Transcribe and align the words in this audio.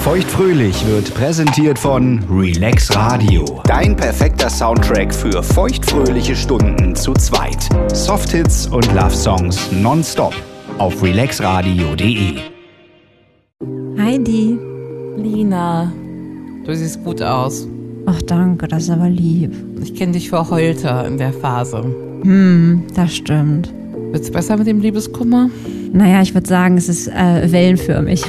Feuchtfröhlich 0.00 0.86
wird 0.86 1.12
präsentiert 1.12 1.78
von 1.78 2.24
Relax 2.30 2.96
Radio. 2.96 3.44
Dein 3.64 3.94
perfekter 3.94 4.48
Soundtrack 4.48 5.14
für 5.14 5.42
feuchtfröhliche 5.42 6.34
Stunden 6.34 6.96
zu 6.96 7.12
zweit. 7.12 7.68
Softhits 7.94 8.66
und 8.66 8.86
Love 8.94 9.14
Songs 9.14 9.70
nonstop 9.70 10.34
auf 10.78 11.02
relaxradio.de. 11.02 12.38
Heidi. 13.98 14.58
Lina, 15.18 15.92
du 16.64 16.74
siehst 16.74 17.04
gut 17.04 17.20
aus. 17.20 17.68
Ach 18.06 18.22
danke, 18.22 18.68
das 18.68 18.84
ist 18.84 18.90
aber 18.90 19.10
lieb. 19.10 19.52
Ich 19.82 19.94
kenne 19.94 20.12
dich 20.12 20.30
vor 20.30 20.48
heute 20.48 21.04
in 21.06 21.18
der 21.18 21.34
Phase. 21.34 21.82
Hm, 22.22 22.84
das 22.94 23.14
stimmt. 23.14 23.70
Wird's 24.12 24.30
besser 24.32 24.56
mit 24.56 24.66
dem 24.66 24.80
Liebeskummer? 24.80 25.50
Naja, 25.92 26.20
ich 26.20 26.34
würde 26.34 26.48
sagen, 26.48 26.76
es 26.76 26.88
ist 26.88 27.06
äh, 27.06 27.52
wellenförmig. 27.52 28.24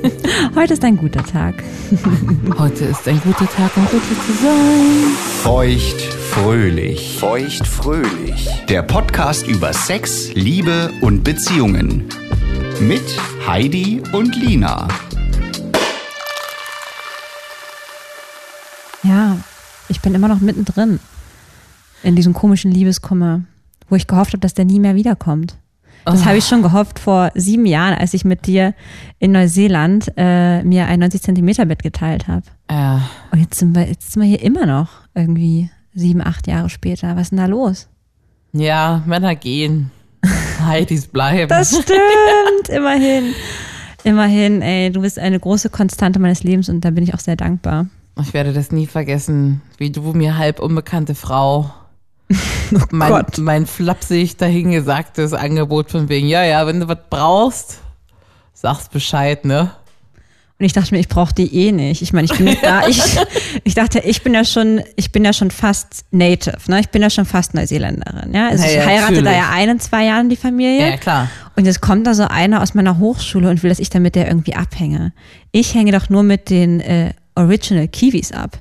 Heute 0.54 0.74
ist 0.74 0.84
ein 0.84 0.96
guter 0.96 1.24
Tag. 1.24 1.56
Heute 2.58 2.84
ist 2.84 3.08
ein 3.08 3.20
guter 3.20 3.48
Tag, 3.48 3.76
um 3.76 3.84
glücklich 3.88 4.18
zu 4.26 4.32
sein. 4.44 5.16
Feuchtfröhlich. 5.42 7.18
Feuchtfröhlich. 7.18 8.48
Der 8.68 8.82
Podcast 8.82 9.48
über 9.48 9.72
Sex, 9.72 10.32
Liebe 10.34 10.92
und 11.00 11.24
Beziehungen. 11.24 12.04
Mit 12.80 13.02
Heidi 13.44 14.02
und 14.12 14.36
Lina. 14.36 14.86
Ja, 19.02 19.36
ich 19.88 20.00
bin 20.00 20.14
immer 20.14 20.28
noch 20.28 20.40
mittendrin 20.40 21.00
in 22.04 22.14
diesem 22.14 22.34
komischen 22.34 22.70
Liebeskummer, 22.70 23.40
wo 23.88 23.96
ich 23.96 24.06
gehofft 24.06 24.30
habe, 24.32 24.40
dass 24.40 24.54
der 24.54 24.64
nie 24.64 24.80
mehr 24.80 24.94
wiederkommt. 24.94 25.56
Das 26.04 26.22
Oh. 26.22 26.24
habe 26.26 26.36
ich 26.36 26.44
schon 26.46 26.60
gehofft 26.62 26.98
vor 26.98 27.30
sieben 27.34 27.64
Jahren, 27.64 27.94
als 27.94 28.12
ich 28.12 28.24
mit 28.26 28.46
dir 28.46 28.74
in 29.18 29.32
Neuseeland 29.32 30.12
äh, 30.18 30.62
mir 30.62 30.86
ein 30.86 31.00
90 31.00 31.22
Zentimeter 31.22 31.64
Bett 31.64 31.82
geteilt 31.82 32.28
habe. 32.28 32.42
Ja, 32.70 33.08
Und 33.32 33.40
jetzt 33.40 33.58
sind, 33.58 33.74
wir, 33.74 33.86
jetzt 33.88 34.12
sind 34.12 34.22
wir 34.22 34.28
hier 34.28 34.42
immer 34.42 34.66
noch 34.66 34.88
irgendwie 35.14 35.70
sieben, 35.94 36.20
acht 36.20 36.46
Jahre 36.46 36.68
später. 36.68 37.16
Was 37.16 37.22
ist 37.22 37.30
denn 37.30 37.38
da 37.38 37.46
los? 37.46 37.88
ja, 38.52 39.02
Männer 39.06 39.34
gehen. 39.34 39.90
Heidis 40.66 41.06
bleiben. 41.06 41.48
Das 41.48 41.70
stimmt, 41.70 42.68
immerhin. 42.68 43.34
Immerhin, 44.04 44.60
ey, 44.62 44.90
du 44.92 45.00
bist 45.00 45.18
eine 45.18 45.40
große 45.40 45.70
Konstante 45.70 46.18
meines 46.18 46.42
Lebens 46.44 46.68
und 46.68 46.82
da 46.84 46.90
bin 46.90 47.02
ich 47.04 47.14
auch 47.14 47.20
sehr 47.20 47.36
dankbar. 47.36 47.86
ich 48.20 48.34
werde 48.34 48.52
das 48.52 48.70
nie 48.70 48.86
vergessen, 48.86 49.62
wie 49.78 49.90
du 49.90 50.12
mir 50.12 50.36
halb 50.36 50.60
unbekannte 50.60 51.14
Frau 51.14 51.70
mein, 52.90 53.12
Oh 53.12 53.16
Gott. 53.16 53.38
mein 53.38 53.66
flapsig 53.66 54.36
dahingesagtes 54.36 55.32
Angebot 55.32 55.90
von 55.90 56.08
wegen, 56.08 56.26
ja, 56.28 56.44
ja, 56.44 56.66
wenn 56.66 56.80
du 56.80 56.88
was 56.88 56.98
brauchst, 57.10 57.78
sagst 58.54 58.90
Bescheid, 58.92 59.44
ne? 59.44 59.70
Und 60.58 60.66
ich 60.66 60.72
dachte 60.72 60.94
mir, 60.94 61.00
ich 61.00 61.08
brauche 61.08 61.34
die 61.34 61.52
eh 61.52 61.72
nicht. 61.72 62.00
Ich 62.00 62.12
meine, 62.12 62.26
ich 62.26 62.38
bin 62.38 62.56
da. 62.62 62.86
Ich, 62.86 63.02
ich 63.64 63.74
dachte, 63.74 63.98
ich 63.98 64.22
bin 64.22 64.34
ja 64.34 64.44
schon, 64.44 64.82
ich 64.94 65.10
bin 65.10 65.24
ja 65.24 65.32
schon 65.32 65.50
fast 65.50 66.04
Native, 66.12 66.56
ne? 66.68 66.78
Ich 66.80 66.88
bin 66.90 67.02
ja 67.02 67.10
schon 67.10 67.24
fast 67.26 67.54
Neuseeländerin, 67.54 68.32
ja. 68.32 68.48
Also 68.48 68.64
Na 68.64 68.70
ich 68.70 68.78
heirate 68.78 69.14
da 69.14 69.20
natürlich. 69.22 69.32
ja 69.32 69.50
ein 69.50 69.68
in 69.68 69.80
zwei 69.80 70.04
Jahren 70.04 70.28
die 70.28 70.36
Familie. 70.36 70.90
Ja, 70.90 70.96
klar. 70.96 71.28
Und 71.56 71.66
jetzt 71.66 71.80
kommt 71.80 72.06
da 72.06 72.14
so 72.14 72.26
einer 72.28 72.62
aus 72.62 72.74
meiner 72.74 72.98
Hochschule 72.98 73.50
und 73.50 73.62
will, 73.62 73.68
dass 73.68 73.80
ich 73.80 73.90
dann 73.90 74.02
mit 74.02 74.14
der 74.14 74.28
irgendwie 74.28 74.54
abhänge. 74.54 75.12
Ich 75.50 75.74
hänge 75.74 75.90
doch 75.92 76.08
nur 76.08 76.22
mit 76.22 76.48
den 76.50 76.80
äh, 76.80 77.12
Original 77.34 77.88
Kiwis 77.88 78.30
ab. 78.32 78.58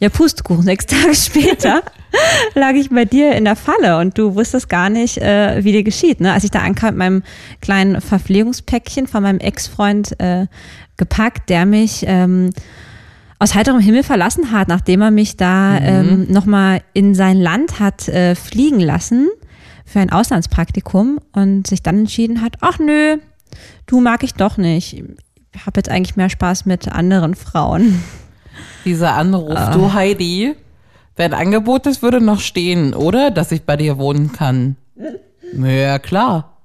Ja, 0.00 0.08
Pustekuchen. 0.08 0.62
Sechs 0.62 0.86
Tage 0.86 1.14
später 1.14 1.82
lag 2.54 2.74
ich 2.74 2.90
bei 2.90 3.04
dir 3.04 3.32
in 3.34 3.44
der 3.44 3.56
Falle 3.56 3.98
und 3.98 4.16
du 4.16 4.34
wusstest 4.36 4.68
gar 4.68 4.90
nicht, 4.90 5.18
äh, 5.18 5.64
wie 5.64 5.72
dir 5.72 5.82
geschieht. 5.82 6.20
Ne? 6.20 6.32
Als 6.32 6.44
ich 6.44 6.50
da 6.50 6.60
ankam 6.60 6.90
mit 6.90 6.98
meinem 6.98 7.22
kleinen 7.60 8.00
Verpflegungspäckchen 8.00 9.08
von 9.08 9.22
meinem 9.22 9.40
Ex-Freund 9.40 10.18
äh, 10.20 10.46
gepackt, 10.96 11.50
der 11.50 11.66
mich 11.66 12.04
ähm, 12.06 12.50
aus 13.40 13.54
heiterem 13.54 13.80
Himmel 13.80 14.02
verlassen 14.02 14.52
hat, 14.52 14.68
nachdem 14.68 15.00
er 15.00 15.10
mich 15.10 15.36
da 15.36 15.78
ähm, 15.78 16.26
nochmal 16.28 16.82
in 16.92 17.14
sein 17.14 17.36
Land 17.36 17.80
hat 17.80 18.08
äh, 18.08 18.34
fliegen 18.34 18.80
lassen 18.80 19.28
für 19.84 20.00
ein 20.00 20.10
Auslandspraktikum 20.10 21.18
und 21.32 21.66
sich 21.66 21.82
dann 21.82 22.00
entschieden 22.00 22.42
hat, 22.42 22.56
ach 22.60 22.78
nö, 22.78 23.16
du 23.86 24.00
mag 24.00 24.22
ich 24.22 24.34
doch 24.34 24.58
nicht. 24.58 25.02
Ich 25.54 25.66
habe 25.66 25.78
jetzt 25.78 25.88
eigentlich 25.88 26.16
mehr 26.16 26.28
Spaß 26.28 26.66
mit 26.66 26.88
anderen 26.88 27.34
Frauen. 27.34 28.02
Dieser 28.84 29.14
Anruf, 29.14 29.56
Ah. 29.56 29.72
du 29.72 29.92
Heidi, 29.92 30.54
dein 31.16 31.34
Angebot, 31.34 31.86
das 31.86 32.02
würde 32.02 32.20
noch 32.20 32.40
stehen, 32.40 32.94
oder? 32.94 33.30
Dass 33.30 33.52
ich 33.52 33.64
bei 33.64 33.76
dir 33.76 33.98
wohnen 33.98 34.32
kann. 34.32 34.76
Ja, 35.56 35.98
klar. 35.98 36.56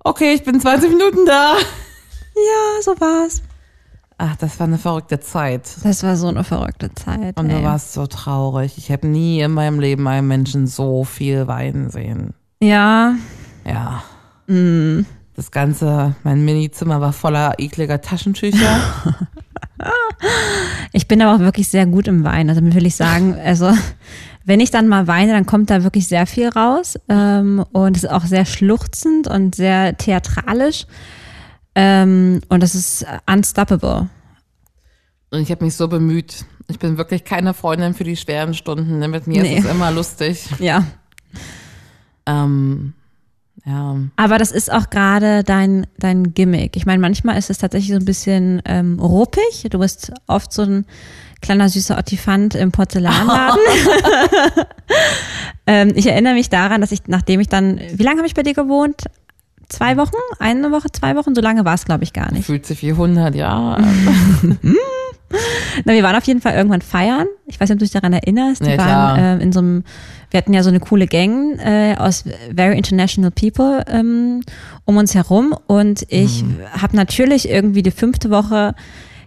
Okay, 0.00 0.32
ich 0.34 0.44
bin 0.44 0.60
20 0.60 0.90
Minuten 0.90 1.26
da. 1.26 1.54
Ja, 2.34 2.82
so 2.82 2.92
war's. 3.00 3.42
Ach, 4.18 4.36
das 4.36 4.58
war 4.60 4.66
eine 4.66 4.78
verrückte 4.78 5.20
Zeit. 5.20 5.62
Das 5.82 6.02
war 6.02 6.16
so 6.16 6.28
eine 6.28 6.42
verrückte 6.44 6.92
Zeit. 6.94 7.38
Und 7.38 7.50
du 7.50 7.56
ey. 7.56 7.62
warst 7.64 7.92
so 7.92 8.06
traurig. 8.06 8.78
Ich 8.78 8.90
habe 8.90 9.06
nie 9.06 9.40
in 9.40 9.52
meinem 9.52 9.78
Leben 9.80 10.06
einen 10.08 10.26
Menschen 10.28 10.66
so 10.66 11.04
viel 11.04 11.46
weinen 11.48 11.90
sehen. 11.90 12.34
Ja, 12.62 13.14
Ja. 13.64 14.02
Mm. 14.46 15.04
Das 15.34 15.50
ganze, 15.50 16.14
mein 16.24 16.46
Minizimmer 16.46 17.00
war 17.02 17.12
voller 17.12 17.54
ekliger 17.58 18.00
Taschentücher. 18.00 18.80
ich 20.92 21.08
bin 21.08 21.20
aber 21.22 21.34
auch 21.36 21.40
wirklich 21.40 21.68
sehr 21.68 21.86
gut 21.86 22.08
im 22.08 22.24
Weinen. 22.24 22.48
Also 22.50 22.62
will 22.62 22.86
ich 22.86 22.96
sagen, 22.96 23.34
also 23.34 23.72
wenn 24.44 24.60
ich 24.60 24.70
dann 24.70 24.88
mal 24.88 25.06
weine, 25.06 25.32
dann 25.32 25.46
kommt 25.46 25.70
da 25.70 25.82
wirklich 25.82 26.08
sehr 26.08 26.26
viel 26.26 26.48
raus 26.48 26.98
ähm, 27.08 27.64
und 27.72 27.96
es 27.96 28.04
ist 28.04 28.10
auch 28.10 28.24
sehr 28.24 28.44
schluchzend 28.46 29.26
und 29.28 29.54
sehr 29.54 29.96
theatralisch 29.96 30.86
ähm, 31.74 32.40
und 32.48 32.62
das 32.62 32.74
ist 32.74 33.04
unstoppable. 33.30 34.08
Und 35.30 35.40
ich 35.40 35.50
habe 35.50 35.64
mich 35.64 35.74
so 35.74 35.88
bemüht. 35.88 36.44
Ich 36.68 36.78
bin 36.78 36.96
wirklich 36.98 37.24
keine 37.24 37.54
Freundin 37.54 37.94
für 37.94 38.04
die 38.04 38.16
schweren 38.16 38.54
Stunden. 38.54 38.98
ne? 38.98 39.08
Mit 39.08 39.26
mir 39.26 39.42
Nee. 39.42 39.58
ist 39.58 39.64
es 39.64 39.70
immer 39.70 39.90
lustig. 39.90 40.46
Ja. 40.58 40.84
Ähm, 42.26 42.94
ja. 43.66 43.96
Aber 44.14 44.38
das 44.38 44.52
ist 44.52 44.72
auch 44.72 44.90
gerade 44.90 45.42
dein, 45.42 45.86
dein 45.98 46.34
Gimmick. 46.34 46.76
Ich 46.76 46.86
meine, 46.86 47.00
manchmal 47.00 47.36
ist 47.36 47.50
es 47.50 47.58
tatsächlich 47.58 47.90
so 47.90 47.98
ein 47.98 48.04
bisschen 48.04 48.62
ähm, 48.64 49.00
ruppig. 49.00 49.66
Du 49.70 49.80
bist 49.80 50.12
oft 50.28 50.52
so 50.52 50.62
ein 50.62 50.86
kleiner 51.40 51.68
süßer 51.68 51.98
Ottifant 51.98 52.54
im 52.54 52.70
Porzellanladen. 52.70 53.60
ähm, 55.66 55.92
ich 55.96 56.06
erinnere 56.06 56.34
mich 56.34 56.48
daran, 56.48 56.80
dass 56.80 56.92
ich, 56.92 57.08
nachdem 57.08 57.40
ich 57.40 57.48
dann, 57.48 57.80
wie 57.92 58.04
lange 58.04 58.18
habe 58.18 58.28
ich 58.28 58.34
bei 58.34 58.44
dir 58.44 58.54
gewohnt? 58.54 59.02
Zwei 59.68 59.96
Wochen? 59.96 60.14
Eine 60.38 60.70
Woche, 60.70 60.92
zwei 60.92 61.16
Wochen? 61.16 61.34
So 61.34 61.40
lange 61.40 61.64
war 61.64 61.74
es, 61.74 61.84
glaube 61.84 62.04
ich, 62.04 62.12
gar 62.12 62.32
nicht. 62.32 62.46
Fühlt 62.46 62.66
sich 62.66 62.82
wie 62.82 62.92
100 62.92 63.34
Jahre. 63.34 63.82
Na, 65.84 65.92
wir 65.92 66.02
waren 66.02 66.16
auf 66.16 66.24
jeden 66.24 66.40
Fall 66.40 66.54
irgendwann 66.54 66.82
feiern. 66.82 67.26
Ich 67.46 67.58
weiß 67.60 67.68
nicht, 67.68 67.74
ob 67.76 67.78
du 67.80 67.84
dich 67.84 67.92
daran 67.92 68.12
erinnerst. 68.12 68.62
Wir 68.62 68.74
Ja, 68.74 68.78
waren 68.78 69.40
äh, 69.40 69.42
in 69.42 69.52
so 69.52 69.58
einem, 69.60 69.84
wir 70.30 70.38
hatten 70.38 70.54
ja 70.54 70.62
so 70.62 70.68
eine 70.70 70.80
coole 70.80 71.06
Gang 71.06 71.58
äh, 71.58 71.94
aus 71.98 72.24
very 72.54 72.76
international 72.76 73.30
people 73.30 73.84
ähm, 73.88 74.42
um 74.84 74.96
uns 74.96 75.14
herum 75.14 75.54
und 75.66 76.04
ich 76.08 76.42
Mhm. 76.44 76.58
habe 76.80 76.96
natürlich 76.96 77.48
irgendwie 77.48 77.82
die 77.82 77.90
fünfte 77.90 78.30
Woche 78.30 78.74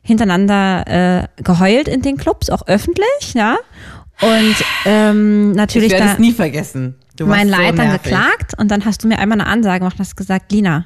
hintereinander 0.01 1.27
äh, 1.38 1.43
geheult 1.43 1.88
in 1.88 2.01
den 2.01 2.17
Clubs, 2.17 2.49
auch 2.49 2.65
öffentlich, 2.67 3.33
ja. 3.35 3.57
Und 4.21 4.55
ähm, 4.85 5.51
Ich 5.51 5.57
natürlich 5.57 5.91
werde 5.91 6.05
da 6.05 6.13
es 6.13 6.19
nie 6.19 6.31
vergessen. 6.31 6.95
Du 7.15 7.25
mein 7.25 7.49
so 7.49 7.55
dann 7.55 7.91
geklagt 7.91 8.57
und 8.57 8.69
dann 8.71 8.85
hast 8.85 9.03
du 9.03 9.07
mir 9.07 9.19
einmal 9.19 9.39
eine 9.39 9.49
Ansage 9.49 9.79
gemacht 9.79 9.95
und 9.95 9.99
hast 9.99 10.15
gesagt, 10.15 10.51
Lina, 10.51 10.85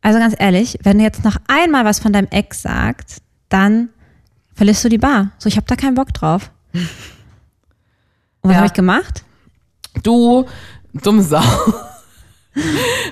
also 0.00 0.18
ganz 0.20 0.34
ehrlich, 0.38 0.78
wenn 0.84 0.98
du 0.98 1.04
jetzt 1.04 1.24
noch 1.24 1.36
einmal 1.48 1.84
was 1.84 1.98
von 1.98 2.12
deinem 2.12 2.28
Ex 2.30 2.62
sagst, 2.62 3.20
dann 3.48 3.88
verlässt 4.54 4.84
du 4.84 4.88
die 4.88 4.98
Bar. 4.98 5.30
So, 5.38 5.48
ich 5.48 5.56
habe 5.56 5.66
da 5.66 5.76
keinen 5.76 5.94
Bock 5.94 6.12
drauf. 6.12 6.50
Und 6.72 6.88
was 8.42 8.50
Ja. 8.52 8.56
habe 8.58 8.66
ich 8.66 8.72
gemacht? 8.72 9.24
Du, 10.02 10.46
dumme 10.94 11.22
Sau. 11.22 11.42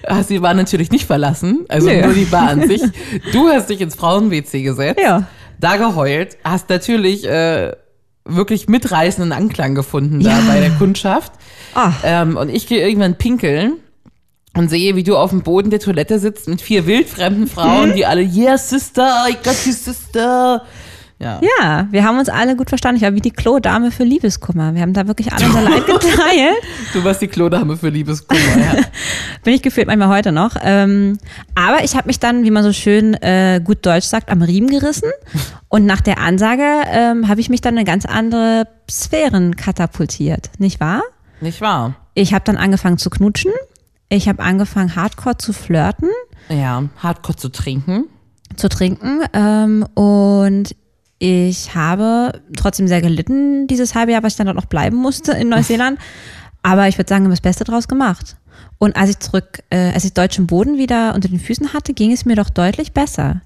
Hast 0.07 0.31
die 0.31 0.39
Bar 0.41 0.55
natürlich 0.55 0.91
nicht 0.91 1.07
verlassen, 1.07 1.65
also 1.69 1.89
Nö. 1.89 2.03
nur 2.05 2.15
die 2.15 2.25
Bar 2.25 2.49
an 2.49 2.67
sich. 2.67 2.83
Du 3.33 3.49
hast 3.49 3.69
dich 3.71 3.81
ins 3.81 3.95
Frauen-WC 3.95 4.63
gesetzt, 4.63 5.01
Ja. 5.01 5.25
da 5.61 5.77
geheult, 5.77 6.37
hast 6.43 6.69
natürlich 6.69 7.25
äh, 7.29 7.73
wirklich 8.25 8.69
mitreißenden 8.69 9.33
Anklang 9.33 9.75
gefunden 9.77 10.21
da 10.21 10.31
Ja. 10.31 10.41
bei 10.49 10.59
der 10.61 10.71
Kundschaft. 10.73 11.33
Ach. 11.75 11.95
Ähm, 12.03 12.37
und 12.37 12.49
ich 12.49 12.67
gehe 12.67 12.85
irgendwann 12.87 13.17
pinkeln 13.17 13.75
und 14.57 14.69
sehe, 14.69 14.97
wie 14.97 15.03
du 15.03 15.17
auf 15.17 15.31
dem 15.31 15.43
Boden 15.43 15.71
der 15.71 15.81
Toilette 15.81 16.19
sitzt 16.19 16.49
mit 16.49 16.61
vier 16.61 16.87
wildfremden 16.87 17.47
Frauen, 17.47 17.95
die 17.95 18.07
alle, 18.07 18.23
yeah, 18.23 18.57
Sister, 18.59 19.27
I 19.29 19.35
got 19.35 19.57
you, 19.65 19.73
Sister. 19.73 20.63
Ja. 21.19 21.41
Ja, 21.41 21.89
wir 21.91 22.05
haben 22.05 22.19
uns 22.19 22.29
alle 22.29 22.57
gut 22.57 22.69
verstanden. 22.69 22.97
Ich 22.97 23.03
war 23.03 23.15
wie 23.15 23.23
die 23.23 23.31
Klo-Dame 23.31 23.91
für 23.91 24.05
Liebeskummer. 24.05 24.75
Wir 24.75 24.83
haben 24.83 24.93
da 24.93 25.07
wirklich 25.07 25.33
alle 25.33 25.47
unser 25.47 25.63
Leid 25.63 25.87
geteilt. 25.87 26.63
Du 26.93 27.03
warst 27.05 27.23
die 27.23 27.29
Klodame 27.29 27.77
für 27.79 27.89
Liebeskummer, 27.89 28.59
ja. 28.59 28.75
Bin 29.43 29.55
ich 29.55 29.63
gefühlt 29.63 29.87
manchmal 29.87 30.09
heute 30.09 30.31
noch. 30.31 30.57
Ähm, 30.63 31.19
aber 31.55 31.85
ich 31.85 31.97
habe 31.97 32.09
mich 32.09 32.19
dann, 32.19 32.45
wie 32.45 32.51
man 32.51 32.63
so 32.63 32.73
schön 32.73 33.15
äh, 33.15 33.63
gut 33.65 33.87
Deutsch 33.87 34.05
sagt, 34.05 34.29
am 34.29 34.43
Riemen 34.43 34.69
gerissen. 34.69 35.11
Und 35.69 35.87
nach 35.87 36.03
der 36.03 36.19
Ansage 36.19 36.65
ähm, 36.91 37.29
habe 37.29 37.41
ich 37.41 37.49
mich 37.49 37.63
dann 37.63 37.79
in 37.79 37.87
ganz 37.87 38.05
andere 38.05 38.69
Sphären 38.91 39.57
katapultiert. 39.57 40.51
Nicht 40.59 40.81
wahr? 40.81 41.03
Nicht 41.41 41.63
wahr? 41.63 41.95
Ich 42.13 42.35
habe 42.35 42.45
dann 42.45 42.59
angefangen 42.59 42.99
zu 42.99 43.09
knutschen. 43.09 43.53
Ich 44.09 44.29
habe 44.29 44.43
angefangen, 44.43 44.95
hardcore 44.95 45.37
zu 45.37 45.53
flirten. 45.53 46.09
Ja, 46.49 46.85
Hardcore 46.99 47.37
zu 47.37 47.49
trinken. 47.49 48.05
zu 48.57 48.69
trinken. 48.69 49.21
Ähm, 49.33 49.85
und 49.95 50.75
ich 51.19 51.75
habe 51.75 52.41
trotzdem 52.57 52.87
sehr 52.89 53.01
gelitten 53.01 53.67
dieses 53.67 53.95
halbe 53.95 54.13
Jahr, 54.13 54.23
was 54.23 54.35
ich 54.35 54.37
dann 54.37 54.47
dort 54.47 54.57
noch 54.57 54.67
bleiben 54.67 54.97
musste 54.97 55.33
in 55.33 55.49
Neuseeland. 55.49 55.99
Aber 56.63 56.89
ich 56.89 56.99
würde 56.99 57.09
sagen, 57.09 57.23
wir 57.23 57.27
haben 57.27 57.33
das 57.33 57.41
Beste 57.41 57.65
draus 57.65 57.89
gemacht. 57.89 58.37
Und 58.79 58.97
als 58.97 59.11
ich 59.11 59.19
zurück, 59.19 59.61
äh, 59.71 59.93
als 59.93 60.05
ich 60.05 60.13
deutschen 60.15 60.47
Boden 60.47 60.79
wieder 60.79 61.15
unter 61.15 61.29
den 61.29 61.41
Füßen 61.41 61.73
hatte, 61.73 61.95
ging 61.95 62.13
es 62.13 62.25
mir 62.25 62.37
doch 62.37 62.51
deutlich 62.51 62.93
besser. 62.93 63.41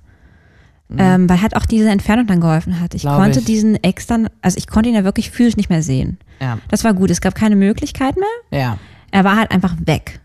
Ähm, 0.99 1.29
weil 1.29 1.41
halt 1.41 1.55
auch 1.55 1.67
diese 1.67 1.89
Entfernung 1.89 2.27
dann 2.27 2.41
geholfen 2.41 2.81
hat. 2.81 2.95
Ich 2.95 3.03
Glaub 3.03 3.17
konnte 3.17 3.39
ich. 3.39 3.45
diesen 3.45 3.81
Ex 3.85 4.09
dann, 4.09 4.29
also 4.43 4.59
ich 4.59 4.67
konnte 4.67 4.89
ihn 4.89 4.97
ja 4.97 5.05
wirklich 5.05 5.31
physisch 5.31 5.57
nicht 5.57 5.71
mehr 5.71 5.85
sehen. 5.85 6.19
Ja. 6.41 6.59
Das 6.69 6.83
war 6.83 6.95
gut. 6.95 7.11
Es 7.11 7.21
gab 7.21 7.37
keine 7.37 7.55
Möglichkeit 7.55 8.17
mehr. 8.17 8.61
Ja. 8.61 8.79
Er 9.13 9.23
war 9.23 9.37
halt 9.37 9.53
einfach 9.53 9.77
weg. 9.85 10.19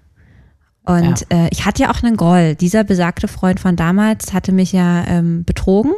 Und 0.86 1.26
äh, 1.32 1.48
ich 1.52 1.66
hatte 1.66 1.84
ja 1.84 1.92
auch 1.92 2.04
einen 2.04 2.16
Groll. 2.18 2.56
Dieser 2.56 2.84
besagte 2.84 3.28
Freund 3.28 3.60
von 3.60 3.76
damals 3.76 4.34
hatte 4.34 4.52
mich 4.52 4.72
ja 4.72 5.04
ähm, 5.08 5.44
betrogen 5.44 5.94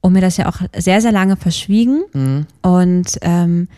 und 0.00 0.12
mir 0.12 0.20
das 0.20 0.36
ja 0.36 0.48
auch 0.48 0.58
sehr, 0.76 1.00
sehr 1.00 1.12
lange 1.12 1.36
verschwiegen. 1.36 2.46
Und 2.62 3.18
ähm, 3.22 3.68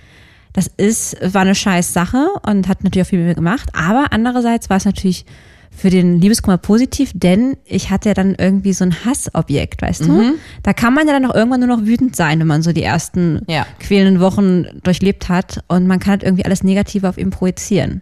das 0.52 0.70
ist, 0.76 1.16
war 1.34 1.42
eine 1.42 1.54
scheiß 1.54 1.92
Sache 1.92 2.26
und 2.46 2.66
hat 2.68 2.82
natürlich 2.82 3.06
auch 3.06 3.10
viel 3.10 3.18
mit 3.20 3.28
mir 3.28 3.34
gemacht. 3.34 3.70
Aber 3.74 4.06
andererseits 4.10 4.70
war 4.70 4.78
es 4.78 4.84
natürlich 4.84 5.24
für 5.70 5.90
den 5.90 6.20
Liebeskummer 6.20 6.58
positiv, 6.58 7.12
denn 7.14 7.56
ich 7.64 7.90
hatte 7.90 8.08
ja 8.08 8.14
dann 8.14 8.34
irgendwie 8.36 8.72
so 8.72 8.84
ein 8.84 9.04
Hassobjekt, 9.04 9.80
weißt 9.82 10.06
du? 10.06 10.34
Da 10.64 10.72
kann 10.72 10.92
man 10.94 11.06
ja 11.06 11.12
dann 11.12 11.30
auch 11.30 11.34
irgendwann 11.34 11.60
nur 11.60 11.68
noch 11.68 11.84
wütend 11.86 12.16
sein, 12.16 12.40
wenn 12.40 12.46
man 12.48 12.62
so 12.62 12.72
die 12.72 12.82
ersten 12.82 13.42
Ja. 13.46 13.64
quälenden 13.78 14.20
Wochen 14.20 14.64
durchlebt 14.82 15.28
hat 15.28 15.62
und 15.68 15.86
man 15.86 16.00
kann 16.00 16.12
halt 16.12 16.22
irgendwie 16.24 16.44
alles 16.46 16.64
Negative 16.64 17.08
auf 17.08 17.16
ihn 17.18 17.30
projizieren. 17.30 18.00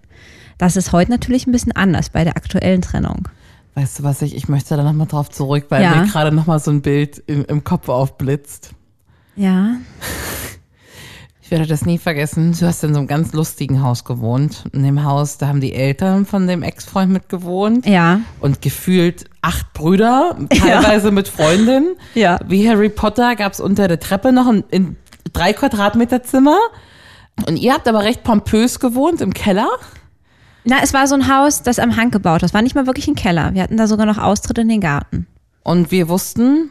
Das 0.59 0.77
ist 0.77 0.93
heute 0.93 1.11
natürlich 1.11 1.47
ein 1.47 1.53
bisschen 1.53 1.73
anders 1.73 2.11
bei 2.11 2.25
der 2.25 2.37
aktuellen 2.37 2.83
Trennung. 2.83 3.29
Weißt 3.75 3.99
du 3.99 4.03
was, 4.05 4.23
ich, 4.23 4.35
ich 4.35 4.49
möchte 4.49 4.77
da 4.77 4.83
nochmal 4.83 5.07
drauf 5.07 5.29
zurück, 5.31 5.67
weil 5.69 5.83
Ja. 5.83 5.97
mir 5.97 6.07
gerade 6.07 6.33
nochmal 6.35 6.59
so 6.61 6.71
ein 6.71 6.81
Bild 6.81 7.23
im, 7.27 7.45
im 7.45 7.63
Kopf 7.65 7.89
aufblitzt. 7.89 8.71
Ja. 9.37 9.75
Ich 11.43 11.53
werde 11.53 11.67
das 11.69 11.87
nie 11.87 11.99
vergessen. 11.99 12.57
Du 12.59 12.67
hast 12.67 12.83
in 12.83 12.93
so 12.93 12.99
einem 12.99 13.07
ganz 13.07 13.33
lustigen 13.33 13.81
Haus 13.81 14.03
gewohnt. 14.05 14.65
In 14.73 14.83
dem 14.83 15.05
Haus, 15.05 15.39
da 15.39 15.47
haben 15.47 15.61
die 15.61 15.75
Eltern 15.75 16.27
von 16.27 16.49
dem 16.49 16.65
Ex-Freund 16.65 17.13
mit 17.13 17.29
gewohnt. 17.29 17.87
Ja. 17.87 18.19
Und 18.41 18.63
gefühlt 18.63 19.27
acht 19.43 19.73
Brüder, 19.73 20.37
teilweise 20.51 21.13
mit 21.13 21.29
Freundinnen. 21.29 21.95
Ja. 22.17 22.41
Wie 22.49 22.69
Harry 22.69 22.89
Potter 22.89 23.37
gab 23.37 23.53
es 23.53 23.61
unter 23.61 23.87
der 23.87 24.01
Treppe 24.01 24.33
noch 24.33 24.49
ein, 24.49 24.65
ein 24.73 24.97
drei 25.33 25.53
Quadratmeter 25.53 26.25
Zimmer. 26.25 26.59
Und 27.47 27.59
ihr 27.59 27.75
habt 27.75 27.87
aber 27.87 28.03
recht 28.03 28.25
pompös 28.25 28.81
gewohnt 28.81 29.21
im 29.21 29.33
Keller. 29.33 29.69
Na, 30.67 30.81
es 30.83 30.93
war 30.93 31.07
so 31.07 31.15
ein 31.15 31.29
Haus, 31.29 31.63
das 31.63 31.79
am 31.79 31.97
Hang 31.97 32.11
gebaut 32.11 32.43
ist. 32.43 32.53
War 32.53 32.61
nicht 32.61 32.75
mal 32.75 32.87
wirklich 32.87 33.07
ein 33.07 33.15
Keller. 33.15 33.55
Wir 33.55 33.63
hatten 33.63 33.77
da 33.77 33.87
sogar 33.87 34.05
noch 34.05 34.19
Austritt 34.19 34.59
in 34.59 34.69
den 34.69 34.81
Garten. 34.81 35.29
Und 35.63 35.93
wir 35.93 36.09
wussten, 36.09 36.71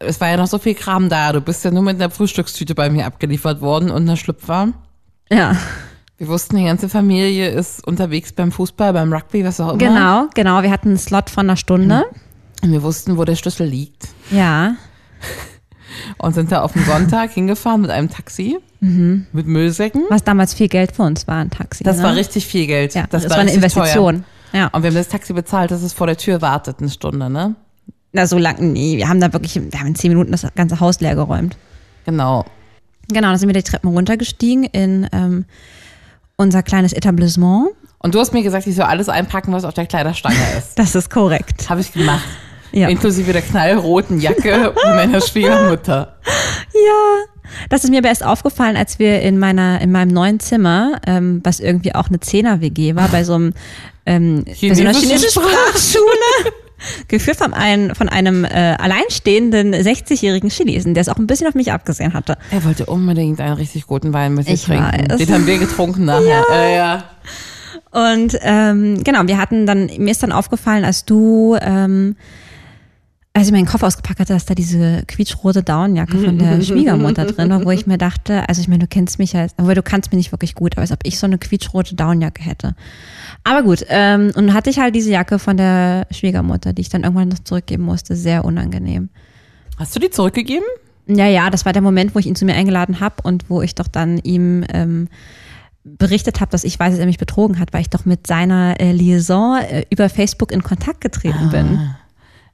es 0.00 0.20
war 0.20 0.28
ja 0.28 0.36
noch 0.36 0.48
so 0.48 0.58
viel 0.58 0.74
Kram 0.74 1.08
da. 1.08 1.32
Du 1.32 1.40
bist 1.40 1.64
ja 1.64 1.70
nur 1.70 1.82
mit 1.82 2.02
einer 2.02 2.10
Frühstückstüte 2.10 2.74
bei 2.74 2.90
mir 2.90 3.06
abgeliefert 3.06 3.60
worden 3.60 3.90
und 3.90 4.02
einer 4.02 4.16
Schlüpfer. 4.16 4.72
Ja. 5.30 5.56
Wir 6.18 6.28
wussten, 6.28 6.56
die 6.56 6.64
ganze 6.64 6.88
Familie 6.88 7.50
ist 7.50 7.86
unterwegs 7.86 8.32
beim 8.32 8.50
Fußball, 8.50 8.92
beim 8.92 9.12
Rugby, 9.12 9.44
was 9.44 9.60
auch 9.60 9.70
immer. 9.70 9.78
Genau, 9.78 10.26
genau. 10.34 10.62
Wir 10.62 10.70
hatten 10.72 10.88
einen 10.88 10.98
Slot 10.98 11.30
von 11.30 11.46
einer 11.46 11.56
Stunde. 11.56 12.04
Und 12.62 12.72
wir 12.72 12.82
wussten, 12.82 13.18
wo 13.18 13.24
der 13.24 13.36
Schlüssel 13.36 13.66
liegt. 13.66 14.08
Ja. 14.30 14.74
Und 16.18 16.34
sind 16.34 16.52
da 16.52 16.62
auf 16.62 16.72
dem 16.72 16.84
Sonntag 16.84 17.30
hingefahren 17.34 17.80
mit 17.80 17.90
einem 17.90 18.10
Taxi, 18.10 18.58
mit 18.80 19.46
Müllsäcken. 19.46 20.02
Was 20.08 20.24
damals 20.24 20.54
viel 20.54 20.68
Geld 20.68 20.92
für 20.92 21.02
uns 21.02 21.28
war, 21.28 21.36
ein 21.36 21.50
Taxi. 21.50 21.84
Das 21.84 21.98
ne? 21.98 22.02
war 22.02 22.16
richtig 22.16 22.46
viel 22.46 22.66
Geld. 22.66 22.94
Ja, 22.94 23.06
das, 23.08 23.30
war, 23.30 23.38
eine 23.38 23.52
Investition. 23.52 24.24
Teuer. 24.52 24.60
Ja. 24.60 24.66
Und 24.68 24.82
wir 24.82 24.90
haben 24.90 24.96
das 24.96 25.08
Taxi 25.08 25.32
bezahlt, 25.32 25.70
dass 25.70 25.82
es 25.82 25.92
vor 25.92 26.06
der 26.06 26.16
Tür 26.16 26.42
wartet, 26.42 26.80
eine 26.80 26.90
Stunde, 26.90 27.30
ne? 27.30 27.54
Na, 28.12 28.26
so 28.26 28.36
lang, 28.36 28.72
nee, 28.72 28.98
wir 28.98 29.08
haben 29.08 29.20
da 29.20 29.32
wirklich, 29.32 29.54
wir 29.54 29.78
haben 29.78 29.86
in 29.86 29.94
zehn 29.94 30.10
Minuten 30.10 30.32
das 30.32 30.46
ganze 30.54 30.80
Haus 30.80 31.00
leer 31.00 31.14
geräumt. 31.14 31.56
Genau. 32.04 32.44
Genau, 33.08 33.28
dann 33.28 33.38
sind 33.38 33.48
wir 33.48 33.54
die 33.54 33.62
Treppen 33.62 33.88
runtergestiegen 33.88 34.64
in 34.64 35.08
ähm, 35.12 35.44
unser 36.36 36.62
kleines 36.62 36.92
Etablissement. 36.92 37.70
Und 37.98 38.14
du 38.14 38.20
hast 38.20 38.32
mir 38.32 38.42
gesagt, 38.42 38.66
ich 38.66 38.74
soll 38.74 38.84
alles 38.84 39.08
einpacken, 39.08 39.52
was 39.52 39.64
auf 39.64 39.74
der 39.74 39.86
Kleiderstange 39.86 40.36
ist. 40.58 40.72
Das 40.76 40.94
ist 40.94 41.08
korrekt. 41.08 41.70
Habe 41.70 41.80
ich 41.80 41.92
gemacht. 41.92 42.24
Ja. 42.72 42.88
Inklusive 42.88 43.32
der 43.32 43.42
knallroten 43.42 44.20
Jacke 44.20 44.72
meiner 44.84 45.20
Schwiegermutter. 45.26 46.16
Ja, 46.74 47.24
das 47.68 47.84
ist 47.84 47.90
mir 47.90 47.98
aber 47.98 48.08
erst 48.08 48.24
aufgefallen, 48.24 48.76
als 48.76 48.98
wir 48.98 49.20
in 49.20 49.38
meiner 49.38 49.80
in 49.80 49.92
meinem 49.92 50.08
neuen 50.10 50.40
Zimmer, 50.40 51.00
ähm, 51.06 51.40
was 51.44 51.60
irgendwie 51.60 51.94
auch 51.94 52.08
eine 52.08 52.18
Zehner-WG 52.20 52.94
war, 52.96 53.08
bei 53.08 53.24
so 53.24 53.34
einem 53.34 53.52
ähm, 54.06 54.44
bei 54.46 54.52
so 54.52 54.66
einer 54.82 54.92
Chinesischen 54.94 55.08
chinesischen 55.08 55.42
Sprachschule, 55.42 56.52
geführt 57.08 57.36
von 57.36 57.54
einem, 57.54 57.94
von 57.94 58.08
einem 58.08 58.44
äh, 58.44 58.48
alleinstehenden 58.78 59.74
60-jährigen 59.74 60.50
Chinesen, 60.50 60.94
der 60.94 61.02
es 61.02 61.08
auch 61.08 61.16
ein 61.16 61.26
bisschen 61.26 61.46
auf 61.46 61.54
mich 61.54 61.72
abgesehen 61.72 62.14
hatte. 62.14 62.36
Er 62.50 62.64
wollte 62.64 62.86
unbedingt 62.86 63.40
einen 63.40 63.54
richtig 63.54 63.86
guten 63.86 64.12
Wein 64.12 64.34
mit 64.34 64.48
dir 64.48 64.54
Ich 64.54 64.64
trinken. 64.64 65.10
weiß. 65.10 65.18
Den 65.18 65.32
haben 65.32 65.46
wir 65.46 65.58
getrunken 65.58 66.04
nachher. 66.06 66.44
Ja. 66.48 66.54
Äh, 66.54 66.76
ja. 66.76 67.04
Und 67.92 68.36
ähm, 68.42 69.04
genau, 69.04 69.20
wir 69.26 69.38
hatten 69.38 69.66
dann, 69.66 69.90
mir 69.98 70.10
ist 70.10 70.22
dann 70.22 70.32
aufgefallen, 70.32 70.84
als 70.84 71.04
du, 71.04 71.56
ähm, 71.60 72.16
als 73.34 73.46
ich 73.46 73.52
meinen 73.52 73.66
Koffer 73.66 73.86
ausgepackt 73.86 74.20
hatte, 74.20 74.34
dass 74.34 74.44
da 74.44 74.54
diese 74.54 75.04
quietschrote 75.06 75.62
Daunenjacke 75.62 76.18
von 76.18 76.38
der 76.38 76.60
Schwiegermutter 76.62 77.24
drin 77.24 77.48
war, 77.48 77.64
wo 77.64 77.70
ich 77.70 77.86
mir 77.86 77.96
dachte, 77.96 78.46
also 78.46 78.60
ich 78.60 78.68
meine, 78.68 78.80
du 78.80 78.86
kennst 78.86 79.18
mich 79.18 79.32
ja, 79.32 79.46
aber 79.56 79.74
du 79.74 79.82
kannst 79.82 80.12
mich 80.12 80.18
nicht 80.18 80.32
wirklich 80.32 80.54
gut, 80.54 80.74
aber 80.74 80.82
als 80.82 80.92
ob 80.92 81.00
ich 81.04 81.18
so 81.18 81.26
eine 81.26 81.38
quietschrote 81.38 81.94
Daunenjacke 81.94 82.42
hätte. 82.42 82.74
Aber 83.42 83.62
gut, 83.62 83.86
ähm, 83.88 84.32
und 84.34 84.48
dann 84.48 84.54
hatte 84.54 84.68
ich 84.68 84.78
halt 84.78 84.94
diese 84.94 85.10
Jacke 85.10 85.38
von 85.38 85.56
der 85.56 86.06
Schwiegermutter, 86.10 86.74
die 86.74 86.82
ich 86.82 86.90
dann 86.90 87.04
irgendwann 87.04 87.28
noch 87.28 87.38
zurückgeben 87.38 87.84
musste, 87.84 88.16
sehr 88.16 88.44
unangenehm. 88.44 89.08
Hast 89.78 89.96
du 89.96 90.00
die 90.00 90.10
zurückgegeben? 90.10 90.66
Ja, 91.06 91.26
ja, 91.26 91.48
das 91.48 91.64
war 91.64 91.72
der 91.72 91.82
Moment, 91.82 92.14
wo 92.14 92.18
ich 92.18 92.26
ihn 92.26 92.36
zu 92.36 92.44
mir 92.44 92.54
eingeladen 92.54 93.00
habe 93.00 93.16
und 93.22 93.48
wo 93.48 93.62
ich 93.62 93.74
doch 93.74 93.88
dann 93.88 94.18
ihm 94.18 94.64
ähm, 94.72 95.08
berichtet 95.84 96.40
habe, 96.40 96.50
dass 96.50 96.64
ich 96.64 96.78
weiß, 96.78 96.92
dass 96.92 97.00
er 97.00 97.06
mich 97.06 97.18
betrogen 97.18 97.58
hat, 97.58 97.72
weil 97.72 97.80
ich 97.80 97.90
doch 97.90 98.04
mit 98.04 98.26
seiner 98.26 98.78
äh, 98.78 98.92
Liaison 98.92 99.58
äh, 99.58 99.84
über 99.90 100.08
Facebook 100.08 100.52
in 100.52 100.62
Kontakt 100.62 101.00
getreten 101.00 101.48
bin. 101.50 101.94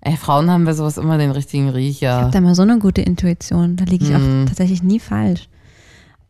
Ey, 0.08 0.16
Frauen 0.16 0.50
haben 0.50 0.64
wir 0.66 0.74
sowas 0.74 0.96
immer 0.96 1.18
den 1.18 1.30
richtigen 1.32 1.68
Ich 1.68 1.74
Riecher. 1.74 2.12
habe 2.22 2.30
da 2.30 2.40
mal 2.40 2.54
so 2.54 2.62
eine 2.62 2.78
gute 2.78 3.02
Intuition. 3.02 3.76
Da 3.76 3.84
liege 3.84 4.04
ich 4.06 4.14
auch 4.14 4.46
tatsächlich 4.46 4.82
nie 4.82 5.00
falsch. 5.00 5.48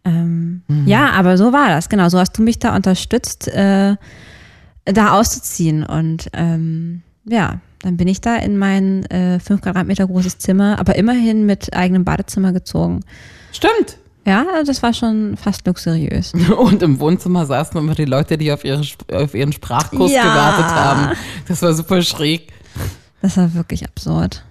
Ähm, 0.05 0.63
Ja, 0.87 1.11
aber 1.13 1.37
so 1.39 1.53
war 1.53 1.69
das, 1.69 1.89
genau. 1.89 2.09
So 2.09 2.19
hast 2.19 2.37
du 2.37 2.43
mich 2.43 2.59
da 2.59 2.75
unterstützt, 2.75 3.47
äh, 3.49 3.95
da 4.85 5.13
auszuziehen. 5.13 5.85
Und 5.85 6.29
ähm, 6.33 7.03
ja, 7.25 7.61
dann 7.83 7.97
bin 7.97 8.09
ich 8.09 8.21
da 8.21 8.37
in 8.37 8.59
mein 8.59 9.05
äh, 9.07 9.39
fünf 9.39 9.61
Quadratmeter 9.61 10.07
großes 10.07 10.39
Zimmer, 10.39 10.79
aber 10.81 10.97
immerhin 10.97 11.47
mit 11.47 11.73
eigenem 11.75 12.05
Badezimmer 12.05 12.53
gezogen. 12.53 13.01
Stimmt. 13.53 13.99
Ja, 14.27 14.45
das 14.67 14.83
war 14.83 14.93
schon 14.93 15.37
fast 15.37 15.67
luxuriös. 15.67 16.33
Und 16.59 16.83
im 16.83 16.99
Wohnzimmer 17.01 17.47
saßen 17.47 17.79
immer 17.81 17.95
die 17.95 18.05
Leute, 18.05 18.37
die 18.37 18.53
auf, 18.53 18.65
ihre, 18.65 18.83
auf 19.13 19.35
ihren 19.35 19.53
Sprachkurs 19.53 20.11
Ja. 20.13 20.23
gewartet 20.23 20.67
haben. 20.67 21.17
Das 21.47 21.63
war 21.63 21.73
super 21.73 22.03
schräg. 22.03 22.53
Das 23.23 23.37
war 23.37 23.55
wirklich 23.55 23.85
absurd. 23.85 24.45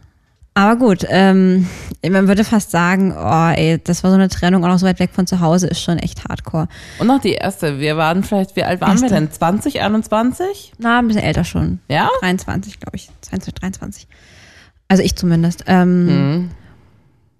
Aber 0.53 0.75
gut, 0.75 1.05
ähm, 1.09 1.67
man 2.09 2.27
würde 2.27 2.43
fast 2.43 2.71
sagen, 2.71 3.13
oh 3.15 3.49
ey, 3.55 3.79
das 3.83 4.03
war 4.03 4.09
so 4.09 4.15
eine 4.15 4.27
Trennung 4.27 4.63
auch 4.65 4.69
noch 4.69 4.79
so 4.79 4.87
weit 4.87 4.99
weg 4.99 5.11
von 5.13 5.27
zu 5.27 5.39
Hause, 5.39 5.67
ist 5.67 5.81
schon 5.81 5.99
echt 5.99 6.27
hardcore. 6.27 6.67
Und 6.97 7.05
noch 7.07 7.21
die 7.21 7.33
erste. 7.33 7.79
Wir 7.79 7.95
waren 7.95 8.23
vielleicht, 8.23 8.55
wie 8.55 8.63
alt 8.63 8.81
waren 8.81 8.97
wir 8.97 9.03
Erste. 9.03 9.15
denn? 9.15 9.31
20, 9.31 9.81
21? 9.81 10.73
Na, 10.79 10.97
ein 10.97 11.07
bisschen 11.07 11.21
älter 11.21 11.43
schon. 11.43 11.79
Ja? 11.89 12.09
23, 12.21 12.79
glaube 12.79 12.95
ich. 12.95 13.09
22, 13.21 13.53
23. 13.53 14.07
Also 14.87 15.03
ich 15.03 15.15
zumindest. 15.15 15.63
Ähm, 15.67 16.05
Mhm. 16.05 16.49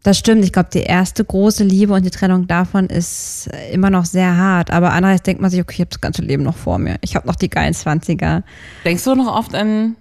Das 0.04 0.18
stimmt. 0.20 0.46
Ich 0.46 0.54
glaube, 0.54 0.70
die 0.72 0.84
erste 0.84 1.26
große 1.26 1.66
Liebe 1.66 1.92
und 1.94 2.06
die 2.06 2.12
Trennung 2.12 2.48
davon 2.48 2.86
ist 2.88 3.50
immer 3.74 3.90
noch 3.90 4.06
sehr 4.06 4.38
hart. 4.38 4.72
Aber 4.72 4.94
andererseits 4.94 5.24
denkt 5.24 5.42
man 5.42 5.52
sich, 5.52 5.60
okay, 5.60 5.74
ich 5.74 5.80
habe 5.82 5.90
das 5.90 6.00
ganze 6.00 6.22
Leben 6.22 6.44
noch 6.44 6.56
vor 6.56 6.78
mir. 6.78 6.96
Ich 7.02 7.16
habe 7.18 7.28
noch 7.28 7.36
die 7.36 7.50
geilen 7.50 7.74
20er. 7.74 8.44
Denkst 8.86 9.04
du 9.04 9.16
noch 9.16 9.36
oft 9.36 9.54
an 9.54 9.96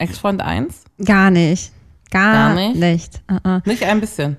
Ex-Freund 0.00 0.40
1? 0.42 0.84
Gar 1.04 1.30
nicht. 1.30 1.72
Gar, 2.10 2.54
Gar 2.54 2.54
nicht? 2.54 2.76
nicht. 2.80 3.22
Uh 3.30 3.36
-uh. 3.36 3.68
Nicht 3.68 3.84
ein 3.84 4.00
bisschen. 4.00 4.36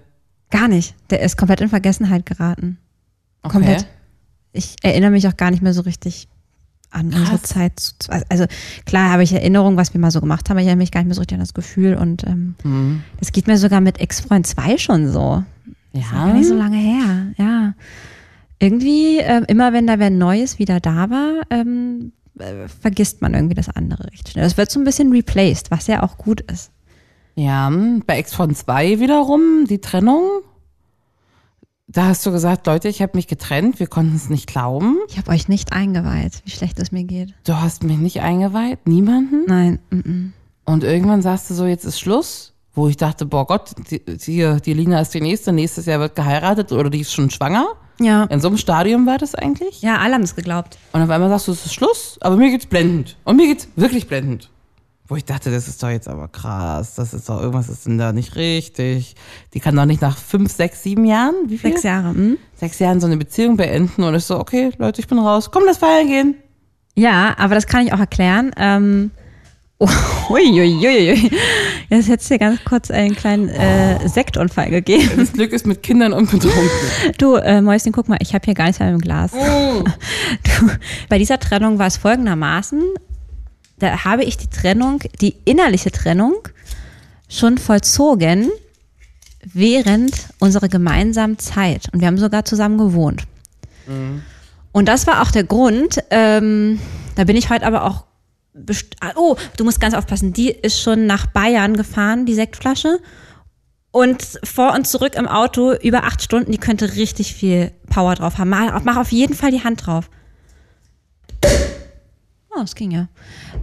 Gar 0.49 0.67
nicht. 0.67 0.95
Der 1.09 1.21
ist 1.21 1.37
komplett 1.37 1.61
in 1.61 1.69
Vergessenheit 1.69 2.25
geraten. 2.25 2.77
Okay. 3.43 3.53
Komplett. 3.53 3.87
Ich 4.51 4.75
erinnere 4.83 5.11
mich 5.11 5.27
auch 5.27 5.37
gar 5.37 5.51
nicht 5.51 5.63
mehr 5.63 5.73
so 5.73 5.81
richtig 5.81 6.27
an 6.89 7.05
unsere 7.05 7.25
Krass. 7.37 7.41
Zeit. 7.43 7.79
zu- 7.79 7.93
zu- 7.99 8.11
Also 8.29 8.45
klar 8.85 9.11
habe 9.11 9.23
ich 9.23 9.31
Erinnerungen, 9.31 9.77
was 9.77 9.93
wir 9.93 10.01
mal 10.01 10.11
so 10.11 10.19
gemacht 10.19 10.49
haben, 10.49 10.57
aber 10.57 10.61
ich 10.61 10.67
erinnere 10.67 10.83
mich 10.83 10.91
gar 10.91 10.99
nicht 10.99 11.07
mehr 11.07 11.15
so 11.15 11.21
richtig 11.21 11.35
an 11.35 11.39
das 11.39 11.53
Gefühl. 11.53 11.95
Und 11.95 12.25
ähm, 12.27 12.55
Hm. 12.63 13.03
das 13.19 13.31
geht 13.31 13.47
mir 13.47 13.57
sogar 13.57 13.79
mit 13.79 14.01
Ex-Freund 14.01 14.45
2 14.45 14.77
schon 14.77 15.09
so. 15.09 15.43
Ja. 15.93 16.09
gar 16.11 16.33
nicht 16.33 16.47
so 16.47 16.55
lange 16.55 16.77
her, 16.77 17.27
ja. 17.37 17.73
Irgendwie, 18.59 19.17
ähm, 19.19 19.45
immer 19.47 19.73
wenn 19.73 19.87
da 19.87 19.97
wer 19.99 20.09
Neues 20.09 20.59
wieder 20.59 20.79
da 20.79 21.09
war, 21.09 21.41
ähm, 21.49 22.11
äh, 22.39 22.67
vergisst 22.67 23.21
man 23.21 23.33
irgendwie 23.33 23.55
das 23.55 23.69
andere 23.69 24.05
recht 24.05 24.29
schnell. 24.29 24.43
Das 24.43 24.57
wird 24.57 24.71
so 24.71 24.79
ein 24.79 24.83
bisschen 24.83 25.11
replaced, 25.11 25.71
was 25.71 25.88
ja 25.88 26.03
auch 26.03 26.17
gut 26.17 26.41
ist. 26.41 26.71
Ja, 27.35 27.71
bei 28.05 28.17
Ex-Freund 28.17 28.57
2 28.57 29.00
wiederum, 29.00 29.65
die 29.67 29.79
Trennung. 29.79 30.41
Da 31.88 32.05
hast 32.05 32.25
du 32.25 32.31
gesagt, 32.31 32.67
Leute, 32.67 32.88
ich 32.88 33.01
habe 33.01 33.17
mich 33.17 33.27
getrennt, 33.27 33.79
wir 33.79 33.88
konnten 33.88 34.15
es 34.15 34.29
nicht 34.29 34.47
glauben. 34.47 34.97
Ich 35.09 35.17
habe 35.17 35.31
euch 35.31 35.50
nicht 35.50 35.73
eingeweiht, 35.73 36.41
wie 36.45 36.51
schlecht 36.51 36.79
es 36.79 36.91
mir 36.91 37.03
geht. 37.03 37.33
Du 37.43 37.59
hast 37.59 37.83
mich 37.83 37.97
nicht 37.97 38.21
eingeweiht, 38.21 38.88
niemanden. 38.88 39.43
Nein, 39.45 39.79
mm 39.89 40.00
-mm. 40.00 40.29
Und 40.63 40.83
irgendwann 40.83 41.21
sagst 41.21 41.50
du 41.50 41.53
so, 41.53 41.65
jetzt 41.65 41.83
ist 41.83 42.00
Schluss. 42.00 42.50
Wo 42.73 42.87
ich 42.87 42.97
dachte, 42.97 43.25
boah 43.25 43.45
Gott, 43.45 43.71
die, 43.89 43.99
die, 44.03 44.61
die 44.61 44.73
Lina 44.73 45.01
ist 45.01 45.13
die 45.13 45.21
nächste, 45.21 45.51
nächstes 45.51 45.85
Jahr 45.85 45.99
wird 45.99 46.15
geheiratet 46.15 46.71
oder 46.71 46.89
die 46.89 47.01
ist 47.01 47.13
schon 47.13 47.29
schwanger. 47.29 47.67
Ja. 47.99 48.23
In 48.25 48.39
so 48.39 48.47
einem 48.47 48.57
Stadium 48.57 49.05
war 49.05 49.17
das 49.17 49.35
eigentlich. 49.35 49.81
Ja, 49.81 49.97
alle 49.97 50.15
haben 50.15 50.23
es 50.23 50.35
geglaubt. 50.35 50.77
Und 50.91 51.01
auf 51.01 51.09
einmal 51.09 51.29
sagst 51.29 51.47
du, 51.47 51.51
es 51.51 51.65
ist 51.65 51.73
Schluss, 51.73 52.17
aber 52.21 52.35
mir 52.35 52.49
geht's 52.49 52.65
blendend. 52.65 53.17
Und 53.25 53.35
mir 53.35 53.47
geht's 53.47 53.67
wirklich 53.75 54.07
blendend. 54.07 54.49
Wo 55.07 55.17
ich 55.17 55.25
dachte, 55.25 55.51
das 55.51 55.67
ist 55.67 55.83
doch 55.83 55.89
jetzt 55.89 56.07
aber 56.07 56.29
krass, 56.29 56.95
das 56.95 57.13
ist 57.13 57.27
doch, 57.27 57.41
irgendwas 57.41 57.67
ist 57.67 57.85
denn 57.85 57.97
da 57.97 58.13
nicht 58.13 58.37
richtig. 58.37 59.15
Die 59.53 59.59
kann 59.59 59.75
doch 59.75 59.85
nicht 59.85 60.01
nach 60.01 60.17
fünf, 60.17 60.53
sechs, 60.53 60.83
sieben 60.83 61.03
Jahren, 61.03 61.35
wie 61.47 61.57
viel? 61.57 61.71
Sechs 61.71 61.83
Jahre. 61.83 62.13
Hm? 62.13 62.37
Sechs 62.55 62.79
Jahren 62.79 63.01
so 63.01 63.07
eine 63.07 63.17
Beziehung 63.17 63.57
beenden 63.57 64.03
und 64.03 64.15
ich 64.15 64.23
so, 64.23 64.39
okay, 64.39 64.71
Leute, 64.77 65.01
ich 65.01 65.07
bin 65.07 65.19
raus, 65.19 65.51
komm, 65.51 65.63
lass 65.65 65.79
feiern 65.79 66.07
gehen. 66.07 66.35
Ja, 66.95 67.35
aber 67.37 67.55
das 67.55 67.67
kann 67.67 67.85
ich 67.85 67.91
auch 67.91 67.99
erklären. 67.99 68.51
Ähm, 68.55 69.11
uiuiui. 69.81 71.31
Jetzt 71.89 72.07
hätte 72.07 72.21
es 72.21 72.27
dir 72.27 72.39
ganz 72.39 72.63
kurz 72.63 72.91
einen 72.91 73.15
kleinen 73.15 73.50
äh, 73.50 74.07
Sektunfall 74.07 74.69
gegeben. 74.69 75.09
Das 75.17 75.33
Glück 75.33 75.51
ist 75.51 75.65
mit 75.65 75.83
Kindern 75.83 76.13
und 76.13 76.29
Betrunken. 76.29 76.69
Du, 77.17 77.35
äh, 77.35 77.61
Mäuschen, 77.61 77.91
guck 77.91 78.07
mal, 78.07 78.17
ich 78.21 78.33
habe 78.33 78.45
hier 78.45 78.53
gar 78.53 78.65
nichts 78.65 78.79
mehr 78.79 78.89
im 78.89 79.00
Glas. 79.00 79.31
Du, 79.31 80.69
bei 81.09 81.17
dieser 81.17 81.39
Trennung 81.39 81.79
war 81.79 81.88
es 81.88 81.97
folgendermaßen. 81.97 82.81
Da 83.79 84.05
habe 84.05 84.23
ich 84.23 84.38
die 84.38 84.50
Trennung, 84.50 85.00
die 85.19 85.35
innerliche 85.45 85.91
Trennung, 85.91 86.35
schon 87.27 87.57
vollzogen 87.57 88.51
während 89.53 90.13
unserer 90.39 90.67
gemeinsamen 90.67 91.39
Zeit. 91.39 91.89
Und 91.91 92.00
wir 92.00 92.07
haben 92.07 92.19
sogar 92.19 92.45
zusammen 92.45 92.77
gewohnt. 92.77 93.23
Und 94.71 94.88
das 94.88 95.07
war 95.07 95.21
auch 95.21 95.31
der 95.31 95.43
Grund, 95.43 96.03
ähm, 96.11 96.79
da 97.15 97.23
bin 97.23 97.35
ich 97.35 97.50
heute 97.50 97.65
aber 97.65 97.85
auch. 97.85 98.05
Best- 98.53 98.96
ah, 99.01 99.12
Oh, 99.15 99.36
du 99.58 99.63
musst 99.63 99.79
ganz 99.79 99.93
aufpassen. 99.93 100.34
Die 100.34 100.50
ist 100.50 100.79
schon 100.81 101.05
nach 101.05 101.25
Bayern 101.27 101.75
gefahren, 101.77 102.25
die 102.25 102.34
Sektflasche. 102.34 103.00
Und 103.91 104.39
vor 104.43 104.74
und 104.74 104.88
zurück 104.88 105.15
im 105.15 105.27
Auto 105.27 105.74
über 105.74 106.05
acht 106.05 106.22
Stunden, 106.22 106.51
die 106.51 106.58
könnte 106.58 106.96
richtig 106.96 107.34
viel 107.34 107.72
Power 107.89 108.15
drauf 108.15 108.38
haben. 108.38 108.50
Mach, 108.50 108.96
auf 108.98 109.12
jeden 109.12 109.34
Fall 109.34 109.51
die 109.51 109.63
Hand 109.63 109.86
drauf. 109.86 110.10
Oh, 112.55 112.60
das 112.60 112.75
ging 112.75 112.91
ja. 112.91 113.08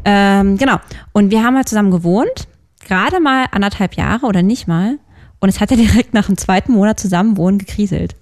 Ähm, 0.04 0.57
genau. 0.57 0.76
Und 1.12 1.30
wir 1.30 1.42
haben 1.42 1.57
halt 1.57 1.68
zusammen 1.68 1.90
gewohnt, 1.90 2.49
gerade 2.87 3.21
mal 3.21 3.47
anderthalb 3.52 3.95
Jahre 3.95 4.26
oder 4.26 4.42
nicht 4.42 4.66
mal. 4.66 4.99
Und 5.40 5.49
es 5.49 5.61
hat 5.61 5.71
ja 5.71 5.76
direkt 5.76 6.14
nach 6.14 6.26
dem 6.26 6.37
zweiten 6.37 6.73
Monat 6.73 6.99
Zusammenwohnen 7.00 7.59
gekriselt. 7.59 8.16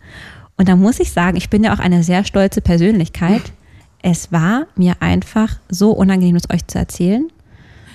Und 0.56 0.68
da 0.68 0.76
muss 0.76 1.00
ich 1.00 1.12
sagen, 1.12 1.36
ich 1.36 1.50
bin 1.50 1.64
ja 1.64 1.74
auch 1.74 1.78
eine 1.78 2.02
sehr 2.02 2.24
stolze 2.24 2.60
Persönlichkeit. 2.60 3.42
Es 4.08 4.30
war 4.30 4.66
mir 4.76 4.94
einfach 5.00 5.56
so 5.68 5.90
unangenehm, 5.90 6.36
das 6.36 6.48
euch 6.54 6.64
zu 6.68 6.78
erzählen. 6.78 7.26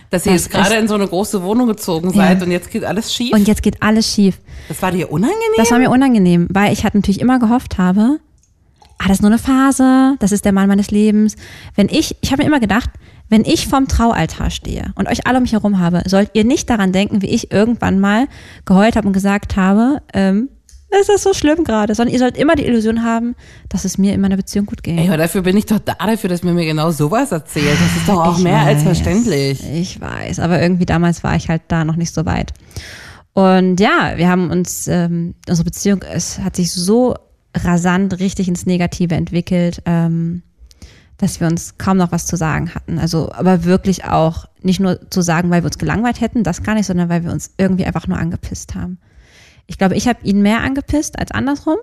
Dass 0.09 0.25
ihr 0.25 0.33
Das 0.33 0.41
jetzt 0.43 0.51
gerade 0.51 0.75
in 0.75 0.89
so 0.89 0.95
eine 0.95 1.07
große 1.07 1.41
Wohnung 1.41 1.67
gezogen 1.67 2.09
Ja. 2.09 2.27
seid 2.27 2.43
und 2.43 2.51
jetzt 2.51 2.69
geht 2.69 2.83
alles 2.83 3.13
schief. 3.13 3.33
Und 3.33 3.47
jetzt 3.47 3.63
geht 3.63 3.81
alles 3.81 4.13
schief. 4.13 4.37
das 4.67 4.81
war 4.81 4.91
dir 4.91 5.09
unangenehm? 5.09 5.39
Das 5.55 5.71
war 5.71 5.79
mir 5.79 5.89
unangenehm, 5.89 6.49
weil 6.51 6.73
ich 6.73 6.83
halt 6.83 6.95
natürlich 6.95 7.21
immer 7.21 7.39
gehofft 7.39 7.77
habe, 7.77 8.19
ah, 8.97 9.07
das 9.07 9.19
ist 9.19 9.21
nur 9.21 9.31
eine 9.31 9.39
Phase, 9.39 10.17
das 10.19 10.33
ist 10.33 10.43
der 10.43 10.51
Mann 10.51 10.67
meines 10.67 10.91
Lebens. 10.91 11.37
Wenn 11.75 11.87
ich, 11.87 12.17
ich 12.19 12.33
habe 12.33 12.43
mir 12.43 12.47
immer 12.49 12.59
gedacht, 12.59 12.89
wenn 13.29 13.45
ich 13.45 13.69
vorm 13.69 13.87
Traualtar 13.87 14.49
stehe 14.49 14.91
und 14.95 15.07
euch 15.07 15.25
alle 15.25 15.37
um 15.37 15.43
mich 15.43 15.53
herum 15.53 15.79
habe, 15.79 16.01
sollt 16.07 16.31
ihr 16.33 16.43
nicht 16.43 16.69
daran 16.69 16.91
denken, 16.91 17.21
wie 17.21 17.29
ich 17.29 17.53
irgendwann 17.53 18.01
mal 18.01 18.27
geheult 18.65 18.97
habe 18.97 19.07
und 19.07 19.13
gesagt 19.13 19.55
habe, 19.55 20.01
ähm, 20.13 20.49
ist 20.99 21.09
das 21.09 21.23
so 21.23 21.33
schlimm 21.33 21.63
gerade, 21.63 21.95
sondern 21.95 22.13
ihr 22.13 22.19
sollt 22.19 22.37
immer 22.37 22.55
die 22.55 22.65
Illusion 22.65 23.03
haben, 23.03 23.35
dass 23.69 23.85
es 23.85 23.97
mir 23.97 24.13
in 24.13 24.21
meiner 24.21 24.35
Beziehung 24.37 24.65
gut 24.65 24.83
geht. 24.83 24.99
Ey, 24.99 25.07
aber 25.07 25.17
dafür 25.17 25.41
bin 25.41 25.55
ich 25.55 25.65
doch 25.65 25.79
da, 25.79 25.93
dafür, 25.93 26.29
dass 26.29 26.43
mir 26.43 26.53
mir 26.53 26.65
genau 26.65 26.91
sowas 26.91 27.31
erzählt. 27.31 27.65
Das 27.79 27.97
ist 27.97 28.09
doch 28.09 28.25
auch 28.25 28.37
Ich 28.37 28.43
mehr 28.43 28.59
als 28.59 28.79
weiß. 28.79 28.83
verständlich. 28.83 29.63
Ich 29.73 30.01
weiß, 30.01 30.39
aber 30.39 30.61
irgendwie 30.61 30.85
damals 30.85 31.23
war 31.23 31.35
ich 31.35 31.47
halt 31.49 31.61
da 31.69 31.85
noch 31.85 31.95
nicht 31.95 32.13
so 32.13 32.25
weit. 32.25 32.51
Und 33.33 33.79
ja, 33.79 34.13
wir 34.17 34.27
haben 34.27 34.51
uns, 34.51 34.87
ähm, 34.87 35.35
unsere 35.47 35.65
Beziehung, 35.65 36.01
es 36.01 36.39
hat 36.39 36.57
sich 36.57 36.73
so 36.73 37.15
rasant 37.55 38.19
richtig 38.19 38.47
ins 38.47 38.65
Negative 38.65 39.15
entwickelt, 39.15 39.81
ähm, 39.85 40.43
dass 41.17 41.39
wir 41.39 41.47
uns 41.47 41.77
kaum 41.77 41.97
noch 41.97 42.11
was 42.11 42.25
zu 42.25 42.35
sagen 42.35 42.73
hatten. 42.75 42.97
Also, 42.99 43.31
aber 43.31 43.63
wirklich 43.63 44.05
auch 44.05 44.45
nicht 44.63 44.79
nur 44.79 44.99
zu 45.09 45.21
sagen, 45.21 45.49
weil 45.49 45.61
wir 45.61 45.67
uns 45.67 45.77
gelangweilt 45.77 46.19
hätten, 46.19 46.43
das 46.43 46.63
gar 46.63 46.73
nicht, 46.75 46.87
sondern 46.87 47.09
weil 47.09 47.23
wir 47.23 47.31
uns 47.31 47.51
irgendwie 47.57 47.85
einfach 47.85 48.07
nur 48.07 48.17
angepisst 48.17 48.75
haben. 48.75 48.97
Ich 49.71 49.77
glaube, 49.77 49.95
ich 49.95 50.05
habe 50.09 50.19
ihn 50.23 50.41
mehr 50.41 50.61
angepisst 50.61 51.17
als 51.17 51.31
andersrum. 51.31 51.77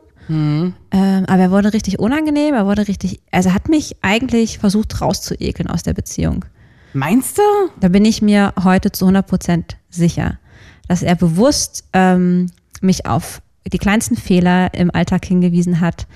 Ähm, 0.91 1.25
aber 1.27 1.43
er 1.45 1.51
wurde 1.51 1.73
richtig 1.73 1.99
unangenehm, 1.99 2.53
er 2.53 2.67
wurde 2.67 2.87
richtig, 2.87 3.19
also 3.33 3.55
hat 3.55 3.71
mich 3.71 3.97
eigentlich 4.03 4.59
versucht 4.59 5.01
rauszuekeln 5.01 5.71
aus 5.71 5.85
der 5.85 5.95
Beziehung. 5.95 6.45
Meinst 6.93 7.39
du? 7.39 7.43
Da 7.81 7.89
bin 7.89 8.05
ich 8.05 8.21
mir 8.21 8.53
heute 8.63 8.93
zu 8.93 9.07
100 9.07 9.27
Prozent 9.27 9.77
sicher, 9.89 10.39
dass 10.87 11.03
er 11.03 11.15
bewusst 11.15 11.85
ähm, 11.95 12.51
mich 12.83 13.07
auf 13.07 13.41
die 13.67 13.79
kleinsten 13.79 14.17
Fehler 14.17 14.75
im 14.75 14.95
Alltag 14.95 15.25
hingewiesen 15.25 15.81
hat, 15.81 16.07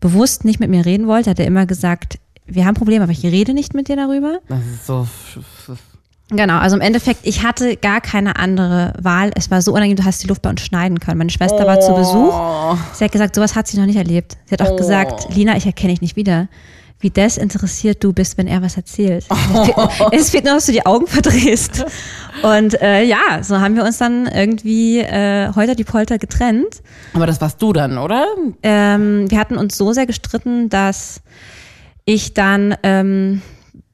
bewusst 0.00 0.44
nicht 0.44 0.60
mit 0.60 0.68
mir 0.68 0.84
reden 0.84 1.06
wollte, 1.06 1.30
hat 1.30 1.38
er 1.38 1.46
immer 1.46 1.64
gesagt, 1.64 2.18
wir 2.44 2.66
haben 2.66 2.74
Probleme, 2.74 3.04
aber 3.04 3.12
ich 3.12 3.24
rede 3.24 3.54
nicht 3.54 3.72
mit 3.72 3.88
dir 3.88 3.96
darüber. 3.96 4.40
Das 4.48 4.60
ist 4.66 4.86
so. 4.86 5.08
Genau, 6.36 6.58
also 6.58 6.76
im 6.76 6.82
Endeffekt, 6.82 7.20
ich 7.22 7.42
hatte 7.42 7.76
gar 7.76 8.00
keine 8.00 8.36
andere 8.36 8.92
Wahl. 9.00 9.30
Es 9.36 9.50
war 9.50 9.62
so 9.62 9.72
unangenehm, 9.72 9.96
du 9.96 10.04
hast 10.04 10.22
die 10.22 10.26
Luft 10.26 10.42
bei 10.42 10.50
uns 10.50 10.62
schneiden 10.62 10.98
können. 11.00 11.18
Meine 11.18 11.30
Schwester 11.30 11.66
war 11.66 11.80
zu 11.80 11.94
Besuch. 11.94 12.76
Sie 12.92 13.04
hat 13.04 13.12
gesagt, 13.12 13.34
sowas 13.34 13.54
hat 13.54 13.68
sie 13.68 13.78
noch 13.78 13.86
nicht 13.86 13.96
erlebt. 13.96 14.36
Sie 14.46 14.52
hat 14.52 14.62
auch 14.62 14.76
gesagt, 14.76 15.34
Lina, 15.34 15.56
ich 15.56 15.66
erkenne 15.66 15.92
dich 15.92 16.00
nicht 16.00 16.16
wieder. 16.16 16.48
Wie 17.00 17.10
desinteressiert 17.10 18.02
du 18.02 18.12
bist, 18.12 18.38
wenn 18.38 18.46
er 18.46 18.62
was 18.62 18.76
erzählt. 18.76 19.26
Es 20.10 20.30
fehlt 20.30 20.44
nur, 20.44 20.54
dass 20.54 20.66
du 20.66 20.72
die 20.72 20.86
Augen 20.86 21.06
verdrehst. 21.06 21.84
Und 22.42 22.80
äh, 22.80 23.02
ja, 23.04 23.42
so 23.42 23.60
haben 23.60 23.76
wir 23.76 23.84
uns 23.84 23.98
dann 23.98 24.26
irgendwie 24.26 25.00
äh, 25.00 25.52
heute 25.54 25.76
die 25.76 25.84
Polter 25.84 26.18
getrennt. 26.18 26.82
Aber 27.12 27.26
das 27.26 27.40
warst 27.40 27.60
du 27.60 27.72
dann, 27.72 27.98
oder? 27.98 28.24
Ähm, 28.62 29.30
wir 29.30 29.38
hatten 29.38 29.58
uns 29.58 29.76
so 29.76 29.92
sehr 29.92 30.06
gestritten, 30.06 30.70
dass 30.70 31.20
ich 32.06 32.32
dann 32.32 32.74
ähm, 32.82 33.42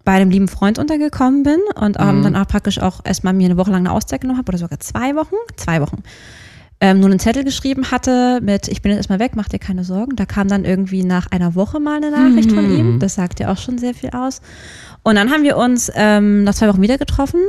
bei 0.04 0.12
einem 0.12 0.30
lieben 0.30 0.48
Freund 0.48 0.78
untergekommen 0.78 1.42
bin 1.42 1.58
und 1.74 1.96
ähm, 1.98 2.22
dann 2.22 2.36
auch 2.36 2.46
praktisch 2.46 2.78
auch 2.78 3.00
erstmal 3.04 3.34
mir 3.34 3.46
eine 3.46 3.56
Woche 3.56 3.70
lang 3.70 3.86
eine 3.86 3.92
Auszeit 3.92 4.22
genommen 4.22 4.38
habe 4.38 4.50
oder 4.50 4.58
sogar 4.58 4.80
zwei 4.80 5.14
Wochen, 5.14 5.34
zwei 5.56 5.80
Wochen. 5.80 6.02
Ähm, 6.82 7.00
nur 7.00 7.10
einen 7.10 7.18
Zettel 7.18 7.44
geschrieben 7.44 7.90
hatte 7.90 8.40
mit, 8.40 8.66
ich 8.68 8.80
bin 8.80 8.90
jetzt 8.90 9.00
erstmal 9.00 9.18
weg, 9.18 9.32
mach 9.34 9.48
dir 9.48 9.58
keine 9.58 9.84
Sorgen. 9.84 10.16
Da 10.16 10.24
kam 10.24 10.48
dann 10.48 10.64
irgendwie 10.64 11.04
nach 11.04 11.26
einer 11.30 11.54
Woche 11.54 11.78
mal 11.78 11.98
eine 11.98 12.10
Nachricht 12.10 12.50
von 12.52 12.74
ihm. 12.74 12.98
Das 12.98 13.16
sagt 13.16 13.38
ja 13.38 13.52
auch 13.52 13.58
schon 13.58 13.76
sehr 13.76 13.92
viel 13.92 14.10
aus. 14.10 14.40
Und 15.02 15.16
dann 15.16 15.30
haben 15.30 15.42
wir 15.42 15.58
uns 15.58 15.92
ähm, 15.94 16.44
nach 16.44 16.54
zwei 16.54 16.68
Wochen 16.68 16.80
wieder 16.80 16.96
getroffen 16.96 17.40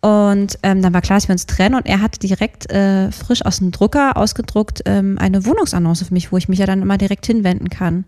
und 0.00 0.58
ähm, 0.62 0.80
dann 0.80 0.94
war 0.94 1.00
klar, 1.00 1.18
dass 1.18 1.26
wir 1.26 1.32
uns 1.32 1.46
trennen 1.46 1.74
und 1.74 1.86
er 1.86 2.00
hat 2.00 2.22
direkt 2.22 2.70
äh, 2.70 3.10
frisch 3.10 3.44
aus 3.44 3.58
dem 3.58 3.72
Drucker 3.72 4.16
ausgedruckt 4.16 4.82
ähm, 4.86 5.18
eine 5.18 5.44
Wohnungsannonce 5.44 6.04
für 6.04 6.14
mich, 6.14 6.30
wo 6.30 6.36
ich 6.36 6.48
mich 6.48 6.60
ja 6.60 6.66
dann 6.66 6.82
immer 6.82 6.98
direkt 6.98 7.26
hinwenden 7.26 7.68
kann 7.68 8.04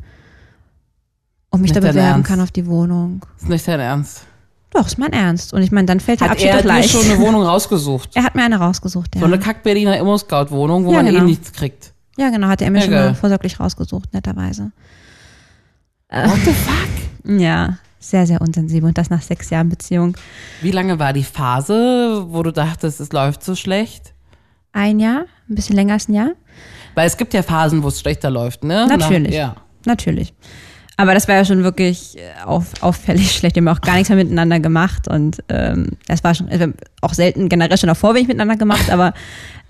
und 1.50 1.61
mich 1.62 1.73
da 1.73 1.80
bewerben 1.80 1.99
Ernst? 1.99 2.28
kann 2.28 2.40
auf 2.40 2.50
die 2.50 2.66
Wohnung. 2.66 3.25
Ist 3.38 3.49
nicht 3.49 3.66
dein 3.69 3.80
Ernst. 3.80 4.23
Doch, 4.73 4.87
ist 4.87 4.99
mein 4.99 5.12
Ernst. 5.12 5.52
Und 5.52 5.62
ich 5.62 5.73
meine, 5.73 5.87
dann 5.87 5.99
fällt 6.00 6.21
der 6.21 6.26
Hat 6.28 6.33
Abschied 6.37 6.50
er 6.50 6.59
doch 6.59 6.64
leicht. 6.64 6.90
schon 6.90 7.04
eine 7.04 7.19
Wohnung 7.19 7.42
rausgesucht? 7.47 8.11
er 8.14 8.23
hat 8.23 8.35
mir 8.37 8.45
eine 8.45 8.57
rausgesucht, 8.59 9.14
ja. 9.16 9.21
So 9.21 9.26
eine 9.26 9.38
Kack-Berliner 9.38 9.99
Immo-Scout-Wohnung, 9.99 10.85
wo 10.85 10.90
Ja, 10.92 10.99
man 10.99 11.07
eh 11.09 11.11
genau. 11.12 11.25
nichts 11.25 11.52
kriegt. 11.52 11.92
ja, 12.16 12.30
genau, 12.30 12.47
hat 12.49 12.62
er 12.62 12.71
mir 12.71 12.78
Ja, 12.78 12.85
schon 12.85 12.92
geil. 12.95 13.14
vorsorglich 13.14 13.59
rausgesucht, 13.59 14.12
netterweise. 14.14 14.71
What 16.11 16.38
the 16.45 16.52
fuck? 16.52 16.88
Ja, 17.38 17.76
sehr, 17.99 18.26
sehr 18.26 18.40
unsensibel 18.40 18.88
und 18.88 18.97
das 18.97 19.11
nach 19.11 19.21
sechs 19.21 19.50
Jahren 19.50 19.69
Beziehung. 19.69 20.16
Wie 20.62 20.71
lange 20.71 20.99
war 20.99 21.12
die 21.12 21.23
Phase, 21.23 22.25
wo 22.28 22.42
du 22.42 22.50
dachtest, 22.50 22.99
es 22.99 23.12
läuft 23.12 23.45
so 23.45 23.54
schlecht? 23.54 24.14
Ein 24.73 25.00
Jahr, 25.00 25.26
ein 25.49 25.54
bisschen 25.54 25.76
länger 25.76 25.92
als 25.95 26.09
ein 26.09 26.14
Jahr. 26.14 26.30
Weil 26.95 27.07
es 27.07 27.16
gibt 27.19 27.35
ja 27.35 27.42
Phasen, 27.42 27.83
wo 27.83 27.88
es 27.88 28.00
schlechter 28.00 28.30
läuft, 28.30 28.64
ne? 28.64 28.87
Natürlich. 28.88 29.33
Na, 29.33 29.37
ja. 29.37 29.57
Natürlich. 29.85 30.33
Aber 31.00 31.14
das 31.14 31.28
war 31.28 31.37
ja 31.37 31.47
schon 31.47 31.62
wirklich 31.62 32.19
äh, 32.19 32.45
auf, 32.45 32.83
auffällig 32.83 33.33
schlecht. 33.37 33.57
Wir 33.57 33.62
haben 33.62 33.75
auch 33.75 33.80
gar 33.80 33.95
nichts 33.95 34.11
mehr 34.11 34.19
miteinander 34.19 34.61
gemacht 34.61 35.09
und 35.09 35.42
ähm, 35.49 35.92
das 36.07 36.23
war 36.23 36.35
schon 36.35 36.50
also 36.50 36.66
auch 37.00 37.14
selten 37.14 37.49
generell 37.49 37.78
schon 37.78 37.88
davor 37.88 38.14
wenig 38.14 38.28
miteinander 38.28 38.57
gemacht, 38.57 38.90
aber 38.90 39.14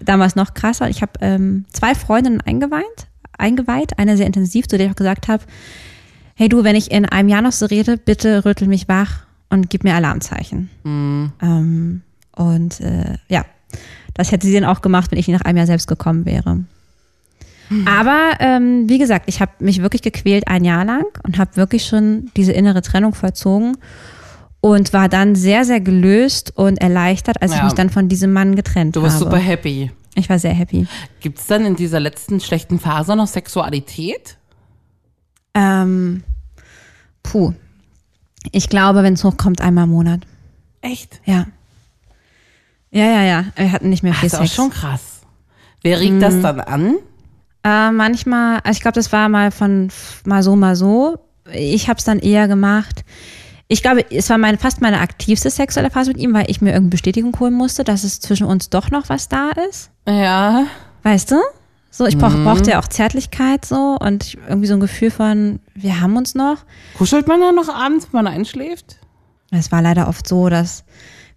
damals 0.00 0.34
noch 0.34 0.54
krasser. 0.54 0.90
Ich 0.90 1.02
habe 1.02 1.12
ähm, 1.20 1.66
zwei 1.72 1.94
Freundinnen 1.94 2.40
eingeweiht, 2.40 3.06
eingeweiht, 3.38 3.96
eine 3.96 4.16
sehr 4.16 4.26
intensiv, 4.26 4.66
zu 4.66 4.76
der 4.76 4.86
ich 4.86 4.92
auch 4.92 4.96
gesagt 4.96 5.28
habe, 5.28 5.44
hey 6.34 6.48
du, 6.48 6.64
wenn 6.64 6.74
ich 6.74 6.90
in 6.90 7.06
einem 7.06 7.28
Jahr 7.28 7.42
noch 7.42 7.52
so 7.52 7.66
rede, 7.66 7.96
bitte 7.96 8.44
rüttel 8.44 8.66
mich 8.66 8.88
wach 8.88 9.20
und 9.50 9.70
gib 9.70 9.84
mir 9.84 9.94
Alarmzeichen. 9.94 10.68
Ähm, 11.40 12.02
und 12.34 12.80
äh, 12.80 13.18
ja, 13.28 13.44
das 14.14 14.32
hätte 14.32 14.48
sie 14.48 14.54
dann 14.54 14.64
auch 14.64 14.80
gemacht, 14.80 15.12
wenn 15.12 15.18
ich 15.18 15.28
nach 15.28 15.42
einem 15.42 15.58
Jahr 15.58 15.66
selbst 15.68 15.86
gekommen 15.86 16.26
wäre. 16.26 16.64
Aber 17.86 18.32
ähm, 18.40 18.88
wie 18.88 18.98
gesagt, 18.98 19.24
ich 19.28 19.40
habe 19.40 19.52
mich 19.60 19.80
wirklich 19.82 20.02
gequält 20.02 20.48
ein 20.48 20.64
Jahr 20.64 20.84
lang 20.84 21.04
und 21.22 21.38
habe 21.38 21.56
wirklich 21.56 21.84
schon 21.86 22.30
diese 22.36 22.52
innere 22.52 22.82
Trennung 22.82 23.14
vollzogen 23.14 23.76
und 24.60 24.92
war 24.92 25.08
dann 25.08 25.34
sehr, 25.36 25.64
sehr 25.64 25.80
gelöst 25.80 26.52
und 26.56 26.78
erleichtert, 26.80 27.40
als 27.40 27.52
ich 27.52 27.58
Ja. 27.58 27.64
mich 27.64 27.74
dann 27.74 27.88
von 27.90 28.08
diesem 28.08 28.32
Mann 28.32 28.56
getrennt 28.56 28.96
Du 28.96 29.02
warst 29.02 29.16
habe. 29.20 29.24
super 29.26 29.38
happy. 29.38 29.90
Ich 30.16 30.28
war 30.28 30.38
sehr 30.40 30.52
happy. 30.52 30.86
Gibt's 31.20 31.46
dann 31.46 31.64
in 31.64 31.76
dieser 31.76 32.00
letzten 32.00 32.40
schlechten 32.40 32.80
Phase 32.80 33.14
noch 33.14 33.28
Sexualität? 33.28 34.36
Ähm, 35.54 36.24
puh. 37.22 37.52
Ich 38.52 38.68
glaube, 38.68 39.02
wenn 39.02 39.14
es 39.14 39.22
hochkommt, 39.24 39.60
einmal 39.60 39.84
im 39.84 39.90
Monat. 39.90 40.20
Echt? 40.80 41.20
Ja. 41.24 41.46
Ja, 42.90 43.04
ja, 43.04 43.22
ja. 43.22 43.44
Wir 43.54 43.70
hatten 43.70 43.88
nicht 43.90 44.02
mehr 44.02 44.14
viel 44.14 44.28
Das 44.28 44.32
ist 44.34 44.38
auch 44.40 44.44
Sex. 44.44 44.54
schon 44.56 44.70
krass. 44.70 45.20
Wer 45.82 46.00
regt 46.00 46.20
das 46.20 46.40
dann 46.40 46.60
an? 46.60 46.96
Äh, 47.62 47.90
manchmal, 47.90 48.60
also 48.64 48.76
ich 48.76 48.82
glaube, 48.82 48.94
das 48.94 49.12
war 49.12 49.28
mal 49.28 49.50
von 49.50 49.88
mal 50.24 50.42
so, 50.42 50.56
mal 50.56 50.76
so. 50.76 51.18
Ich 51.52 51.88
habe 51.88 51.98
es 51.98 52.04
dann 52.04 52.18
eher 52.18 52.48
gemacht. 52.48 53.04
Ich 53.68 53.82
glaube, 53.82 54.04
es 54.10 54.28
war 54.30 54.38
meine, 54.38 54.58
fast 54.58 54.80
meine 54.80 55.00
aktivste 55.00 55.50
sexuelle 55.50 55.90
Phase 55.90 56.10
mit 56.10 56.20
ihm, 56.20 56.34
weil 56.34 56.50
ich 56.50 56.60
mir 56.60 56.70
irgendeine 56.70 56.90
Bestätigung 56.90 57.38
holen 57.38 57.54
musste, 57.54 57.84
dass 57.84 58.02
es 58.02 58.20
zwischen 58.20 58.46
uns 58.46 58.70
doch 58.70 58.90
noch 58.90 59.08
was 59.08 59.28
da 59.28 59.50
ist. 59.68 59.90
Ja. 60.08 60.66
Weißt 61.02 61.30
du? 61.30 61.36
So, 61.92 62.06
ich 62.06 62.16
brauch, 62.16 62.32
brauchte 62.32 62.70
ja 62.70 62.80
auch 62.80 62.88
Zärtlichkeit 62.88 63.64
so 63.64 63.96
und 64.00 64.38
irgendwie 64.48 64.68
so 64.68 64.74
ein 64.74 64.80
Gefühl 64.80 65.10
von, 65.10 65.60
wir 65.74 66.00
haben 66.00 66.16
uns 66.16 66.34
noch. 66.34 66.58
Kuschelt 66.96 67.26
man 67.26 67.40
dann 67.40 67.56
noch 67.56 67.68
abends, 67.68 68.08
wenn 68.10 68.24
man 68.24 68.32
einschläft? 68.32 68.96
Es 69.50 69.72
war 69.72 69.82
leider 69.82 70.08
oft 70.08 70.26
so, 70.26 70.48
dass 70.48 70.84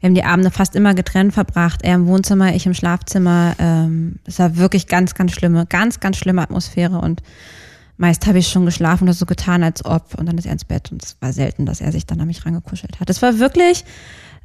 wir 0.04 0.10
haben 0.10 0.16
die 0.16 0.26
Abende 0.26 0.52
fast 0.52 0.76
immer 0.76 0.94
getrennt 0.94 1.34
verbracht. 1.34 1.80
Er 1.82 1.96
im 1.96 2.08
Wohnzimmer, 2.08 2.54
ich 2.54 2.66
im 2.66 2.74
Schlafzimmer. 2.74 3.56
Ähm, 3.58 4.20
es 4.26 4.38
war 4.38 4.58
wirklich 4.58 4.88
ganz, 4.88 5.16
ganz 5.16 5.32
schlimme, 5.32 5.66
ganz, 5.66 6.02
ganz 6.02 6.18
schlimme 6.18 6.42
Atmosphäre 6.42 7.00
und 7.00 7.24
meist 7.96 8.28
habe 8.28 8.38
ich 8.38 8.50
schon 8.50 8.66
geschlafen 8.66 9.06
oder 9.06 9.14
so 9.14 9.26
getan, 9.26 9.64
als 9.64 9.86
ob 9.86 10.16
und 10.16 10.26
dann 10.26 10.38
ist 10.38 10.46
er 10.46 10.52
ins 10.52 10.66
Bett 10.66 10.92
und 10.92 11.02
es 11.02 11.16
war 11.22 11.32
selten, 11.32 11.66
dass 11.66 11.80
er 11.80 11.94
sich 11.94 12.06
dann 12.06 12.20
an 12.20 12.28
mich 12.28 12.46
rangekuschelt 12.46 13.00
hat. 13.00 13.10
Es 13.10 13.22
war 13.22 13.40
wirklich 13.40 13.86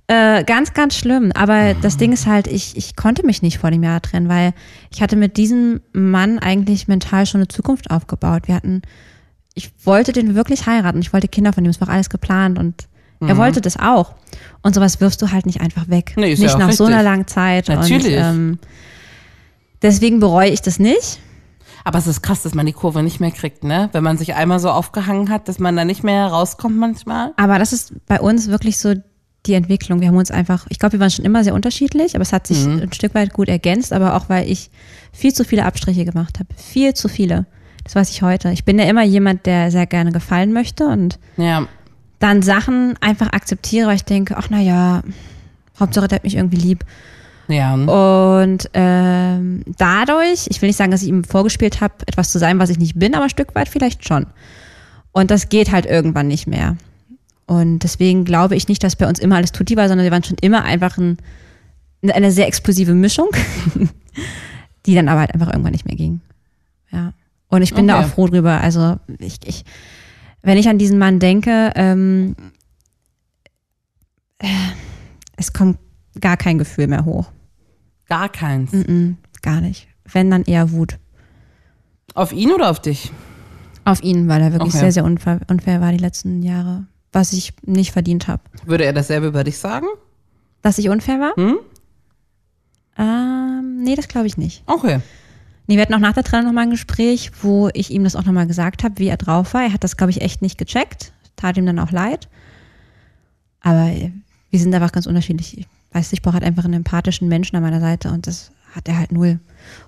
äh, 0.06 0.44
ganz, 0.44 0.74
ganz 0.74 0.94
schlimm. 0.94 1.32
Aber 1.32 1.74
das 1.74 1.96
Ding 1.96 2.12
ist 2.12 2.26
halt, 2.26 2.46
ich, 2.46 2.76
ich 2.76 2.94
konnte 2.94 3.26
mich 3.26 3.42
nicht 3.42 3.58
vor 3.58 3.72
dem 3.72 3.82
Jahr 3.82 4.00
trennen, 4.00 4.28
weil 4.28 4.52
ich 4.92 5.02
hatte 5.02 5.16
mit 5.16 5.36
diesem 5.36 5.80
Mann 5.92 6.38
eigentlich 6.38 6.86
mental 6.86 7.26
schon 7.26 7.40
eine 7.40 7.48
Zukunft 7.48 7.90
aufgebaut. 7.90 8.46
Wir 8.46 8.54
hatten, 8.54 8.82
ich 9.54 9.72
wollte 9.82 10.12
den 10.12 10.36
wirklich 10.36 10.66
heiraten. 10.66 11.00
Ich 11.00 11.12
wollte 11.12 11.26
Kinder 11.26 11.52
von 11.52 11.64
ihm. 11.64 11.70
Es 11.72 11.80
war 11.80 11.88
alles 11.88 12.10
geplant 12.10 12.60
und 12.60 12.86
er 13.20 13.36
wollte 13.36 13.60
das 13.60 13.78
auch. 13.78 14.14
Und 14.62 14.74
sowas 14.74 15.00
wirfst 15.00 15.20
du 15.22 15.30
halt 15.30 15.46
nicht 15.46 15.60
einfach 15.60 15.88
weg. 15.88 16.14
Nee, 16.16 16.32
ist 16.32 16.40
nicht 16.40 16.52
ja 16.52 16.58
nach 16.58 16.72
so 16.72 16.84
richtig. 16.84 16.98
einer 16.98 17.02
langen 17.02 17.26
Zeit. 17.26 17.68
Natürlich. 17.68 18.16
Und, 18.16 18.22
ähm, 18.22 18.58
deswegen 19.82 20.20
bereue 20.20 20.50
ich 20.50 20.62
das 20.62 20.78
nicht. 20.78 21.20
Aber 21.84 21.98
es 21.98 22.06
ist 22.06 22.22
krass, 22.22 22.42
dass 22.42 22.54
man 22.54 22.66
die 22.66 22.72
Kurve 22.72 23.02
nicht 23.02 23.18
mehr 23.20 23.30
kriegt, 23.30 23.64
ne? 23.64 23.88
Wenn 23.92 24.04
man 24.04 24.18
sich 24.18 24.34
einmal 24.34 24.58
so 24.60 24.68
aufgehangen 24.70 25.30
hat, 25.30 25.48
dass 25.48 25.58
man 25.58 25.74
da 25.76 25.84
nicht 25.84 26.04
mehr 26.04 26.26
rauskommt 26.26 26.76
manchmal. 26.76 27.32
Aber 27.36 27.58
das 27.58 27.72
ist 27.72 27.94
bei 28.06 28.20
uns 28.20 28.48
wirklich 28.48 28.78
so 28.78 28.94
die 29.46 29.54
Entwicklung. 29.54 30.00
Wir 30.00 30.08
haben 30.08 30.16
uns 30.16 30.30
einfach, 30.30 30.66
ich 30.68 30.78
glaube, 30.78 30.94
wir 30.94 31.00
waren 31.00 31.10
schon 31.10 31.24
immer 31.24 31.44
sehr 31.44 31.54
unterschiedlich, 31.54 32.14
aber 32.14 32.22
es 32.22 32.32
hat 32.32 32.46
sich 32.46 32.66
ein 32.66 32.92
Stück 32.92 33.14
weit 33.14 33.32
gut 33.32 33.48
ergänzt, 33.48 33.92
aber 33.92 34.16
auch 34.16 34.28
weil 34.28 34.50
ich 34.50 34.70
viel 35.12 35.32
zu 35.32 35.44
viele 35.44 35.64
Abstriche 35.64 36.04
gemacht 36.04 36.38
habe. 36.38 36.48
Viel 36.56 36.92
zu 36.92 37.08
viele. 37.08 37.46
Das 37.84 37.94
weiß 37.94 38.10
ich 38.10 38.20
heute. 38.20 38.50
Ich 38.50 38.64
bin 38.66 38.78
ja 38.78 38.84
immer 38.84 39.04
jemand, 39.04 39.46
der 39.46 39.70
sehr 39.70 39.86
gerne 39.86 40.12
gefallen 40.12 40.52
möchte 40.52 40.86
und 40.88 41.18
Ja. 41.38 41.66
Dann 42.18 42.42
Sachen 42.42 42.96
einfach 43.00 43.32
akzeptiere, 43.32 43.88
weil 43.88 43.96
ich 43.96 44.04
denke, 44.04 44.36
ach 44.36 44.48
na 44.50 44.60
ja, 44.60 45.02
Hauptsache 45.78 46.08
der 46.08 46.16
hat 46.16 46.24
mich 46.24 46.36
irgendwie 46.36 46.56
lieb. 46.56 46.84
Ja. 47.48 47.74
Und 47.74 48.68
ähm, 48.74 49.62
dadurch, 49.78 50.46
ich 50.48 50.60
will 50.60 50.68
nicht 50.68 50.76
sagen, 50.76 50.90
dass 50.90 51.02
ich 51.02 51.08
ihm 51.08 51.24
vorgespielt 51.24 51.80
habe, 51.80 51.94
etwas 52.06 52.30
zu 52.30 52.38
sein, 52.38 52.58
was 52.58 52.70
ich 52.70 52.78
nicht 52.78 52.98
bin, 52.98 53.14
aber 53.14 53.24
ein 53.24 53.30
Stück 53.30 53.54
weit 53.54 53.68
vielleicht 53.68 54.06
schon. 54.06 54.26
Und 55.12 55.30
das 55.30 55.48
geht 55.48 55.72
halt 55.72 55.86
irgendwann 55.86 56.28
nicht 56.28 56.46
mehr. 56.46 56.76
Und 57.46 57.78
deswegen 57.78 58.24
glaube 58.26 58.56
ich 58.56 58.68
nicht, 58.68 58.84
dass 58.84 58.96
bei 58.96 59.08
uns 59.08 59.18
immer 59.18 59.36
alles 59.36 59.52
tutti 59.52 59.76
war, 59.76 59.88
sondern 59.88 60.04
wir 60.04 60.10
waren 60.12 60.22
schon 60.24 60.36
immer 60.42 60.64
einfach 60.64 60.98
ein, 60.98 61.16
eine 62.02 62.30
sehr 62.30 62.46
explosive 62.46 62.92
Mischung, 62.92 63.28
die 64.86 64.94
dann 64.94 65.08
aber 65.08 65.20
halt 65.20 65.32
einfach 65.32 65.48
irgendwann 65.48 65.72
nicht 65.72 65.86
mehr 65.86 65.96
ging. 65.96 66.20
Ja. 66.92 67.14
Und 67.48 67.62
ich 67.62 67.72
bin 67.72 67.88
da 67.88 67.96
Okay. 67.98 68.04
auch 68.04 68.10
froh 68.10 68.26
drüber. 68.26 68.60
Also 68.60 68.96
ich, 69.18 69.38
ich, 69.46 69.64
wenn 70.42 70.58
ich 70.58 70.68
an 70.68 70.78
diesen 70.78 70.98
Mann 70.98 71.18
denke, 71.18 71.72
ähm, 71.76 72.34
äh, 74.38 74.46
es 75.36 75.52
kommt 75.52 75.78
gar 76.20 76.36
kein 76.36 76.58
Gefühl 76.58 76.86
mehr 76.86 77.04
hoch. 77.04 77.30
Gar 78.08 78.28
keins. 78.28 78.72
Mm, 78.72 79.12
gar 79.42 79.60
nicht. 79.60 79.88
Wenn, 80.10 80.30
dann 80.30 80.44
eher 80.44 80.72
Wut. 80.72 80.98
Auf 82.14 82.32
ihn 82.32 82.50
oder 82.52 82.70
auf 82.70 82.80
dich? 82.80 83.12
Auf 83.84 84.02
ihn, 84.02 84.28
weil 84.28 84.40
er 84.40 84.52
wirklich 84.52 84.72
Okay. 84.74 84.80
sehr, 84.80 84.92
sehr 84.92 85.04
unfair, 85.04 85.40
unfair 85.48 85.80
war 85.80 85.92
die 85.92 85.98
letzten 85.98 86.42
Jahre. 86.42 86.86
Was 87.12 87.32
ich 87.32 87.54
nicht 87.62 87.92
verdient 87.92 88.28
habe. 88.28 88.42
Würde 88.64 88.84
er 88.84 88.92
dasselbe 88.92 89.26
über 89.28 89.44
dich 89.44 89.58
sagen? 89.58 89.86
Dass 90.62 90.78
ich 90.78 90.88
unfair 90.88 91.20
war? 91.20 91.36
Hm? 91.36 91.58
Ähm, 92.98 93.82
nee, 93.82 93.94
das 93.94 94.08
glaube 94.08 94.26
ich 94.26 94.36
nicht. 94.36 94.62
Okay. 94.66 95.00
Nee, 95.68 95.76
wir 95.76 95.82
hatten 95.82 95.92
auch 95.92 95.98
nach 95.98 96.14
der 96.14 96.24
Trennung 96.24 96.46
nochmal 96.46 96.64
ein 96.64 96.70
Gespräch, 96.70 97.30
wo 97.42 97.68
ich 97.74 97.90
ihm 97.90 98.02
das 98.02 98.16
auch 98.16 98.24
nochmal 98.24 98.46
gesagt 98.46 98.82
habe, 98.82 98.98
wie 98.98 99.08
er 99.08 99.18
drauf 99.18 99.52
war. 99.52 99.62
Er 99.62 99.72
hat 99.74 99.84
das, 99.84 99.98
glaube 99.98 100.10
ich, 100.10 100.22
echt 100.22 100.40
nicht 100.40 100.56
gecheckt. 100.56 101.12
Tat 101.36 101.58
ihm 101.58 101.66
dann 101.66 101.78
auch 101.78 101.90
leid. 101.90 102.26
Aber 103.60 103.90
äh, 103.90 104.10
wir 104.48 104.58
sind 104.58 104.74
einfach 104.74 104.92
ganz 104.92 105.06
unterschiedlich. 105.06 105.58
Ich 105.58 105.66
weiß, 105.92 106.14
ich 106.14 106.22
brauche 106.22 106.34
halt 106.34 106.44
einfach 106.44 106.64
einen 106.64 106.72
empathischen 106.72 107.28
Menschen 107.28 107.54
an 107.54 107.62
meiner 107.62 107.80
Seite 107.80 108.10
und 108.10 108.26
das 108.26 108.50
hat 108.74 108.88
er 108.88 108.98
halt 108.98 109.12
null. 109.12 109.40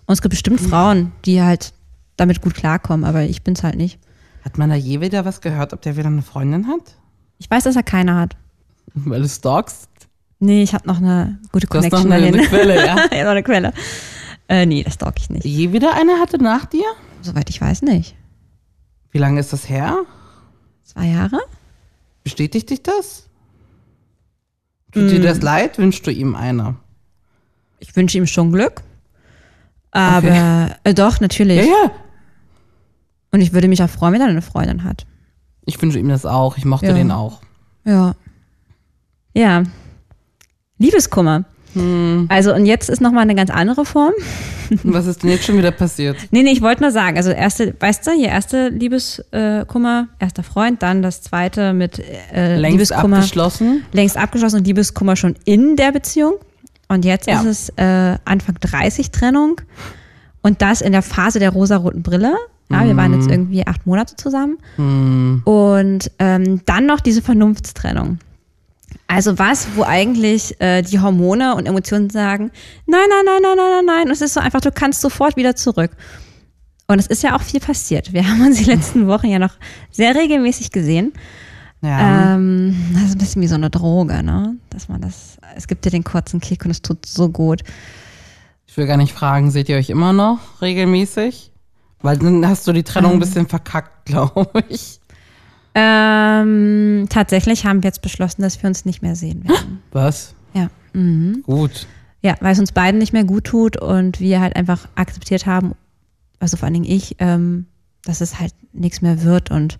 Und 0.04 0.12
es 0.12 0.20
gibt 0.20 0.30
bestimmt 0.30 0.60
Frauen, 0.60 1.12
die 1.24 1.40
halt 1.40 1.72
damit 2.18 2.42
gut 2.42 2.54
klarkommen, 2.54 3.06
aber 3.06 3.22
ich 3.22 3.42
bin's 3.42 3.62
halt 3.62 3.76
nicht. 3.76 3.98
Hat 4.44 4.58
man 4.58 4.68
da 4.68 4.76
je 4.76 5.00
wieder 5.00 5.24
was 5.24 5.40
gehört, 5.40 5.72
ob 5.72 5.80
der 5.80 5.96
wieder 5.96 6.08
eine 6.08 6.20
Freundin 6.20 6.66
hat? 6.66 6.96
Ich 7.38 7.50
weiß, 7.50 7.64
dass 7.64 7.76
er 7.76 7.82
keine 7.82 8.16
hat. 8.16 8.36
Weil 8.92 9.22
du 9.22 9.28
stalkst? 9.28 9.88
Nee, 10.40 10.62
ich 10.62 10.74
habe 10.74 10.86
noch 10.86 10.98
eine 10.98 11.38
gute 11.52 11.66
Du 11.66 11.78
hast 11.78 11.90
noch 11.90 12.02
Connection 12.02 12.12
eine, 12.12 12.26
eine 12.26 12.48
Quelle, 12.48 12.86
ja? 12.86 12.96
ja, 13.12 13.24
noch 13.24 13.30
eine 13.30 13.42
Quelle. 13.42 13.72
Äh, 14.50 14.66
nee, 14.66 14.82
das 14.82 14.94
stalk 14.94 15.14
ich 15.20 15.30
nicht. 15.30 15.44
Je 15.44 15.72
wieder 15.72 15.94
eine 15.94 16.18
hatte 16.18 16.42
nach 16.42 16.64
dir? 16.66 16.84
Soweit 17.22 17.48
ich 17.50 17.60
weiß 17.60 17.82
nicht. 17.82 18.16
Wie 19.12 19.18
lange 19.18 19.38
ist 19.38 19.52
das 19.52 19.68
her? 19.68 19.98
Zwei 20.82 21.06
Jahre? 21.06 21.38
Bestätigt 22.24 22.68
dich 22.68 22.82
das? 22.82 23.28
Tut 24.92 25.08
dir 25.08 25.20
das 25.20 25.40
leid? 25.40 25.78
Wünschst 25.78 26.04
du 26.04 26.10
ihm 26.10 26.34
eine? 26.34 26.74
Ich 27.78 27.94
wünsche 27.94 28.18
ihm 28.18 28.26
schon 28.26 28.50
Glück. 28.50 28.82
Aber 29.92 30.26
Okay. 30.28 30.74
äh, 30.82 30.94
doch, 30.94 31.20
natürlich. 31.20 31.58
Ja, 31.58 31.64
ja. 31.84 31.90
Und 33.30 33.40
ich 33.40 33.52
würde 33.52 33.68
mich 33.68 33.82
auch 33.84 33.88
freuen, 33.88 34.14
wenn 34.14 34.20
er 34.20 34.26
eine 34.26 34.42
Freundin 34.42 34.82
hat. 34.82 35.06
Ich 35.64 35.80
wünsche 35.80 36.00
ihm 36.00 36.08
das 36.08 36.26
auch. 36.26 36.56
Ich 36.56 36.64
mochte 36.64 36.86
Ja. 36.86 36.94
den 36.94 37.12
auch. 37.12 37.40
Ja. 37.84 38.16
Ja. 39.32 39.62
Liebeskummer. 40.78 41.44
Hm. 41.74 42.26
Also, 42.28 42.54
und 42.54 42.66
jetzt 42.66 42.88
ist 42.90 43.00
nochmal 43.00 43.22
eine 43.22 43.35
ganz 43.35 43.50
andere 43.50 43.85
Form. 43.85 44.12
Was 44.85 45.06
ist 45.06 45.22
denn 45.22 45.30
jetzt 45.30 45.44
schon 45.44 45.59
wieder 45.59 45.70
passiert? 45.70 46.16
Nee, 46.30 46.42
nee, 46.42 46.50
ich 46.52 46.62
wollte 46.62 46.83
nur 46.83 46.90
sagen, 46.92 47.16
also 47.16 47.30
erste, 47.30 47.74
weißt 47.78 48.06
du, 48.06 48.11
hier 48.12 48.28
erste 48.28 48.68
Liebeskummer, 48.68 50.09
erster 50.18 50.42
Freund, 50.42 50.83
dann 50.83 51.02
das 51.02 51.22
zweite 51.22 51.72
mit 51.72 51.98
äh, 52.33 52.56
Längst 52.56 52.72
Liebeskummer. 52.72 53.16
abgeschlossen? 53.18 53.83
längst 53.92 54.16
abgeschlossen 54.16 54.56
und 54.59 54.66
Liebeskummer 54.66 55.16
schon 55.16 55.35
in 55.44 55.76
der 55.76 55.92
Beziehung. 55.92 56.35
Und 56.88 57.04
jetzt 57.04 57.26
Ja. 57.28 57.40
ist 57.40 57.46
es 57.46 57.68
äh, 57.76 58.16
Anfang 58.24 58.56
30 58.61 59.11
Trennung 59.11 59.61
und 60.42 60.62
das 60.62 60.80
in 60.80 60.92
der 60.92 61.02
Phase 61.02 61.38
der 61.38 61.50
rosaroten 61.50 62.02
Brille. 62.02 62.35
Ja, 62.72 62.85
wir 62.87 62.96
waren 62.96 63.12
jetzt 63.18 63.28
irgendwie 63.28 63.66
acht 63.66 63.85
Monate 63.85 64.14
zusammen. 64.14 64.56
Und 65.44 66.11
ähm, 66.20 66.61
dann 66.66 66.87
noch 66.87 67.00
diese 67.00 67.20
Vernunftstrennung. 67.20 68.18
Also 69.12 69.40
was, 69.40 69.66
wo 69.75 69.83
eigentlich 69.83 70.61
äh, 70.61 70.83
die 70.83 71.01
Hormone 71.01 71.57
und 71.57 71.66
Emotionen 71.66 72.11
sagen, 72.11 72.53
nein, 72.87 73.01
nein, 73.09 73.25
nein, 73.25 73.40
nein, 73.42 73.57
nein, 73.57 73.70
nein, 73.70 73.85
nein. 73.85 74.07
Und 74.07 74.12
es 74.12 74.20
ist 74.20 74.35
so 74.35 74.40
einfach, 74.40 74.61
du 74.61 74.70
kannst 74.70 75.01
sofort 75.01 75.37
wieder 75.37 75.57
zurück. 75.57 75.90
Und 76.87 77.01
es 77.01 77.09
ist 77.09 77.25
ja 77.25 77.35
auch 77.35 77.42
viel 77.42 77.59
passiert. 77.59 78.12
Wir 78.12 78.25
haben 78.29 78.40
uns 78.40 78.59
die 78.59 78.70
letzten 78.70 79.09
Wochen 79.09 79.27
ja 79.27 79.40
noch 79.40 79.55
sehr 79.90 80.14
regelmäßig 80.14 80.70
gesehen. 80.70 81.12
Ja. 81.83 82.35
Ähm, 82.37 82.77
das 82.94 83.03
ist 83.05 83.12
ein 83.16 83.18
bisschen 83.18 83.42
wie 83.42 83.49
so 83.49 83.57
eine 83.57 83.68
Droge, 83.68 84.23
ne? 84.23 84.57
Dass 84.70 84.88
man 84.88 85.01
das, 85.01 85.38
es 85.57 85.66
gibt 85.66 85.85
dir 85.85 85.90
den 85.90 86.05
kurzen 86.05 86.40
Kick 86.40 86.64
und 86.64 86.70
es 86.70 86.81
tut 86.81 87.05
so 87.05 87.31
gut. 87.31 87.62
Ich 88.68 88.77
will 88.77 88.87
gar 88.87 88.96
nicht 88.96 89.12
fragen, 89.12 89.51
seht 89.51 89.68
ihr 89.68 89.77
euch 89.77 89.90
immer 89.90 90.12
noch 90.12 90.38
regelmäßig? 90.62 91.51
Weil 92.01 92.16
dann 92.16 92.46
hast 92.46 92.68
du 92.68 92.73
die 92.73 92.85
Trennung 92.85 93.11
ein 93.11 93.14
Ähm. 93.14 93.20
bisschen 93.20 93.49
verkackt, 93.49 94.05
glaube 94.07 94.62
ich. 94.68 94.99
Ähm, 95.74 97.06
tatsächlich 97.09 97.64
haben 97.64 97.83
wir 97.83 97.88
jetzt 97.88 98.02
beschlossen, 98.02 98.42
dass 98.42 98.62
wir 98.62 98.68
uns 98.68 98.85
nicht 98.85 99.02
mehr 99.02 99.14
sehen 99.14 99.48
werden. 99.48 99.83
Was? 99.92 100.35
Ja. 100.54 100.68
Mhm. 100.92 101.42
Gut. 101.44 101.87
Ja, 102.22 102.35
weil 102.40 102.52
es 102.52 102.59
uns 102.59 102.72
beiden 102.72 102.98
nicht 102.98 103.12
mehr 103.12 103.24
gut 103.24 103.44
tut 103.44 103.80
und 103.80 104.20
wir 104.20 104.40
halt 104.40 104.56
einfach 104.56 104.88
akzeptiert 104.94 105.46
haben, 105.46 105.74
also 106.38 106.56
vor 106.56 106.66
allen 106.66 106.74
Dingen 106.74 106.90
ich, 106.90 107.16
ähm, 107.18 107.66
dass 108.04 108.20
es 108.20 108.40
halt 108.40 108.52
nichts 108.72 109.00
mehr 109.00 109.22
wird 109.22 109.50
und 109.50 109.78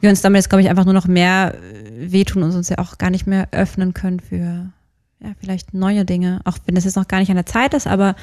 wir 0.00 0.10
uns 0.10 0.22
damit 0.22 0.38
jetzt, 0.38 0.48
glaube 0.48 0.62
ich, 0.62 0.70
einfach 0.70 0.84
nur 0.84 0.94
noch 0.94 1.06
mehr 1.06 1.54
äh, 1.54 2.10
wehtun 2.12 2.42
und 2.42 2.54
uns 2.54 2.68
ja 2.68 2.78
auch 2.78 2.98
gar 2.98 3.10
nicht 3.10 3.26
mehr 3.26 3.48
öffnen 3.52 3.94
können 3.94 4.20
für 4.20 4.70
ja, 5.22 5.32
vielleicht 5.38 5.74
neue 5.74 6.04
Dinge. 6.04 6.40
Auch 6.44 6.56
wenn 6.64 6.74
das 6.74 6.84
jetzt 6.84 6.96
noch 6.96 7.08
gar 7.08 7.18
nicht 7.18 7.30
an 7.30 7.36
der 7.36 7.46
Zeit 7.46 7.74
ist, 7.74 7.86
aber 7.86 8.16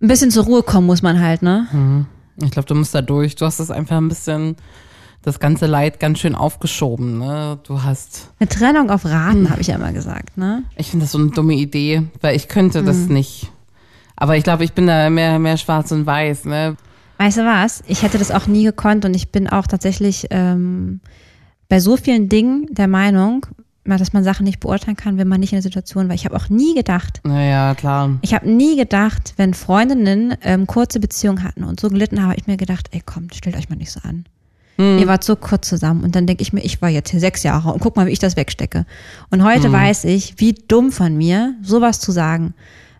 ein 0.00 0.08
bisschen 0.08 0.30
zur 0.30 0.44
Ruhe 0.44 0.62
kommen 0.62 0.86
muss 0.86 1.02
man 1.02 1.20
halt, 1.20 1.42
ne? 1.42 2.06
Ich 2.42 2.50
glaube, 2.50 2.66
du 2.66 2.74
musst 2.74 2.94
da 2.94 3.02
durch. 3.02 3.36
Du 3.36 3.46
hast 3.46 3.60
das 3.60 3.70
einfach 3.70 3.96
ein 3.96 4.08
bisschen, 4.08 4.56
das 5.22 5.38
ganze 5.40 5.66
Leid 5.66 6.00
ganz 6.00 6.18
schön 6.18 6.34
aufgeschoben. 6.34 7.18
Ne? 7.18 7.58
Du 7.64 7.82
hast, 7.82 8.30
Eine 8.40 8.48
Trennung 8.48 8.90
auf 8.90 9.04
Raten, 9.04 9.50
habe 9.50 9.60
ich 9.60 9.68
ja 9.68 9.76
immer 9.76 9.92
gesagt, 9.92 10.36
ne? 10.36 10.64
ich 10.76 10.90
finde 10.90 11.04
das 11.04 11.12
so 11.12 11.18
eine 11.18 11.30
dumme 11.30 11.54
Idee, 11.54 12.02
weil 12.20 12.36
ich 12.36 12.48
könnte 12.48 12.82
das 12.82 12.96
nicht. 13.08 13.50
Aber 14.16 14.36
ich 14.36 14.44
glaube, 14.44 14.64
ich 14.64 14.72
bin 14.72 14.86
da 14.86 15.10
mehr, 15.10 15.38
mehr 15.38 15.56
schwarz 15.56 15.90
und 15.92 16.06
weiß. 16.06 16.44
Ne? 16.44 16.76
Weißt 17.18 17.38
du 17.38 17.42
was? 17.44 17.82
Ich 17.86 18.02
hätte 18.02 18.18
das 18.18 18.30
auch 18.30 18.46
nie 18.46 18.64
gekonnt 18.64 19.04
und 19.04 19.14
ich 19.14 19.30
bin 19.30 19.48
auch 19.48 19.66
tatsächlich 19.66 20.26
ähm, 20.30 21.00
bei 21.68 21.80
so 21.80 21.96
vielen 21.96 22.28
Dingen 22.28 22.66
der 22.70 22.88
Meinung, 22.88 23.46
dass 23.84 24.12
man 24.12 24.22
Sachen 24.22 24.44
nicht 24.44 24.60
beurteilen 24.60 24.96
kann, 24.96 25.18
wenn 25.18 25.26
man 25.26 25.40
nicht 25.40 25.52
in 25.52 25.56
der 25.56 25.62
Situation 25.62 26.08
war. 26.08 26.14
Ich 26.14 26.24
habe 26.24 26.36
auch 26.36 26.48
nie 26.48 26.74
gedacht, 26.74 27.20
Naja, 27.24 27.74
klar. 27.74 28.10
ich 28.22 28.34
habe 28.34 28.48
nie 28.48 28.76
gedacht, 28.76 29.34
wenn 29.38 29.54
Freundinnen 29.54 30.34
ähm, 30.42 30.66
kurze 30.66 31.00
Beziehungen 31.00 31.42
hatten 31.42 31.64
und 31.64 31.80
so 31.80 31.88
gelitten 31.88 32.20
haben, 32.20 32.28
habe 32.30 32.38
ich 32.40 32.46
mir 32.46 32.56
gedacht, 32.56 32.88
ey 32.92 33.02
komm, 33.04 33.28
stellt 33.32 33.56
euch 33.56 33.68
mal 33.70 33.76
nicht 33.76 33.90
so 33.90 34.00
an. 34.04 34.24
Ihr 34.78 35.06
wart 35.06 35.22
so 35.22 35.36
kurz 35.36 35.68
zusammen 35.68 36.02
und 36.02 36.16
dann 36.16 36.26
denke 36.26 36.42
ich 36.42 36.52
mir, 36.52 36.62
ich 36.62 36.80
war 36.80 36.88
jetzt 36.88 37.10
hier 37.10 37.20
sechs 37.20 37.42
Jahre 37.42 37.72
und 37.72 37.80
guck 37.80 37.94
mal, 37.96 38.06
wie 38.06 38.10
ich 38.10 38.18
das 38.18 38.36
wegstecke. 38.36 38.86
Und 39.30 39.44
heute 39.44 39.70
weiß 39.70 40.04
ich, 40.04 40.34
wie 40.38 40.54
dumm 40.54 40.90
von 40.92 41.16
mir, 41.16 41.54
sowas 41.62 42.00
zu 42.00 42.10
sagen. 42.10 42.54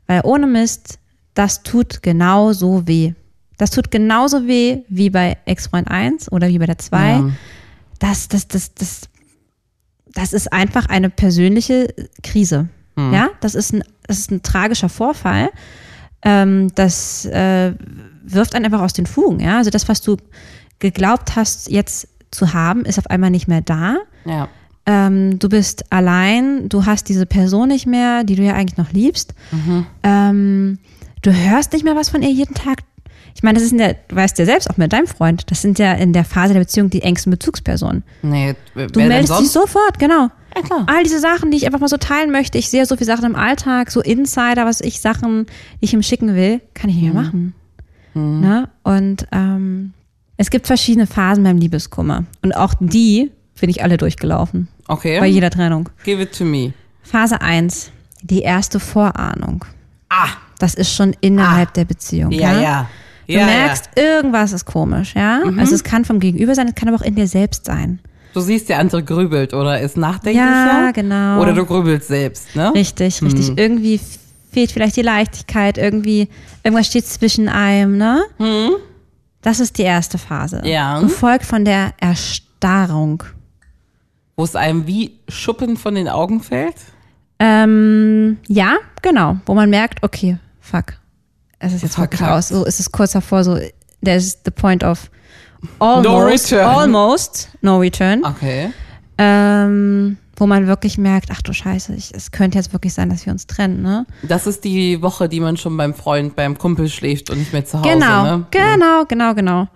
Weil 0.06 0.20
ohne 0.24 0.46
Mist, 0.46 0.98
das 1.34 1.62
tut 1.62 2.02
genauso 2.02 2.86
weh. 2.86 3.14
Das 3.56 3.70
tut 3.70 3.90
genauso 3.90 4.46
weh 4.46 4.82
wie 4.88 5.10
bei 5.10 5.38
Ex-Freund 5.46 5.90
1 5.90 6.30
oder 6.30 6.48
wie 6.48 6.58
bei 6.58 6.66
der 6.66 6.78
2. 6.78 7.10
Ja. 7.10 7.30
Das, 7.98 8.28
das, 8.28 8.48
das, 8.48 8.74
das, 8.74 9.00
das 10.12 10.32
ist 10.32 10.52
einfach 10.52 10.86
eine 10.86 11.10
persönliche 11.10 11.94
Krise. 12.22 12.68
Ja, 12.96 13.30
das 13.40 13.54
ist 13.54 13.72
ein, 13.72 13.82
das 14.06 14.18
ist 14.18 14.30
ein 14.30 14.42
tragischer 14.42 14.90
Vorfall. 14.90 15.48
Ähm, 16.22 16.70
das 16.74 17.24
äh, 17.24 17.72
wirft 18.22 18.54
einen 18.54 18.66
einfach 18.66 18.82
aus 18.82 18.92
den 18.92 19.06
Fugen. 19.06 19.40
Ja, 19.40 19.58
also 19.58 19.70
das, 19.70 19.88
was 19.88 20.02
du 20.02 20.18
geglaubt 20.82 21.36
hast, 21.36 21.70
jetzt 21.70 22.08
zu 22.30 22.52
haben, 22.52 22.84
ist 22.84 22.98
auf 22.98 23.08
einmal 23.08 23.30
nicht 23.30 23.48
mehr 23.48 23.62
da. 23.62 23.96
Ja. 24.26 24.48
Ähm, 24.84 25.38
du 25.38 25.48
bist 25.48 25.90
allein, 25.92 26.68
du 26.68 26.84
hast 26.86 27.08
diese 27.08 27.24
Person 27.24 27.68
nicht 27.68 27.86
mehr, 27.86 28.24
die 28.24 28.34
du 28.34 28.42
ja 28.42 28.54
eigentlich 28.54 28.76
noch 28.78 28.92
liebst. 28.92 29.32
Ähm, 30.02 30.78
du 31.22 31.32
hörst 31.32 31.72
nicht 31.72 31.84
mehr 31.84 31.94
was 31.96 32.08
von 32.08 32.22
ihr 32.22 32.30
jeden 32.30 32.54
Tag. 32.54 32.78
Ich 33.34 33.42
meine, 33.42 33.54
das 33.54 33.64
ist 33.64 33.72
in 33.72 33.78
der, 33.78 33.94
du 34.08 34.16
weißt 34.16 34.38
ja 34.38 34.44
selbst 34.44 34.68
auch 34.68 34.76
mit 34.76 34.92
deinem 34.92 35.06
Freund, 35.06 35.50
das 35.50 35.62
sind 35.62 35.78
ja 35.78 35.92
in 35.94 36.12
der 36.12 36.24
Phase 36.24 36.52
der 36.52 36.60
Beziehung 36.60 36.90
die 36.90 37.02
engsten 37.02 37.30
Bezugspersonen. 37.30 38.02
Nee, 38.22 38.54
Du 38.74 39.00
meldest 39.00 39.40
dich 39.40 39.50
sofort, 39.50 39.98
genau. 39.98 40.28
Ja, 40.54 40.62
klar. 40.62 40.86
All 40.86 41.02
diese 41.02 41.18
Sachen, 41.18 41.50
die 41.50 41.56
ich 41.56 41.64
einfach 41.66 41.80
mal 41.80 41.88
so 41.88 41.96
teilen 41.96 42.30
möchte. 42.30 42.58
Ich 42.58 42.68
sehe 42.68 42.84
so 42.84 42.96
viele 42.96 43.06
Sachen 43.06 43.24
im 43.24 43.36
Alltag, 43.36 43.90
so 43.90 44.02
Insider, 44.02 44.66
was 44.66 44.80
ich 44.82 45.00
Sachen, 45.00 45.46
die 45.80 45.86
ich 45.86 45.94
ihm 45.94 46.02
schicken 46.02 46.34
will, 46.34 46.60
kann 46.74 46.90
ich 46.90 46.96
nicht 46.96 47.04
mehr 47.12 47.22
machen. 47.22 47.54
Ne? 48.14 48.68
Und 48.82 49.26
ähm, 49.32 49.94
es 50.36 50.50
gibt 50.50 50.66
verschiedene 50.66 51.06
Phasen 51.06 51.44
beim 51.44 51.58
Liebeskummer. 51.58 52.24
Und 52.42 52.52
auch 52.56 52.74
die 52.80 53.30
bin 53.60 53.70
ich 53.70 53.82
alle 53.82 53.96
durchgelaufen. 53.96 54.68
Okay. 54.88 55.20
Bei 55.20 55.26
jeder 55.26 55.50
Trennung. 55.50 55.88
Give 56.04 56.20
it 56.20 56.36
to 56.36 56.44
me. 56.44 56.72
Phase 57.02 57.40
1, 57.40 57.92
die 58.22 58.42
erste 58.42 58.80
Vorahnung. 58.80 59.64
Ah. 60.08 60.28
Das 60.58 60.74
ist 60.74 60.94
schon 60.94 61.14
innerhalb 61.20 61.74
der 61.74 61.84
Beziehung. 61.84 62.32
Ja, 62.32 62.52
ja. 62.52 62.60
ja. 62.60 62.90
Du 63.28 63.34
ja, 63.34 63.46
merkst, 63.46 63.90
irgendwas 63.96 64.52
ist 64.52 64.64
komisch, 64.64 65.14
ja. 65.14 65.42
Also 65.56 65.74
es 65.74 65.84
kann 65.84 66.04
vom 66.04 66.18
Gegenüber 66.18 66.54
sein, 66.54 66.68
es 66.68 66.74
kann 66.74 66.88
aber 66.88 66.98
auch 66.98 67.06
in 67.06 67.14
dir 67.14 67.26
selbst 67.26 67.64
sein. 67.64 68.00
ja. 68.02 68.10
Du 68.34 68.40
siehst, 68.40 68.68
der 68.68 68.78
andere 68.78 69.02
grübelt 69.04 69.52
oder 69.52 69.80
ist 69.80 69.96
nachdenklicher. 69.96 70.86
Ja, 70.86 70.90
genau. 70.90 71.40
Oder 71.40 71.52
du 71.52 71.66
grübelst 71.66 72.08
selbst, 72.08 72.56
ne? 72.56 72.72
Richtig, 72.74 73.22
richtig. 73.22 73.52
Irgendwie 73.56 74.00
fehlt 74.50 74.72
vielleicht 74.72 74.96
die 74.96 75.02
Leichtigkeit, 75.02 75.76
irgendwie, 75.76 76.28
irgendwas 76.62 76.86
steht 76.86 77.06
zwischen 77.06 77.48
einem, 77.48 77.98
ne? 77.98 78.22
Das 79.42 79.60
ist 79.60 79.76
die 79.78 79.82
erste 79.82 80.18
Phase. 80.18 80.62
Ja. 80.64 81.00
Gefolgt 81.00 81.44
von 81.44 81.64
der 81.64 81.92
Erstarrung. 82.00 83.24
Wo 84.36 84.44
es 84.44 84.56
einem 84.56 84.86
wie 84.86 85.18
Schuppen 85.28 85.76
von 85.76 85.94
den 85.94 86.08
Augen 86.08 86.40
fällt. 86.40 86.76
Ähm, 87.38 88.38
ja, 88.46 88.76
genau. 89.02 89.36
Wo 89.46 89.54
man 89.54 89.68
merkt, 89.68 90.02
okay, 90.02 90.38
fuck. 90.60 90.94
Es 91.58 91.72
ist 91.72 91.82
jetzt 91.82 91.98
wirklich 91.98 92.22
aus. 92.22 92.48
So 92.48 92.64
ist 92.64 92.80
es 92.80 92.90
kurz 92.90 93.12
davor, 93.12 93.44
so, 93.44 93.58
there's 94.04 94.38
the 94.44 94.50
point 94.50 94.84
of 94.84 95.10
almost, 95.78 96.52
return. 96.52 96.66
almost 96.66 97.48
no 97.60 97.78
return. 97.78 98.24
Okay. 98.24 98.72
Ähm, 99.18 100.18
wo 100.42 100.46
man 100.48 100.66
wirklich 100.66 100.98
merkt, 100.98 101.28
ach 101.30 101.40
du 101.40 101.52
Scheiße, 101.52 101.94
ich, 101.94 102.12
es 102.12 102.32
könnte 102.32 102.58
jetzt 102.58 102.72
wirklich 102.72 102.94
sein, 102.94 103.10
dass 103.10 103.24
wir 103.26 103.32
uns 103.32 103.46
trennen, 103.46 103.80
ne? 103.80 104.06
Das 104.24 104.48
ist 104.48 104.64
die 104.64 105.00
Woche, 105.00 105.28
die 105.28 105.38
man 105.38 105.56
schon 105.56 105.76
beim 105.76 105.94
Freund, 105.94 106.34
beim 106.34 106.58
Kumpel 106.58 106.88
schläft 106.88 107.30
und 107.30 107.38
nicht 107.38 107.52
mehr 107.52 107.64
zu 107.64 107.78
Hause, 107.78 107.88
Genau, 107.90 108.24
ne? 108.38 108.46
genau, 108.50 109.04
genau, 109.06 109.34
genau. 109.34 109.68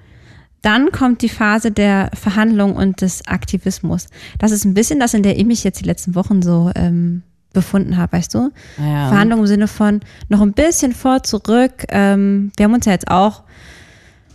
Dann 0.63 0.91
kommt 0.91 1.23
die 1.23 1.29
Phase 1.29 1.71
der 1.71 2.11
Verhandlung 2.15 2.75
und 2.75 3.01
des 3.01 3.29
Aktivismus. 3.29 4.09
Das 4.41 4.51
ist 4.51 4.65
ein 4.65 4.75
bisschen 4.75 4.99
das, 4.99 5.15
in 5.15 5.23
der 5.23 5.39
ich 5.39 5.45
mich 5.47 5.63
jetzt 5.63 5.79
die 5.79 5.85
letzten 5.85 6.17
Wochen 6.17 6.43
so 6.43 6.73
ähm, 6.75 7.23
befunden 7.53 7.97
habe, 7.97 8.15
weißt 8.15 8.35
du? 8.35 8.51
Ja. 8.79 9.07
Verhandlung 9.07 9.39
im 9.39 9.47
Sinne 9.47 9.69
von 9.69 10.01
noch 10.29 10.41
ein 10.41 10.53
bisschen 10.53 10.91
vor, 10.93 11.23
zurück. 11.23 11.85
Ähm, 11.91 12.51
wir 12.57 12.65
haben 12.65 12.75
uns 12.75 12.87
ja 12.87 12.93
jetzt 12.93 13.09
auch 13.09 13.45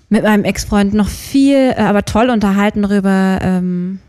mit 0.07 0.23
meinem 0.23 0.45
Ex-Freund 0.45 0.93
noch 0.93 1.09
viel, 1.09 1.73
äh, 1.75 1.81
aber 1.81 2.05
toll 2.05 2.29
unterhalten 2.29 2.83
darüber, 2.83 3.39
ähm, 3.41 3.99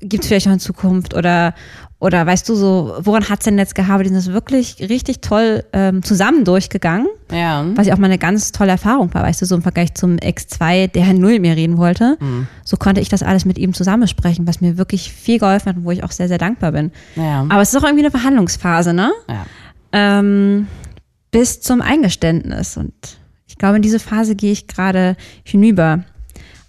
gibt 0.00 0.24
es 0.24 0.28
vielleicht 0.28 0.46
noch 0.46 0.52
in 0.54 0.60
Zukunft 0.60 1.14
oder 1.14 1.54
oder 1.98 2.24
weißt 2.24 2.48
du 2.48 2.54
so, 2.54 2.94
woran 3.00 3.28
hat's 3.28 3.44
denn 3.44 3.58
jetzt 3.58 3.74
gehabt? 3.74 4.02
Die 4.02 4.08
sind 4.08 4.16
das 4.16 4.32
wirklich 4.32 4.76
richtig 4.80 5.20
toll 5.20 5.64
ähm, 5.74 6.02
zusammen 6.02 6.44
durchgegangen 6.46 7.06
Ja. 7.30 7.66
was 7.74 7.86
ja 7.86 7.92
auch 7.92 7.98
mal 7.98 8.06
eine 8.06 8.16
ganz 8.16 8.52
tolle 8.52 8.70
Erfahrung 8.70 9.12
war, 9.12 9.22
weißt 9.22 9.42
du, 9.42 9.44
so 9.46 9.54
im 9.54 9.60
Vergleich 9.60 9.92
zum 9.92 10.16
X2, 10.16 10.86
der 10.88 11.04
Herr 11.04 11.12
Null 11.12 11.40
mir 11.40 11.56
reden 11.56 11.76
wollte. 11.76 12.16
Mhm. 12.18 12.46
So 12.64 12.78
konnte 12.78 13.02
ich 13.02 13.10
das 13.10 13.22
alles 13.22 13.44
mit 13.44 13.58
ihm 13.58 13.74
zusammensprechen, 13.74 14.46
was 14.46 14.62
mir 14.62 14.78
wirklich 14.78 15.12
viel 15.12 15.38
geholfen 15.38 15.66
hat 15.68 15.76
und 15.76 15.84
wo 15.84 15.90
ich 15.90 16.02
auch 16.02 16.10
sehr, 16.10 16.28
sehr 16.28 16.38
dankbar 16.38 16.72
bin. 16.72 16.90
Ja. 17.16 17.44
Aber 17.50 17.60
es 17.60 17.68
ist 17.68 17.76
auch 17.76 17.84
irgendwie 17.84 18.04
eine 18.04 18.10
Verhandlungsphase, 18.10 18.94
ne? 18.94 19.10
ja. 19.28 19.44
Ähm, 19.92 20.68
bis 21.32 21.60
zum 21.60 21.82
Eingeständnis. 21.82 22.78
Und 22.78 22.94
ich 23.46 23.58
glaube, 23.58 23.76
in 23.76 23.82
diese 23.82 23.98
Phase 23.98 24.36
gehe 24.36 24.52
ich 24.52 24.68
gerade 24.68 25.16
hinüber. 25.44 26.04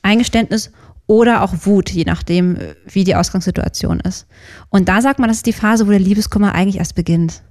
Eingeständnis 0.02 0.72
oder 1.08 1.42
auch 1.44 1.54
Wut, 1.64 1.90
je 1.90 2.04
nachdem, 2.06 2.58
wie 2.90 3.04
die 3.04 3.16
Ausgangssituation 3.16 4.00
ist. 4.00 4.28
Und 4.70 4.88
da 4.88 5.02
sagt 5.02 5.20
man, 5.20 5.28
das 5.28 5.38
ist 5.38 5.46
die 5.46 5.54
Phase, 5.54 5.86
wo 5.88 5.92
der 5.92 6.00
Liebeskummer 6.00 6.54
eigentlich 6.56 6.78
erst 6.78 6.96
beginnt. 6.96 7.42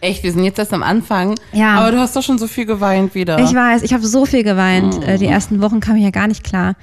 Echt, 0.00 0.22
wir 0.22 0.32
sind 0.32 0.44
jetzt 0.44 0.58
erst 0.58 0.72
am 0.72 0.82
Anfang. 0.82 1.34
Ja. 1.52 1.80
Aber 1.80 1.90
du 1.90 1.98
hast 1.98 2.14
doch 2.14 2.22
schon 2.22 2.38
so 2.38 2.46
viel 2.46 2.66
geweint 2.66 3.14
wieder. 3.14 3.38
Ich 3.40 3.52
weiß, 3.54 3.82
ich 3.82 3.92
habe 3.92 4.06
so 4.06 4.26
viel 4.26 4.44
geweint. 4.44 5.02
Äh, 5.04 5.18
Die 5.18 5.26
ersten 5.26 5.60
Wochen 5.60 5.80
kam 5.80 5.96
ich 5.96 6.04
ja 6.04 6.10
gar 6.10 6.28
nicht 6.28 6.44
klar. 6.44 6.74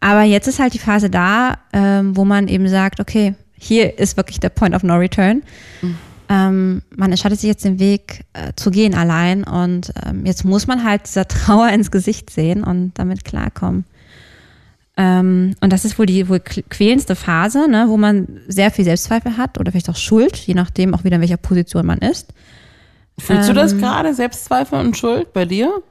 Aber 0.00 0.22
jetzt 0.22 0.48
ist 0.48 0.58
halt 0.58 0.74
die 0.74 0.78
Phase 0.78 1.08
da, 1.10 1.58
ähm, 1.72 2.16
wo 2.16 2.24
man 2.24 2.48
eben 2.48 2.68
sagt, 2.68 3.00
okay, 3.00 3.34
hier 3.56 3.98
ist 3.98 4.16
wirklich 4.16 4.40
der 4.40 4.50
Point 4.50 4.74
of 4.74 4.82
No 4.82 4.94
Return. 4.96 5.42
Ähm, 6.28 6.82
man 6.96 7.10
entscheidet 7.10 7.38
sich 7.40 7.48
jetzt 7.48 7.64
den 7.64 7.78
Weg 7.78 8.24
äh, 8.32 8.52
zu 8.56 8.70
gehen 8.70 8.94
allein 8.94 9.44
und 9.44 9.92
ähm, 10.06 10.24
jetzt 10.24 10.44
muss 10.44 10.66
man 10.66 10.82
halt 10.84 11.06
dieser 11.06 11.28
Trauer 11.28 11.68
ins 11.68 11.90
Gesicht 11.90 12.30
sehen 12.30 12.64
und 12.64 12.92
damit 12.94 13.24
klarkommen. 13.24 13.84
Ähm, 14.96 15.56
und 15.60 15.72
das 15.72 15.84
ist 15.84 15.98
wohl 15.98 16.06
die 16.06 16.28
wohl 16.28 16.38
quälendste 16.40 17.16
Phase, 17.16 17.68
ne, 17.68 17.86
wo 17.88 17.96
man 17.96 18.40
sehr 18.46 18.70
viel 18.70 18.84
Selbstzweifel 18.84 19.36
hat 19.36 19.58
oder 19.58 19.72
vielleicht 19.72 19.90
auch 19.90 19.96
Schuld, 19.96 20.36
je 20.36 20.54
nachdem 20.54 20.94
auch 20.94 21.02
wieder 21.02 21.16
in 21.16 21.20
welcher 21.22 21.36
Position 21.36 21.84
man 21.86 21.98
ist. 21.98 22.32
Fühlst 23.18 23.48
du 23.48 23.52
Ähm. 23.52 23.56
das 23.56 23.76
gerade, 23.76 24.14
Selbstzweifel 24.14 24.78
und 24.78 24.96
Schuld 24.96 25.32
bei 25.32 25.44
dir? 25.46 25.82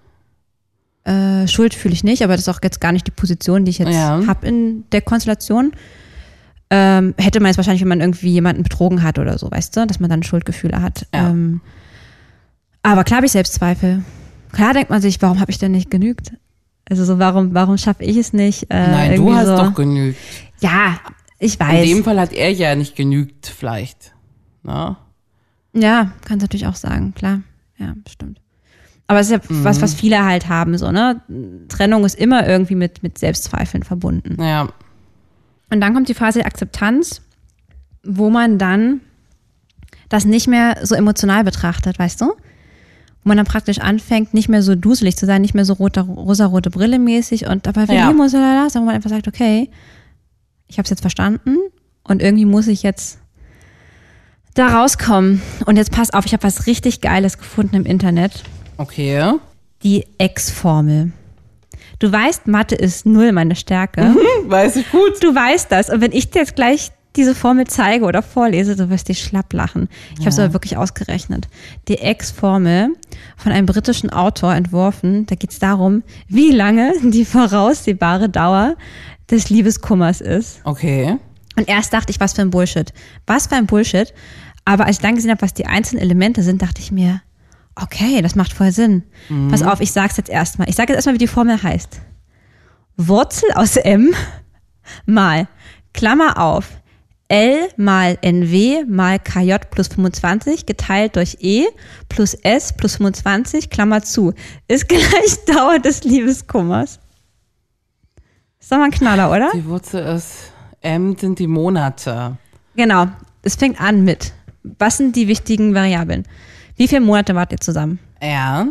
Äh, 1.05 1.47
Schuld 1.49 1.73
fühle 1.73 1.93
ich 1.93 2.03
nicht, 2.05 2.23
aber 2.23 2.33
das 2.33 2.43
ist 2.47 2.49
auch 2.49 2.61
jetzt 2.63 2.79
gar 2.79 2.93
nicht 2.93 3.05
die 3.05 3.11
Position, 3.11 3.65
die 3.65 3.71
ich 3.71 3.79
jetzt 3.79 3.93
Ja. 3.93 4.21
hab 4.25 4.45
in 4.45 4.85
der 4.91 5.01
Konstellation. 5.01 5.73
Ähm, 6.69 7.13
hätte 7.17 7.39
man 7.41 7.47
jetzt 7.49 7.57
wahrscheinlich, 7.57 7.81
wenn 7.81 7.89
man 7.89 7.99
irgendwie 8.01 8.31
jemanden 8.31 8.63
betrogen 8.63 9.03
hat 9.03 9.19
oder 9.19 9.37
so, 9.37 9.51
weißt 9.51 9.75
du, 9.75 9.85
dass 9.85 9.99
man 9.99 10.09
dann 10.09 10.23
Schuldgefühle 10.23 10.81
hat. 10.81 11.05
Ja. 11.13 11.29
Ähm, 11.29 11.59
aber 12.83 13.03
klar 13.03 13.17
habe 13.17 13.25
ich 13.25 13.33
Selbstzweifel. 13.33 14.03
Klar 14.53 14.73
denkt 14.73 14.89
man 14.89 15.01
sich, 15.01 15.21
warum 15.21 15.39
habe 15.41 15.51
ich 15.51 15.57
denn 15.57 15.71
nicht 15.73 15.91
genügt? 15.91 16.31
Also 16.89 17.05
so, 17.05 17.19
warum, 17.19 17.53
warum 17.53 17.77
schaffe 17.77 18.03
ich 18.03 18.17
es 18.17 18.33
nicht? 18.33 18.63
Äh, 18.69 18.87
Nein, 18.87 19.15
du 19.15 19.33
hast 19.33 19.47
so. 19.47 19.57
doch 19.57 19.73
genügt. 19.73 20.17
Ja, 20.59 20.99
ich 21.39 21.59
In 21.59 21.67
weiß. 21.67 21.85
dem 21.87 22.03
Fall 22.03 22.19
hat 22.19 22.33
er 22.33 22.51
ja 22.51 22.75
nicht 22.75 22.95
genügt, 22.95 23.47
vielleicht. 23.47 24.13
Na? 24.63 24.97
Ja, 25.73 26.11
kannst 26.25 26.41
du 26.41 26.45
natürlich 26.45 26.67
auch 26.67 26.75
sagen, 26.75 27.13
klar. 27.15 27.41
Ja, 27.77 27.93
stimmt. 28.09 28.39
Aber 29.07 29.19
es 29.19 29.29
ist 29.29 29.33
ja 29.33 29.39
was, 29.63 29.81
was 29.81 29.93
viele 29.93 30.23
halt 30.23 30.47
haben, 30.47 30.77
so, 30.77 30.91
ne? 30.91 31.21
Trennung 31.67 32.05
ist 32.05 32.15
immer 32.15 32.47
irgendwie 32.47 32.75
mit, 32.75 33.03
mit 33.03 33.17
Selbstzweifeln 33.17 33.83
verbunden. 33.83 34.41
Ja. 34.41 34.69
Und 35.69 35.81
dann 35.81 35.93
kommt 35.93 36.07
die 36.07 36.13
Phase 36.13 36.39
der 36.39 36.47
Akzeptanz, 36.47 37.21
wo 38.03 38.29
man 38.29 38.57
dann 38.57 39.01
das 40.09 40.25
nicht 40.25 40.47
mehr 40.47 40.77
so 40.83 40.95
emotional 40.95 41.43
betrachtet, 41.43 41.97
weißt 41.99 42.21
du? 42.21 42.33
Wo 43.23 43.29
man 43.29 43.37
dann 43.37 43.45
praktisch 43.45 43.79
anfängt, 43.79 44.33
nicht 44.33 44.49
mehr 44.49 44.61
so 44.61 44.75
duselig 44.75 45.15
zu 45.17 45.25
sein, 45.25 45.41
nicht 45.41 45.53
mehr 45.53 45.65
so 45.65 45.73
rote, 45.73 46.01
rosarote 46.01 46.69
Brille 46.69 46.99
mäßig 46.99 47.47
und 47.47 47.67
aber 47.67 47.87
wir 47.87 47.95
Ja. 47.95 48.09
uns 48.09 48.33
oder 48.33 48.63
das, 48.63 48.73
sondern 48.73 48.83
wo 48.83 48.85
man 48.87 48.95
einfach 48.95 49.09
sagt, 49.09 49.27
okay, 49.27 49.69
ich 50.67 50.77
habe 50.77 50.83
es 50.83 50.89
jetzt 50.89 51.01
verstanden 51.01 51.57
und 52.03 52.21
irgendwie 52.21 52.45
muss 52.45 52.67
ich 52.67 52.83
jetzt 52.83 53.19
da 54.55 54.67
rauskommen. 54.79 55.41
Und 55.65 55.77
jetzt 55.77 55.91
pass 55.91 56.11
auf, 56.11 56.25
ich 56.25 56.33
habe 56.33 56.43
was 56.43 56.67
richtig 56.67 57.01
Geiles 57.01 57.37
gefunden 57.37 57.75
im 57.75 57.85
Internet. 57.85 58.43
Okay. 58.77 59.33
Die 59.83 60.05
X-Formel. 60.19 61.11
Du 61.99 62.11
weißt, 62.11 62.47
Mathe 62.47 62.75
ist 62.75 63.05
null 63.05 63.31
meine 63.31 63.55
Stärke. 63.55 64.13
Weiß 64.45 64.75
ich 64.75 64.91
gut. 64.91 65.23
Du 65.23 65.33
weißt 65.33 65.71
das. 65.71 65.89
Und 65.89 66.01
wenn 66.01 66.11
ich 66.11 66.29
dir 66.31 66.39
jetzt 66.39 66.55
gleich 66.55 66.91
diese 67.15 67.35
Formel 67.35 67.67
zeige 67.67 68.05
oder 68.05 68.21
vorlese, 68.21 68.75
du 68.75 68.89
wirst 68.89 69.09
dich 69.09 69.23
schlapp 69.23 69.53
lachen. 69.53 69.87
Ich 70.13 70.21
habe 70.21 70.29
es 70.29 70.39
aber 70.39 70.53
wirklich 70.53 70.77
ausgerechnet. 70.77 71.47
Die 71.87 72.01
X-Formel 72.01 72.89
von 73.37 73.51
einem 73.51 73.65
britischen 73.65 74.09
Autor 74.09 74.55
entworfen, 74.55 75.25
da 75.27 75.35
geht 75.35 75.51
es 75.51 75.59
darum, 75.59 76.03
wie 76.27 76.51
lange 76.51 76.93
die 77.03 77.25
voraussehbare 77.25 78.29
Dauer 78.29 78.75
des 79.29 79.49
Liebeskummers 79.49 80.21
ist. 80.21 80.61
Okay. 80.63 81.17
Und 81.55 81.69
erst 81.69 81.93
dachte 81.93 82.11
ich, 82.11 82.19
was 82.19 82.33
für 82.33 82.41
ein 82.41 82.49
Bullshit. 82.49 82.91
Was 83.27 83.47
für 83.47 83.55
ein 83.55 83.67
Bullshit. 83.67 84.13
Aber 84.65 84.85
als 84.85 84.97
ich 84.97 85.01
dann 85.01 85.15
gesehen 85.15 85.31
habe, 85.31 85.41
was 85.41 85.53
die 85.53 85.65
einzelnen 85.65 86.01
Elemente 86.01 86.41
sind, 86.41 86.61
dachte 86.61 86.81
ich 86.81 86.91
mir, 86.91 87.21
okay, 87.75 88.21
das 88.21 88.35
macht 88.35 88.53
voll 88.53 88.71
Sinn. 88.71 89.03
Mhm. 89.29 89.49
Pass 89.49 89.61
auf, 89.61 89.81
ich 89.81 89.91
sag's 89.91 90.17
jetzt 90.17 90.29
erstmal. 90.29 90.69
Ich 90.69 90.75
sage 90.75 90.93
jetzt 90.93 90.97
erstmal, 90.97 91.15
wie 91.15 91.19
die 91.19 91.27
Formel 91.27 91.61
heißt. 91.61 92.01
Wurzel 92.97 93.51
aus 93.55 93.75
M 93.77 94.13
mal, 95.05 95.47
Klammer 95.93 96.39
auf, 96.39 96.69
L 97.27 97.69
mal 97.77 98.17
NW 98.21 98.85
mal 98.87 99.19
KJ 99.19 99.55
plus 99.71 99.87
25 99.87 100.65
geteilt 100.65 101.15
durch 101.15 101.37
E 101.39 101.65
plus 102.09 102.33
S 102.33 102.73
plus 102.73 102.97
25, 102.97 103.69
Klammer 103.69 104.03
zu, 104.03 104.33
ist 104.67 104.87
gleich 104.89 105.45
Dauer 105.47 105.79
des 105.79 106.03
Liebeskummers. 106.03 106.99
Ist 108.59 108.71
doch 108.71 108.77
mal 108.77 108.85
ein 108.85 108.91
Knaller, 108.91 109.31
oder? 109.31 109.51
Die 109.53 109.65
Wurzel 109.65 110.15
ist 110.15 110.53
M 110.81 111.17
sind 111.17 111.39
die 111.39 111.47
Monate. 111.47 112.37
Genau. 112.75 113.07
Es 113.41 113.55
fängt 113.55 113.79
an 113.79 114.03
mit. 114.03 114.33
Was 114.63 114.97
sind 114.97 115.15
die 115.15 115.27
wichtigen 115.27 115.73
Variablen? 115.73 116.23
Wie 116.75 116.87
viele 116.87 117.01
Monate 117.01 117.35
wart 117.35 117.51
ihr 117.51 117.59
zusammen? 117.59 117.99
Ja. 118.21 118.67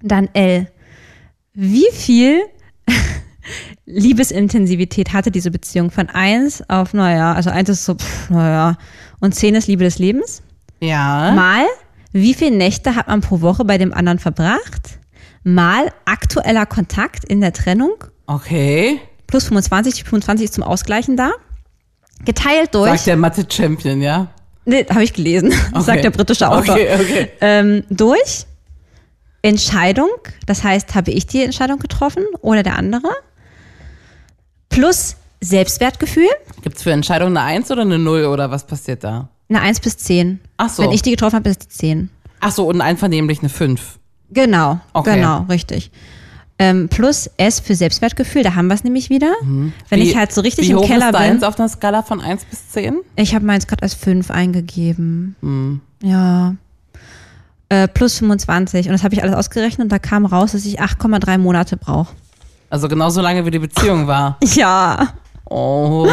Dann 0.00 0.28
L. 0.32 0.68
Wie 1.54 1.86
viel 1.92 2.42
Liebesintensität 3.86 5.12
hatte 5.12 5.30
diese 5.30 5.50
Beziehung 5.50 5.90
von 5.90 6.08
1 6.08 6.68
auf, 6.68 6.94
naja, 6.94 7.32
also 7.32 7.50
1 7.50 7.68
ist 7.68 7.84
so, 7.84 7.94
pff, 7.94 8.30
naja, 8.30 8.76
und 9.20 9.34
10 9.34 9.54
ist 9.54 9.68
Liebe 9.68 9.84
des 9.84 9.98
Lebens? 9.98 10.42
Ja. 10.80 11.32
Mal, 11.32 11.64
wie 12.12 12.34
viele 12.34 12.56
Nächte 12.56 12.96
hat 12.96 13.08
man 13.08 13.20
pro 13.20 13.40
Woche 13.40 13.64
bei 13.64 13.78
dem 13.78 13.92
anderen 13.94 14.18
verbracht? 14.18 14.98
Mal 15.44 15.92
aktueller 16.04 16.66
Kontakt 16.66 17.24
in 17.24 17.40
der 17.40 17.52
Trennung. 17.52 18.04
Okay. 18.26 19.00
Plus 19.26 19.44
25, 19.44 20.04
25 20.04 20.44
ist 20.44 20.54
zum 20.54 20.64
Ausgleichen 20.64 21.16
da. 21.16 21.32
Geteilt 22.24 22.74
durch. 22.74 22.90
Sagt 22.90 23.06
der 23.06 23.16
Mathe-Champion, 23.16 24.00
ja? 24.00 24.28
Nee, 24.64 24.86
habe 24.88 25.02
ich 25.02 25.12
gelesen. 25.12 25.52
Okay. 25.72 25.84
Sagt 25.84 26.04
der 26.04 26.10
britische 26.10 26.48
Autor. 26.48 26.74
Okay, 26.74 26.88
okay. 26.94 27.28
Ähm, 27.40 27.82
durch 27.88 28.46
Entscheidung, 29.42 30.10
das 30.46 30.62
heißt, 30.62 30.94
habe 30.94 31.10
ich 31.10 31.26
die 31.26 31.42
Entscheidung 31.42 31.78
getroffen 31.78 32.24
oder 32.42 32.62
der 32.62 32.76
andere? 32.76 33.08
Plus 34.72 35.16
Selbstwertgefühl. 35.40 36.28
Gibt 36.62 36.76
es 36.76 36.82
für 36.82 36.92
Entscheidungen 36.92 37.36
eine 37.36 37.46
1 37.46 37.70
oder 37.70 37.82
eine 37.82 37.98
0 37.98 38.24
oder 38.26 38.50
was 38.50 38.66
passiert 38.66 39.04
da? 39.04 39.28
Eine 39.48 39.60
1 39.60 39.80
bis 39.80 39.96
10. 39.98 40.40
Ach 40.56 40.68
so. 40.68 40.82
Wenn 40.82 40.92
ich 40.92 41.02
die 41.02 41.10
getroffen 41.10 41.36
habe, 41.36 41.48
ist 41.50 41.62
die 41.64 41.68
10. 41.68 42.10
Ach 42.40 42.50
so, 42.52 42.66
und 42.68 42.80
einvernehmlich 42.80 43.40
eine 43.40 43.48
5. 43.48 43.98
Genau, 44.30 44.80
Okay. 44.94 45.16
genau, 45.16 45.42
richtig. 45.48 45.90
Ähm, 46.58 46.88
plus 46.88 47.28
S 47.38 47.60
für 47.60 47.74
Selbstwertgefühl, 47.74 48.42
da 48.44 48.54
haben 48.54 48.68
wir 48.68 48.74
es 48.74 48.84
nämlich 48.84 49.10
wieder. 49.10 49.32
Wenn 49.88 50.00
ich 50.00 50.16
halt 50.16 50.32
so 50.32 50.40
richtig 50.42 50.68
Mhm. 50.68 50.76
wie 50.76 50.80
im 50.82 50.86
Keller 50.86 51.06
ist 51.06 51.12
bin. 51.12 51.20
deins 51.20 51.42
auf 51.42 51.58
einer 51.58 51.68
Skala 51.68 52.02
von 52.02 52.20
1 52.20 52.44
bis 52.44 52.68
10? 52.70 52.98
Ich 53.16 53.34
habe 53.34 53.44
meins 53.44 53.66
gerade 53.66 53.82
als 53.82 53.94
5 53.94 54.30
eingegeben. 54.30 55.34
Mhm. 55.40 55.80
Ja. 56.02 56.54
Äh, 57.68 57.88
plus 57.88 58.18
25. 58.18 58.86
Und 58.86 58.92
das 58.92 59.02
habe 59.02 59.14
ich 59.14 59.22
alles 59.22 59.34
ausgerechnet 59.34 59.86
und 59.86 59.92
da 59.92 59.98
kam 59.98 60.24
raus, 60.24 60.52
dass 60.52 60.64
ich 60.64 60.80
8,3 60.80 61.38
Monate 61.38 61.76
brauche. 61.76 62.14
Also 62.72 62.88
genauso 62.88 63.20
lange 63.20 63.44
wie 63.44 63.50
die 63.50 63.58
Beziehung 63.58 64.06
war. 64.06 64.38
Ja. 64.54 65.12
Oh. 65.44 66.08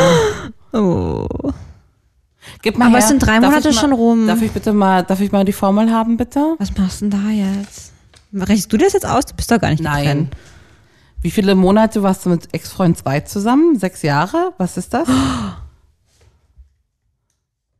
Oh. 0.73 1.25
Gib 2.61 2.77
mal 2.77 2.87
Aber 2.87 2.95
her. 2.95 2.99
es 2.99 3.07
sind 3.07 3.19
drei 3.19 3.39
Darf 3.39 3.49
Monate 3.51 3.69
mal, 3.69 3.73
schon 3.73 3.93
rum. 3.93 4.27
Darf 4.27 4.41
ich 4.41 4.51
bitte 4.51 4.73
mal, 4.73 5.03
darf 5.03 5.21
ich 5.21 5.31
mal 5.31 5.45
die 5.45 5.53
Formel 5.53 5.89
haben, 5.89 6.17
bitte? 6.17 6.55
Was 6.57 6.75
machst 6.77 6.99
du 6.99 7.07
denn 7.07 7.23
da 7.23 7.29
jetzt? 7.29 7.93
Rechnest 8.33 8.73
du 8.73 8.77
das 8.77 8.91
jetzt 8.91 9.05
aus? 9.05 9.25
Du 9.25 9.35
bist 9.35 9.49
doch 9.49 9.61
gar 9.61 9.69
nicht 9.69 9.81
Nein. 9.81 10.03
getrennt. 10.03 10.35
Wie 11.21 11.31
viele 11.31 11.55
Monate 11.55 12.03
warst 12.03 12.25
du 12.25 12.29
mit 12.29 12.53
Ex-Freund 12.53 12.97
2 12.97 13.21
zusammen? 13.21 13.79
Sechs 13.79 14.01
Jahre? 14.01 14.53
Was 14.57 14.75
ist 14.75 14.93
das? 14.93 15.07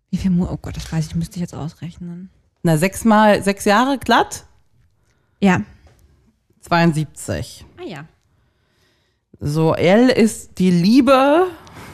Wie 0.09 0.17
viel 0.17 0.31
Monate? 0.31 0.53
Oh 0.53 0.57
Gott, 0.61 0.77
das 0.77 0.89
weiß 0.89 1.07
ich, 1.07 1.15
müsste 1.15 1.35
ich 1.35 1.41
jetzt 1.41 1.53
ausrechnen. 1.53 2.29
Na, 2.63 2.77
sechs 2.77 3.03
mal, 3.03 3.43
sechs 3.43 3.65
Jahre 3.65 3.97
glatt? 3.97 4.45
Ja. 5.41 5.63
72. 6.61 7.65
Ah 7.77 7.83
ja. 7.83 8.05
So, 9.39 9.73
L 9.73 10.09
ist 10.09 10.57
die 10.59 10.69
Liebe 10.71 11.47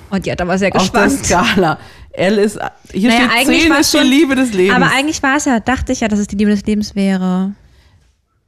Und 0.10 0.26
die 0.26 0.32
hat 0.32 0.42
aber 0.42 0.58
sehr 0.58 0.76
auf 0.76 0.90
der 0.92 1.04
gespannt. 1.08 1.26
Skala. 1.26 1.80
L 2.12 2.38
ist, 2.38 2.58
hier 2.92 3.10
Naja, 3.10 3.22
steht 3.30 3.32
eigentlich 3.40 3.62
10 3.64 3.70
war's 3.72 3.80
ist 3.82 3.94
die 3.94 3.98
schon- 3.98 4.08
Liebe 4.08 4.36
des 4.36 4.54
Lebens. 4.54 4.76
Aber 4.76 4.92
eigentlich 4.92 5.22
war 5.22 5.36
es 5.38 5.46
ja, 5.46 5.60
dachte 5.60 5.92
ich 5.92 6.00
ja, 6.00 6.08
dass 6.08 6.20
es 6.20 6.28
die 6.28 6.36
Liebe 6.38 6.52
des 6.52 6.66
Lebens 6.66 6.96
wäre. 6.96 7.52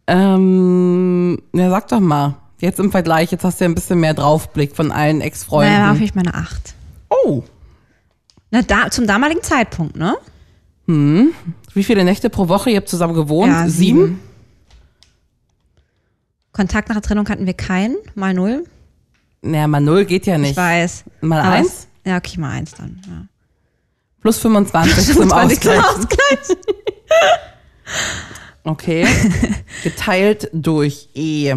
ähm, 0.08 1.38
ja, 1.54 1.70
sag 1.70 1.88
doch 1.90 2.00
mal. 2.00 2.36
Jetzt 2.60 2.80
im 2.80 2.92
Vergleich, 2.92 3.30
jetzt 3.32 3.44
hast 3.44 3.60
du 3.60 3.66
ja 3.66 3.70
ein 3.70 3.76
bisschen 3.76 4.00
mehr 4.00 4.14
Draufblick 4.16 4.76
von 4.76 4.92
allen 4.92 5.22
Ex-Freunden. 5.22 5.74
Naja, 5.74 5.88
war 5.94 6.02
ich 6.02 6.16
meine 6.16 6.34
Acht. 6.34 6.74
oh, 7.10 7.44
Na, 8.50 8.62
da, 8.64 8.90
zum 8.90 9.06
damaligen 9.06 9.44
Zeitpunkt, 9.44 9.96
ne? 9.96 10.16
wie 10.90 11.84
viele 11.84 12.06
Nächte 12.06 12.30
pro 12.30 12.48
Woche? 12.48 12.70
Ihr 12.70 12.78
habt 12.78 12.88
zusammen 12.88 13.14
gewohnt? 13.14 13.52
Ja, 13.52 13.68
sieben? 13.68 14.00
sieben. 14.06 14.20
Kontakt 16.54 16.88
nach 16.88 16.96
der 16.96 17.02
Trennung 17.04 17.28
hatten 17.28 17.46
wir 17.46 17.54
keinen, 17.54 17.98
mal 18.16 18.34
null. 18.34 18.64
Naja, 19.42 19.68
mal 19.68 19.80
null 19.82 20.06
geht 20.06 20.26
ja 20.26 20.38
nicht. 20.38 20.52
Ich 20.52 20.58
weiß. 20.58 21.04
Mal 21.22 21.40
Aber 21.42 21.50
eins? 21.52 21.68
es- 21.68 21.88
Ja, 22.06 22.18
okay, 22.18 22.40
mal 22.40 22.52
eins 22.52 22.72
dann. 22.74 23.02
Ja. 23.08 23.26
Plus 24.22 24.40
25 24.40 24.94
zum 25.06 25.14
25 25.30 25.60
zum 25.62 25.72
Ausgleich. 25.72 25.86
Ausgleich. 25.86 26.58
Okay. 28.64 29.08
Geteilt 29.84 30.50
durch 30.52 31.10
E. 31.16 31.56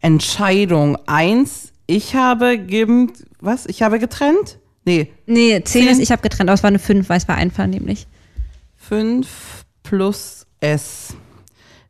Entscheidung 0.00 0.96
eins. 1.08 1.72
Ich 1.88 2.14
habe 2.14 2.58
gegeben, 2.58 3.12
was? 3.40 3.66
Ich 3.66 3.82
habe 3.82 3.98
getrennt? 3.98 4.58
Nee, 4.84 5.12
Nee, 5.26 5.60
zehn, 5.64 5.82
Zehn. 5.82 5.88
ist, 5.88 5.98
ich 5.98 6.12
habe 6.12 6.22
getrennt, 6.22 6.48
aber 6.48 6.54
es 6.54 6.62
war 6.62 6.68
eine 6.68 6.78
fünf, 6.78 7.08
weil 7.08 7.18
es 7.18 7.26
war 7.26 7.34
einvernehmlich. 7.36 8.06
fünf 8.76 9.64
plus 9.82 10.46
S. 10.60 11.14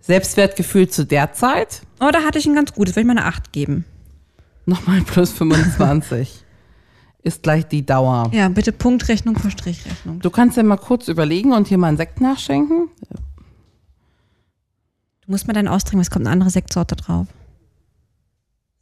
Selbstwertgefühl 0.00 0.88
zu 0.88 1.04
der 1.04 1.34
Zeit. 1.34 1.82
Oh, 2.00 2.08
da 2.10 2.22
hatte 2.22 2.38
ich 2.38 2.46
ein 2.46 2.54
ganz 2.54 2.72
gutes, 2.72 2.94
würde 2.96 3.02
ich 3.02 3.06
mal 3.14 3.18
eine 3.18 3.26
acht 3.26 3.52
geben. 3.52 3.84
Nochmal 4.68 5.00
plus 5.00 5.32
25. 5.32 6.44
Ist 7.22 7.42
gleich 7.42 7.66
die 7.66 7.86
Dauer. 7.86 8.30
Ja, 8.34 8.50
bitte 8.50 8.70
Punktrechnung 8.70 9.34
vor 9.36 9.50
Strichrechnung. 9.50 10.20
Du 10.20 10.28
kannst 10.28 10.58
ja 10.58 10.62
mal 10.62 10.76
kurz 10.76 11.08
überlegen 11.08 11.54
und 11.54 11.68
hier 11.68 11.78
mal 11.78 11.88
einen 11.88 11.96
Sekt 11.96 12.20
nachschenken. 12.20 12.90
Du 15.22 15.30
musst 15.30 15.46
mal 15.46 15.54
deinen 15.54 15.68
austrinken, 15.68 16.02
es 16.02 16.10
kommt 16.10 16.26
eine 16.26 16.34
andere 16.34 16.50
Sektsorte 16.50 16.96
drauf. 16.96 17.28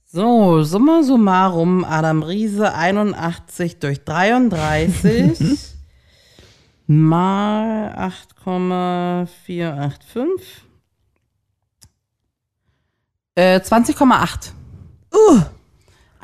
So, 0.07 0.65
summa 0.65 1.05
summarum, 1.05 1.85
Adam 1.85 2.25
Riese 2.25 2.75
81 2.75 3.79
durch 3.79 4.03
33 4.05 5.39
mal 6.89 7.95
8,485. 7.97 10.65
Äh, 13.37 13.61
20,8. 13.61 14.51
Uh. 15.13 15.43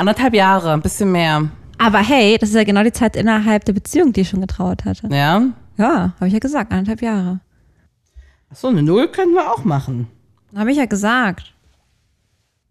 Anderthalb 0.03 0.35
Jahre, 0.35 0.73
ein 0.73 0.83
bisschen 0.83 1.13
mehr. 1.13 1.49
Aber 1.79 1.99
hey, 2.01 2.37
das 2.37 2.49
ist 2.49 2.57
ja 2.57 2.65
genau 2.65 2.83
die 2.83 2.91
Zeit 2.91 3.15
innerhalb 3.15 3.65
der 3.67 3.73
Beziehung, 3.73 4.13
die 4.13 4.23
ich 4.23 4.31
schon 4.31 4.41
getrauert 4.41 4.85
hatte. 4.85 5.07
Ja. 5.15 5.45
Ja, 5.79 6.13
habe 6.17 6.27
ich 6.27 6.33
ja 6.33 6.41
gesagt, 6.41 6.73
anderthalb 6.73 7.03
Jahre. 7.03 7.39
Achso, 8.51 8.67
eine 8.67 8.83
Null 8.83 9.07
können 9.13 9.33
wir 9.33 9.49
auch 9.53 9.63
machen. 9.63 10.09
Habe 10.57 10.73
ich 10.73 10.79
ja 10.79 10.87
gesagt. 10.87 11.55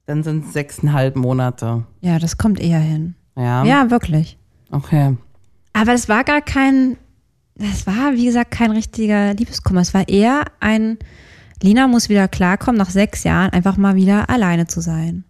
Dann 0.07 0.23
sind 0.23 0.43
es 0.45 0.51
sechseinhalb 0.51 1.15
Monate. 1.15 1.85
Ja, 2.01 2.19
das 2.19 2.37
kommt 2.37 2.59
eher 2.59 2.81
hin. 2.81 3.15
Ja. 3.37 3.63
Ja, 3.63 3.89
wirklich. 3.89 4.37
Okay. 4.69 5.15
Aber 5.71 5.93
es 5.93 6.09
war 6.09 6.25
gar 6.25 6.41
kein, 6.41 6.97
das 7.55 7.87
war, 7.87 8.11
wie 8.15 8.25
gesagt, 8.25 8.51
kein 8.51 8.71
richtiger 8.71 9.35
Liebeskummer. 9.35 9.79
Es 9.79 9.93
war 9.93 10.09
eher 10.09 10.43
ein, 10.59 10.97
Lina 11.63 11.87
muss 11.87 12.09
wieder 12.09 12.27
klarkommen, 12.27 12.77
nach 12.77 12.89
sechs 12.89 13.23
Jahren 13.23 13.51
einfach 13.51 13.77
mal 13.77 13.95
wieder 13.95 14.29
alleine 14.29 14.67
zu 14.67 14.81
sein. 14.81 15.23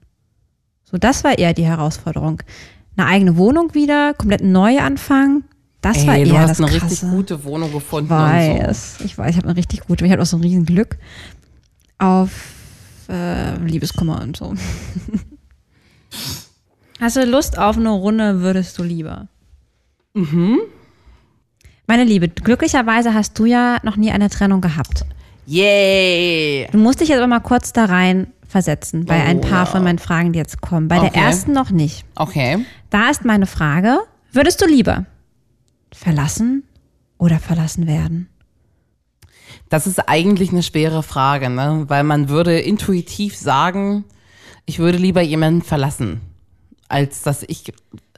So, 0.92 0.98
das 0.98 1.24
war 1.24 1.38
eher 1.38 1.54
die 1.54 1.66
Herausforderung. 1.66 2.42
Eine 2.98 3.08
eigene 3.08 3.38
Wohnung 3.38 3.74
wieder, 3.74 4.14
komplett 4.14 4.44
neu 4.44 4.80
anfangen. 4.80 5.46
Das 5.82 5.98
Ey, 6.00 6.08
war 6.08 6.18
eher 6.18 6.26
du 6.26 6.38
hast 6.38 6.50
das 6.52 6.60
eine 6.60 6.68
Krasse. 6.78 6.92
richtig 6.92 7.10
gute 7.10 7.44
Wohnung 7.44 7.72
gefunden 7.72 8.06
Ich 8.14 8.20
weiß, 8.20 8.98
ich 9.04 9.18
weiß, 9.18 9.32
ich 9.32 9.38
habe 9.38 9.48
eine 9.48 9.58
richtig 9.58 9.82
gute, 9.88 10.06
ich 10.06 10.12
hatte 10.12 10.22
auch 10.22 10.28
so 10.28 10.38
ein 10.38 10.44
riesen 10.44 10.66
Glück 10.66 10.98
auf 11.98 12.30
äh, 13.10 13.56
Liebeskummer 13.58 14.22
und 14.22 14.38
so. 14.38 14.54
Hast 17.00 17.16
du 17.16 17.26
Lust 17.26 17.58
auf 17.58 17.78
eine 17.78 17.90
Runde, 17.90 18.42
würdest 18.42 18.78
du 18.78 18.84
lieber? 18.84 19.28
Mhm. 20.14 20.60
Meine 21.88 22.04
Liebe, 22.04 22.30
glücklicherweise 22.30 23.14
hast 23.14 23.38
du 23.40 23.46
ja 23.46 23.78
noch 23.84 23.98
nie 23.98 24.12
eine 24.12 24.30
Trennung 24.30 24.62
gehabt. 24.62 25.00
so. 25.00 25.06
Yay! 25.48 26.68
Du 26.72 26.78
musst 26.78 27.02
dich 27.02 27.10
jetzt 27.10 27.18
aber 27.18 27.28
mal 27.28 27.40
kurz 27.40 27.74
da 27.74 27.86
rein 27.86 28.28
versetzen 28.52 29.06
bei 29.06 29.18
Oh, 29.20 29.28
ein 29.28 29.42
paar 29.42 29.66
ja. 29.66 29.66
von 29.66 29.84
meinen 29.84 30.00
Fragen, 30.00 30.34
die 30.34 30.40
jetzt 30.40 30.62
kommen. 30.62 30.88
Bei 30.88 31.00
Okay. 31.00 31.10
der 31.14 31.24
ersten 31.24 31.54
noch 31.54 31.72
nicht. 31.72 32.06
Okay. 32.16 32.66
Da 32.90 33.10
ist 33.10 33.26
meine 33.26 33.48
Frage, 33.48 33.98
würdest 34.32 34.62
du 34.62 34.66
lieber 34.68 35.06
verlassen 35.94 36.64
oder 37.18 37.40
verlassen 37.40 37.88
werden? 37.88 38.28
Das 39.70 39.88
ist 39.88 40.00
eigentlich 40.10 40.52
eine 40.52 40.64
schwere 40.64 41.02
Frage, 41.04 41.50
ne? 41.50 41.86
Weil 41.88 42.04
man 42.04 42.30
würde 42.30 42.60
intuitiv 42.60 43.38
sagen, 43.38 44.04
ich 44.66 44.80
würde 44.80 44.98
lieber 44.98 45.22
jemanden 45.22 45.62
verlassen, 45.62 46.22
als 46.90 47.22
dass 47.24 47.44
ich. 47.44 47.72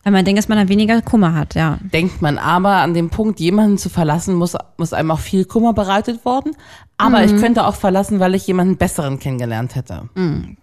Weil 0.04 0.14
man 0.14 0.26
denkt, 0.26 0.38
dass 0.40 0.50
man 0.50 0.58
dann 0.58 0.68
weniger 0.70 1.02
Kummer 1.02 1.34
hat, 1.34 1.56
ja. 1.56 1.80
Denkt 1.82 2.22
man 2.22 2.38
aber 2.38 2.78
an 2.78 2.94
dem 2.94 3.10
Punkt, 3.10 3.40
jemanden 3.40 3.78
zu 3.78 3.90
verlassen, 3.90 4.36
muss, 4.36 4.56
muss 4.78 4.94
einem 4.94 5.12
auch 5.12 5.20
viel 5.20 5.46
Kummer 5.46 5.74
bereitet 5.74 6.26
worden. 6.26 6.56
Aber 7.04 7.20
Mhm. 7.20 7.26
ich 7.36 7.42
könnte 7.42 7.66
auch 7.66 7.76
verlassen, 7.76 8.20
weil 8.20 8.34
ich 8.36 8.48
jemanden 8.48 8.78
besseren 8.78 9.20
kennengelernt 9.20 9.76
hätte. 9.76 10.10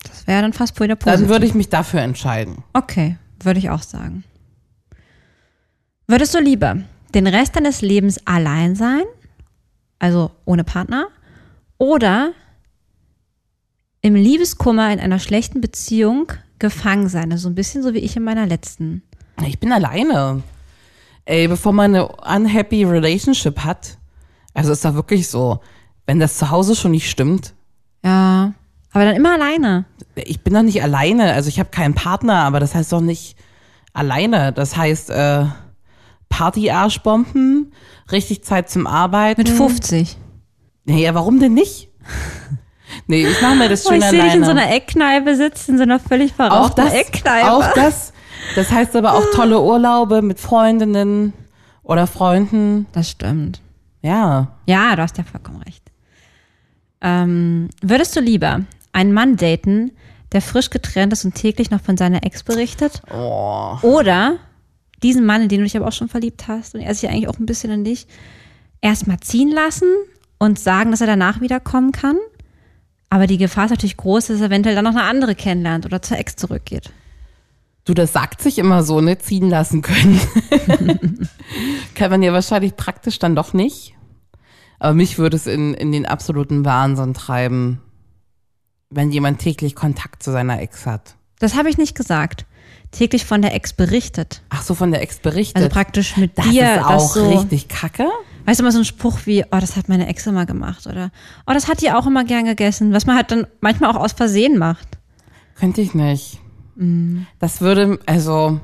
Das 0.03 0.27
wäre 0.27 0.43
dann 0.43 0.53
fast 0.53 0.79
wieder 0.81 0.97
positiv. 0.97 1.21
Dann 1.21 1.29
würde 1.29 1.47
ich 1.47 1.55
mich 1.55 1.69
dafür 1.69 2.01
entscheiden. 2.01 2.65
Okay, 2.73 3.17
würde 3.43 3.59
ich 3.59 3.71
auch 3.71 3.83
sagen. 3.83 4.25
Würdest 6.07 6.35
du 6.35 6.39
lieber 6.41 6.79
den 7.15 7.27
Rest 7.27 7.57
deines 7.57 7.83
Lebens 7.83 8.27
allein 8.27 8.75
sein, 8.75 9.03
also 9.99 10.31
ohne 10.45 10.65
Partner, 10.65 11.09
oder 11.79 12.33
im 14.01 14.15
Liebeskummer 14.15 14.93
in 14.93 15.01
einer 15.01 15.19
schlechten 15.19 15.61
Beziehung 15.61 16.33
gefangen 16.59 17.09
sein? 17.09 17.31
Also 17.33 17.45
so 17.45 17.49
ein 17.51 17.55
bisschen 17.55 17.83
so 17.83 17.95
wie 17.95 17.99
ich 17.99 18.17
in 18.17 18.25
meiner 18.25 18.47
letzten. 18.47 19.03
Ich 19.47 19.59
bin 19.61 19.73
alleine. 19.73 20.43
Ey, 21.27 21.49
bevor 21.49 21.73
man 21.73 21.95
eine 21.95 22.09
unhappy 22.09 22.85
relationship 22.85 23.61
hat, 23.61 23.99
also 24.55 24.73
ist 24.73 24.85
da 24.85 24.95
wirklich 24.95 25.29
so, 25.29 25.61
wenn 26.07 26.19
das 26.21 26.39
zu 26.39 26.51
Hause 26.51 26.75
schon 26.77 26.91
nicht 26.93 27.09
stimmt, 27.11 27.55
Ja, 28.05 28.53
aber 28.93 29.05
dann 29.05 29.17
immer 29.17 29.35
alleine. 29.35 29.85
ich 30.17 30.41
bin 30.43 30.55
doch 30.55 30.63
nicht 30.63 30.83
alleine, 30.83 31.33
also 31.33 31.49
ich 31.49 31.59
habe 31.61 31.71
keinen 31.71 31.95
Partner, 31.95 32.43
aber 32.45 32.59
das 32.61 32.75
heißt 32.75 32.93
doch 32.93 33.01
nicht 33.01 33.37
alleine. 33.93 34.53
Das 34.53 34.77
heißt, 34.77 35.11
äh, 35.11 35.45
Party-Arschbomben, 36.29 37.73
richtig 38.11 38.43
Zeit 38.45 38.71
zum 38.71 38.87
Arbeiten. 38.87 39.41
Mit 39.41 39.49
50. 39.49 40.17
Nee, 40.85 41.03
ja, 41.05 41.15
warum 41.15 41.39
denn 41.41 41.55
nicht? 41.55 41.89
Nee, 43.07 43.25
ich 43.25 43.41
mache 43.41 43.55
mir 43.55 43.69
das 43.69 43.87
Oh, 43.87 43.91
schön 43.91 43.99
ich 43.99 44.05
sehe 44.07 44.13
dich 44.15 44.21
alleine. 44.23 44.39
in 44.41 44.45
so 44.45 44.51
einer 44.51 44.73
Eckkneipe 44.73 45.37
sitzen, 45.37 45.73
in 45.73 45.77
so 45.79 45.83
einer 45.85 46.01
völlig 46.01 46.33
auch 46.33 46.37
verrauchten 46.37 46.85
das, 46.85 46.93
Eckkneipe. 46.93 47.53
auch 47.53 47.73
das. 47.75 48.13
Das 48.57 48.73
heißt 48.73 48.97
aber 48.97 49.15
auch 49.15 49.25
tolle 49.33 49.61
Urlaube 49.61 50.23
mit 50.23 50.41
Freundinnen 50.41 51.33
oder 51.85 52.09
Freunden. 52.09 52.87
Das 52.93 53.09
stimmt. 53.09 53.61
Ja. 54.03 54.49
Ja, 54.67 54.97
du 54.97 55.03
hast 55.03 55.17
ja 55.19 55.25
vollkommen 55.25 55.63
recht. 55.63 55.85
Ähm, 57.01 57.69
würdest 57.83 58.15
du 58.17 58.21
lieber 58.21 58.63
einen 58.93 59.13
Mann 59.13 59.37
daten, 59.37 59.93
der 60.33 60.43
frisch 60.43 60.71
getrennt 60.71 61.13
ist 61.13 61.25
und 61.25 61.35
täglich 61.35 61.71
noch 61.71 61.81
von 61.81 61.97
seiner 61.97 62.25
Ex 62.25 62.43
berichtet? 62.43 63.03
Oh. 63.13 63.77
Oder 63.83 64.37
diesen 65.03 65.25
Mann, 65.25 65.43
in 65.43 65.49
den 65.49 65.59
du 65.59 65.65
dich 65.65 65.77
aber 65.77 65.89
auch 65.89 65.93
schon 65.93 66.09
verliebt 66.09 66.47
hast 66.49 66.75
und 66.75 66.81
er 66.81 66.95
sich 66.95 67.09
eigentlich 67.09 67.29
auch 67.29 67.39
ein 67.39 67.47
bisschen 67.47 67.71
in 67.71 67.85
dich, 67.85 68.07
erstmal 68.81 69.21
ziehen 69.21 69.51
lassen 69.51 69.89
und 70.39 70.59
sagen, 70.59 70.91
dass 70.91 71.01
er 71.01 71.07
danach 71.07 71.41
wiederkommen 71.41 71.93
kann? 71.93 72.17
Aber 73.09 73.27
die 73.27 73.39
Gefahr 73.39 73.65
ist 73.65 73.71
natürlich 73.73 73.97
groß, 73.97 74.29
dass 74.29 74.41
er 74.41 74.47
eventuell 74.47 74.77
dann 74.77 74.85
noch 74.85 74.93
eine 74.93 75.03
andere 75.03 75.35
kennenlernt 75.35 75.85
oder 75.85 76.01
zur 76.01 76.19
Ex 76.19 76.37
zurückgeht. 76.37 76.93
Du, 77.85 77.95
das 77.95 78.13
sagt 78.13 78.41
sich 78.41 78.59
immer 78.59 78.85
so, 78.85 79.01
ne? 79.01 79.19
Ziehen 79.19 79.49
lassen 79.49 79.83
können. 79.83 80.21
Kann 81.95 82.11
man 82.11 82.23
ja 82.23 82.33
wahrscheinlich 82.33 82.77
praktisch 82.77 83.19
dann 83.19 83.35
doch 83.35 83.53
nicht. 83.53 83.97
Aber 84.81 84.95
mich 84.95 85.19
würde 85.19 85.37
es 85.37 85.47
in, 85.47 85.75
in 85.75 85.93
den 85.93 86.07
absoluten 86.07 86.65
Wahnsinn 86.65 87.15
treiben, 87.15 87.81
wenn 88.89 89.13
jemand 89.13 89.39
täglich 89.39 89.77
Kontakt 89.77 90.23
zu 90.23 90.33
seiner 90.33 90.61
Ex 90.61 90.87
hat. 90.87 91.15
Das 91.39 91.55
habe 91.55 91.69
ich 91.69 91.79
nicht 91.79 91.95
gesagt. 91.95 92.47
Täglich 92.91 93.25
von 93.25 93.41
der 93.41 93.55
Ex 93.55 93.73
berichtet. 93.73 94.43
Ach 94.49 94.63
so, 94.63 94.75
von 94.75 94.91
der 94.91 95.03
Ex 95.03 95.19
berichtet. 95.19 95.57
Also 95.57 95.69
praktisch 95.69 96.17
mit 96.17 96.37
das 96.37 96.49
dir. 96.49 96.75
ist 96.75 96.85
auch 96.85 96.91
das 96.91 97.15
so, 97.15 97.29
richtig 97.29 97.69
kacke. 97.69 98.09
Weißt 98.47 98.59
du, 98.59 98.65
mal 98.65 98.73
so 98.73 98.79
ein 98.79 98.85
Spruch 98.85 99.21
wie, 99.27 99.45
oh, 99.45 99.59
das 99.61 99.77
hat 99.77 99.89
meine 99.89 100.09
Ex 100.09 100.27
immer 100.27 100.47
gemacht 100.47 100.87
oder 100.87 101.13
oh, 101.47 101.53
das 101.53 101.69
hat 101.69 101.83
die 101.83 101.93
auch 101.93 102.07
immer 102.07 102.25
gern 102.25 102.47
gegessen, 102.47 102.93
was 102.93 103.07
man 103.07 103.17
halt 103.17 103.31
dann 103.31 103.47
manchmal 103.61 103.91
auch 103.91 104.01
aus 104.01 104.13
Versehen 104.13 104.59
macht. 104.59 104.89
Könnte 105.55 105.83
ich 105.83 105.95
nicht. 105.95 106.41
Mhm. 106.75 107.27
Das 107.39 107.61
würde, 107.61 107.99
also, 108.07 108.61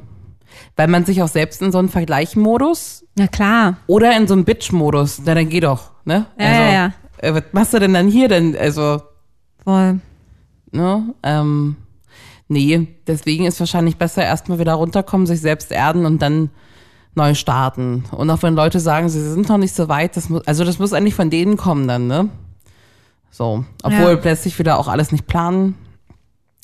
weil 0.74 0.88
man 0.88 1.04
sich 1.04 1.22
auch 1.22 1.28
selbst 1.28 1.62
in 1.62 1.70
so 1.70 1.78
einen 1.78 1.90
Vergleichmodus 1.90 3.04
Na 3.16 3.28
klar. 3.28 3.76
oder 3.86 4.16
in 4.16 4.26
so 4.26 4.34
einen 4.34 4.44
Bitch-Modus, 4.44 5.20
na 5.24 5.34
dann 5.34 5.50
geh 5.50 5.60
doch, 5.60 5.90
ne? 6.06 6.26
Ja, 6.38 6.46
also, 6.46 6.60
ja, 6.62 6.70
ja. 6.72 6.92
Äh, 7.18 7.34
was 7.34 7.42
machst 7.52 7.74
du 7.74 7.78
denn 7.78 7.92
dann 7.94 8.08
hier 8.08 8.28
denn? 8.28 8.56
Also, 8.56 9.02
Voll. 9.62 10.00
ne? 10.72 11.14
Ähm, 11.22 11.76
nee, 12.48 12.88
deswegen 13.06 13.44
ist 13.46 13.60
wahrscheinlich 13.60 13.96
besser 13.96 14.22
erstmal 14.24 14.58
wieder 14.58 14.74
runterkommen, 14.74 15.26
sich 15.26 15.40
selbst 15.40 15.70
erden 15.72 16.06
und 16.06 16.22
dann 16.22 16.50
neu 17.14 17.34
starten. 17.34 18.04
Und 18.10 18.30
auch 18.30 18.42
wenn 18.42 18.54
Leute 18.54 18.78
sagen, 18.80 19.08
sie 19.08 19.20
sind 19.20 19.48
noch 19.48 19.56
nicht 19.58 19.74
so 19.74 19.88
weit, 19.88 20.16
das 20.16 20.28
muss, 20.28 20.46
also 20.46 20.64
das 20.64 20.78
muss 20.78 20.92
eigentlich 20.92 21.14
von 21.14 21.30
denen 21.30 21.56
kommen 21.56 21.88
dann, 21.88 22.06
ne? 22.06 22.28
So, 23.30 23.64
obwohl 23.82 24.10
Ja. 24.12 24.16
plötzlich 24.16 24.58
wieder 24.58 24.78
auch 24.78 24.88
alles 24.88 25.12
nicht 25.12 25.26
planen. 25.26 25.74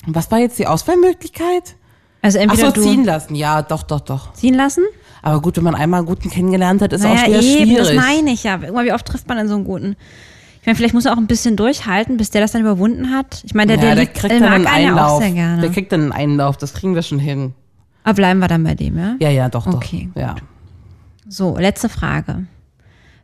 Was 0.07 0.31
war 0.31 0.39
jetzt 0.39 0.57
die 0.59 0.67
Auswahlmöglichkeit? 0.67 1.75
Also 2.21 2.37
Ach 2.39 2.43
entweder 2.43 2.67
so, 2.67 2.73
du 2.73 2.81
ziehen 2.81 3.03
lassen. 3.03 3.35
Ja, 3.35 3.61
doch, 3.61 3.83
doch, 3.83 3.99
doch. 3.99 4.33
ziehen 4.33 4.53
lassen. 4.53 4.83
Aber 5.23 5.41
gut, 5.41 5.57
wenn 5.57 5.63
man 5.63 5.73
einmal 5.73 5.99
einen 5.99 6.07
guten 6.07 6.29
kennengelernt 6.29 6.81
hat, 6.81 6.93
ist 6.93 7.03
auch 7.05 7.13
naja, 7.15 7.27
wieder 7.27 7.41
eben, 7.41 7.65
schwierig. 7.65 7.77
das 7.77 7.95
meine 7.95 8.31
ich 8.31 8.43
ja. 8.43 8.61
Irgendwann, 8.61 8.85
wie 8.85 8.91
oft 8.93 9.05
trifft 9.05 9.27
man 9.27 9.37
in 9.39 9.47
so 9.47 9.55
einen 9.55 9.63
guten? 9.63 9.95
Ich 10.61 10.67
meine, 10.67 10.75
vielleicht 10.75 10.93
muss 10.93 11.05
er 11.05 11.13
auch 11.13 11.17
ein 11.17 11.27
bisschen 11.27 11.55
durchhalten, 11.55 12.17
bis 12.17 12.29
der 12.29 12.41
das 12.41 12.51
dann 12.51 12.61
überwunden 12.61 13.09
hat. 13.09 13.41
Ich 13.45 13.53
meine, 13.53 13.75
der, 13.75 13.83
ja, 13.83 13.95
der, 13.95 14.05
der 14.05 14.13
kriegt 14.13 14.31
der 14.31 14.39
dann 14.39 14.61
mag 14.63 14.73
einen 14.73 14.85
ja 14.85 14.93
auch 14.93 14.99
Einlauf. 14.99 15.21
sehr 15.21 15.31
gerne. 15.31 15.61
Der 15.61 15.71
kriegt 15.71 15.91
dann 15.91 16.01
einen 16.01 16.11
Einlauf, 16.11 16.57
das 16.57 16.73
kriegen 16.73 16.93
wir 16.93 17.01
schon 17.01 17.19
hin. 17.19 17.53
Aber 18.03 18.15
bleiben 18.15 18.39
wir 18.39 18.47
dann 18.49 18.63
bei 18.63 18.75
dem, 18.75 18.97
ja? 18.97 19.15
Ja, 19.19 19.29
ja, 19.29 19.49
doch, 19.49 19.65
doch. 19.65 19.75
Okay, 19.75 20.09
Ja. 20.15 20.35
So, 21.27 21.57
letzte 21.57 21.87
Frage. 21.87 22.45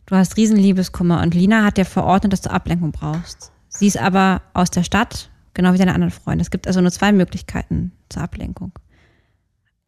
Du 0.06 0.16
hast 0.16 0.38
riesen 0.38 0.58
Liebeskummer 0.58 1.22
und 1.22 1.34
Lina 1.36 1.64
hat 1.66 1.78
dir 1.78 1.86
verordnet, 1.86 2.34
dass 2.34 2.42
du 2.42 2.50
Ablenkung 2.50 2.92
brauchst. 2.92 3.52
Sie 3.68 3.88
ist 3.88 3.98
aber 4.02 4.42
aus 4.54 4.72
der 4.72 4.84
Stadt, 4.84 5.30
genau 5.54 5.74
wie 5.74 5.78
deine 5.78 5.94
anderen 5.94 6.12
Freunde. 6.12 6.42
Es 6.42 6.50
gibt 6.50 6.66
also 6.66 6.82
nur 6.82 6.92
zwei 6.92 7.12
Möglichkeiten 7.12 7.92
zur 8.08 8.24
Ablenkung. 8.24 8.72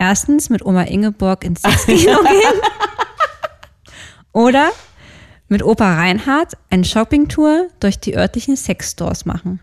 Erstens 0.01 0.49
mit 0.49 0.65
Oma 0.65 0.81
Ingeborg 0.81 1.43
ins 1.43 1.61
Sexkino 1.61 2.23
gehen. 2.23 2.61
Oder 4.31 4.71
mit 5.47 5.61
Opa 5.61 5.93
Reinhard 5.93 6.57
eine 6.71 6.83
Shoppingtour 6.83 7.67
durch 7.79 7.99
die 7.99 8.17
örtlichen 8.17 8.55
Sexstores 8.55 9.25
machen. 9.25 9.59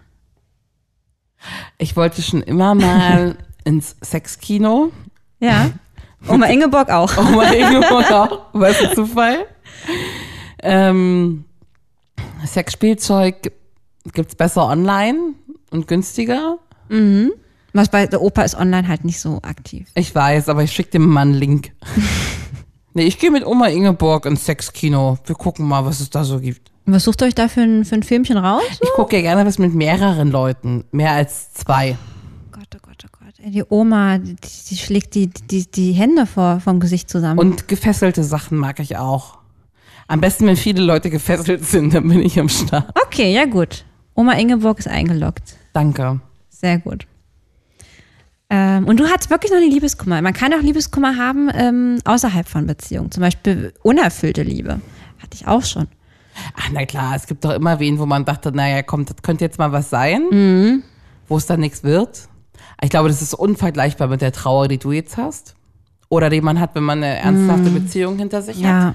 Ich 1.77 1.97
wollte 1.97 2.23
schon 2.23 2.43
immer 2.43 2.77
mal 2.77 3.37
ins 3.65 3.97
Sexkino. 4.01 4.93
Ja. 5.41 5.73
Oma 6.29 6.47
Ingeborg 6.47 6.89
auch. 6.89 7.17
Mein 7.35 7.53
Ingeborg 7.55 8.13
auch. 8.13 8.47
Was 8.53 8.81
ein 8.81 8.95
Zufall. 8.95 9.45
Ähm, 10.63 11.47
Sexspielzeug 12.47 13.51
gibt's 14.13 14.37
besser 14.37 14.67
online 14.69 15.35
und 15.73 15.89
günstiger. 15.89 16.59
Was 17.73 17.89
bei 17.89 18.07
der 18.07 18.23
Opa 18.23 18.43
ist 18.43 18.55
online 18.57 18.89
halt 18.89 19.05
nicht 19.05 19.21
so 19.21 19.41
aktiv. 19.43 19.89
Ich 19.95 20.15
weiß, 20.15 20.49
aber 20.49 20.63
ich 20.63 20.73
schicke 20.73 20.91
dem 20.91 21.07
mal 21.07 21.23
einen 21.23 21.35
Link. 21.35 21.73
nee, 22.95 23.05
ich 23.05 23.19
gehe 23.19 23.31
mit 23.31 23.45
Oma 23.47 23.67
Ingeborg 23.67 24.27
ins 24.27 24.47
Sexkino. 24.47 25.19
Wir 25.25 25.35
gucken 25.35 25.67
mal, 25.67 25.85
was 25.85 26.01
es 26.01 26.11
da 26.11 26.25
so 26.25 26.41
gibt. 26.41 26.71
Und 26.87 26.95
was 26.95 27.05
sucht 27.05 27.23
ihr 27.23 27.27
euch 27.27 27.35
da 27.35 27.49
für 27.49 27.61
ein, 27.61 27.85
für 27.85 27.97
ein 27.97 28.03
Filmchen 28.03 28.39
raus? 28.39 28.63
Ich 28.81 28.91
gucke 28.95 29.17
ja 29.17 29.23
gerne 29.23 29.45
was 29.45 29.59
mit 29.59 29.75
mehreren 29.75 30.31
Leuten. 30.31 30.85
Mehr 30.91 31.13
als 31.13 31.53
zwei. 31.53 31.99
Gott, 32.51 32.69
oh 32.75 32.79
Gott, 32.81 33.05
oh 33.05 33.19
Gott. 33.23 33.35
Ey, 33.45 33.51
die 33.51 33.65
Oma, 33.69 34.17
die, 34.17 34.37
die 34.71 34.77
schlägt 34.77 35.15
die, 35.15 35.29
die, 35.29 35.71
die 35.71 35.93
Hände 35.93 36.25
vor, 36.25 36.61
vom 36.61 36.81
Gesicht 36.81 37.11
zusammen. 37.11 37.39
Und 37.39 37.69
gefesselte 37.69 38.25
Sachen 38.25 38.57
mag 38.57 38.81
ich 38.81 38.97
auch. 38.97 39.37
Am 40.07 40.23
besten, 40.23 40.47
wenn 40.47 40.57
viele 40.57 40.83
Leute 40.83 41.11
gefesselt 41.11 41.67
sind, 41.67 41.93
dann 41.93 42.09
bin 42.09 42.21
ich 42.21 42.41
am 42.41 42.49
Start. 42.49 42.89
okay, 43.05 43.35
ja 43.35 43.45
gut. 43.45 43.85
Oma 44.15 44.33
Ingeborg 44.33 44.79
ist 44.79 44.89
eingeloggt. 44.89 45.57
Danke. 45.75 46.21
Sehr 46.49 46.79
gut. 46.79 47.07
Ähm, 48.51 48.87
und 48.87 48.99
du 48.99 49.09
hattest 49.09 49.31
wirklich 49.31 49.53
noch 49.53 49.59
nie 49.61 49.71
Liebeskummer. 49.71 50.23
Man 50.23 50.33
kann 50.33 50.53
auch 50.55 50.63
Liebeskummer 50.63 51.17
haben 51.17 51.51
ähm, 51.53 51.99
außerhalb 52.05 52.49
von 52.49 52.67
Beziehungen. 52.67 53.11
Zum 53.11 53.21
Beispiel 53.23 53.75
unerfüllte 53.83 54.43
Liebe. 54.43 54.81
Hatte 55.19 55.35
ich 55.35 55.47
auch 55.47 55.63
schon. 55.65 55.87
Ach, 56.57 56.69
na 56.73 56.87
klar, 56.87 57.15
es 57.17 57.27
gibt 57.27 57.45
doch 57.45 57.53
immer 57.53 57.79
wen, 57.81 57.99
wo 57.99 58.07
man 58.07 58.25
dachte, 58.25 58.53
naja, 58.53 58.83
komm, 58.83 59.05
das 59.05 59.17
könnte 59.23 59.45
jetzt 59.45 59.59
mal 59.59 59.73
was 59.73 59.91
sein, 59.91 60.23
Mhm. 60.31 60.83
wo 61.27 61.37
es 61.37 61.47
dann 61.47 61.61
nichts 61.61 61.83
wird. 61.83 62.29
Ich 62.81 62.91
glaube, 62.91 63.09
das 63.09 63.21
ist 63.23 63.35
unvergleichbar 63.35 64.07
mit 64.09 64.23
der 64.23 64.33
Trauer, 64.33 64.69
die 64.69 64.79
du 64.79 64.93
jetzt 64.93 65.17
hast. 65.17 65.55
Oder 66.09 66.31
die 66.31 66.41
man 66.41 66.59
hat, 66.61 66.75
wenn 66.75 66.85
man 66.85 66.99
eine 67.03 67.19
ernsthafte 67.19 67.71
Beziehung 67.71 68.17
hinter 68.19 68.41
sich 68.41 68.59
Mhm. 68.59 68.65
Ja. 68.65 68.85
hat. 68.87 68.95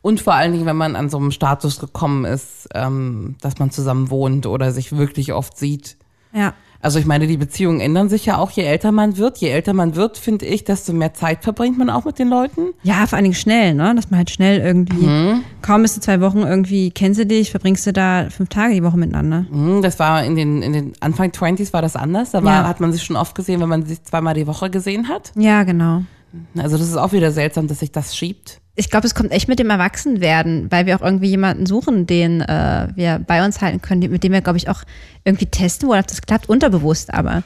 Und 0.00 0.20
vor 0.20 0.34
allen 0.34 0.52
Dingen, 0.52 0.66
wenn 0.66 0.76
man 0.76 0.96
an 0.96 1.10
so 1.10 1.18
einem 1.18 1.30
Status 1.30 1.78
gekommen 1.80 2.24
ist, 2.24 2.68
ähm, 2.74 3.36
dass 3.40 3.58
man 3.58 3.70
zusammen 3.70 4.08
wohnt 4.10 4.46
oder 4.46 4.70
sich 4.70 4.96
wirklich 4.96 5.32
oft 5.32 5.58
sieht. 5.58 5.96
Ja. 6.32 6.54
Also 6.84 6.98
ich 6.98 7.06
meine, 7.06 7.26
die 7.26 7.38
Beziehungen 7.38 7.80
ändern 7.80 8.08
sich 8.10 8.26
ja 8.26 8.36
auch, 8.36 8.50
je 8.50 8.62
älter 8.64 8.92
man 8.92 9.16
wird. 9.16 9.38
Je 9.38 9.48
älter 9.48 9.72
man 9.72 9.96
wird, 9.96 10.18
finde 10.18 10.44
ich, 10.44 10.64
desto 10.64 10.92
mehr 10.92 11.14
Zeit 11.14 11.42
verbringt 11.42 11.78
man 11.78 11.88
auch 11.88 12.04
mit 12.04 12.18
den 12.18 12.28
Leuten. 12.28 12.74
Ja, 12.82 13.06
vor 13.06 13.16
allen 13.16 13.24
Dingen 13.24 13.34
schnell, 13.34 13.72
ne? 13.74 13.94
Dass 13.96 14.10
man 14.10 14.18
halt 14.18 14.30
schnell 14.30 14.60
irgendwie, 14.60 15.42
kaum 15.62 15.80
bist 15.82 15.96
du 15.96 16.02
zwei 16.02 16.20
Wochen 16.20 16.40
irgendwie, 16.42 16.90
kennst 16.90 17.18
du 17.18 17.24
dich, 17.26 17.50
verbringst 17.50 17.86
du 17.86 17.92
da 17.94 18.26
fünf 18.28 18.50
Tage 18.50 18.74
die 18.74 18.84
Woche 18.84 18.98
miteinander. 18.98 19.46
Hm, 19.50 19.80
Das 19.82 19.98
war 19.98 20.24
in 20.24 20.36
den, 20.36 20.60
in 20.60 20.72
den 20.74 20.92
Anfang 21.00 21.30
20s 21.30 21.72
war 21.72 21.80
das 21.80 21.96
anders. 21.96 22.32
Da 22.32 22.44
war, 22.44 22.62
Ja. 22.62 22.68
hat 22.68 22.80
man 22.80 22.92
sich 22.92 23.02
schon 23.02 23.16
oft 23.16 23.34
gesehen, 23.34 23.60
wenn 23.60 23.68
man 23.70 23.86
sich 23.86 24.02
zweimal 24.04 24.34
die 24.34 24.46
Woche 24.46 24.68
gesehen 24.68 25.08
hat. 25.08 25.32
Ja, 25.36 25.62
genau. 25.64 26.02
Also 26.58 26.76
das 26.76 26.86
ist 26.88 26.96
auch 26.96 27.12
wieder 27.12 27.30
seltsam, 27.30 27.66
dass 27.66 27.78
sich 27.78 27.92
das 27.92 28.14
schiebt. 28.16 28.60
Ich 28.76 28.90
glaube, 28.90 29.06
es 29.06 29.14
kommt 29.14 29.30
echt 29.30 29.48
mit 29.48 29.58
dem 29.58 29.70
Erwachsenwerden, 29.70 30.70
weil 30.70 30.86
wir 30.86 30.96
auch 30.96 31.02
irgendwie 31.02 31.28
jemanden 31.28 31.66
suchen, 31.66 32.06
den 32.06 32.40
äh, 32.40 32.88
wir 32.94 33.20
bei 33.24 33.44
uns 33.44 33.60
halten 33.60 33.80
können, 33.80 34.10
mit 34.10 34.24
dem 34.24 34.32
wir, 34.32 34.40
glaube 34.40 34.58
ich, 34.58 34.68
auch 34.68 34.82
irgendwie 35.24 35.46
testen 35.46 35.88
wollen, 35.88 36.00
ob 36.00 36.06
das 36.08 36.22
klappt, 36.22 36.48
unterbewusst 36.48 37.14
aber. 37.14 37.44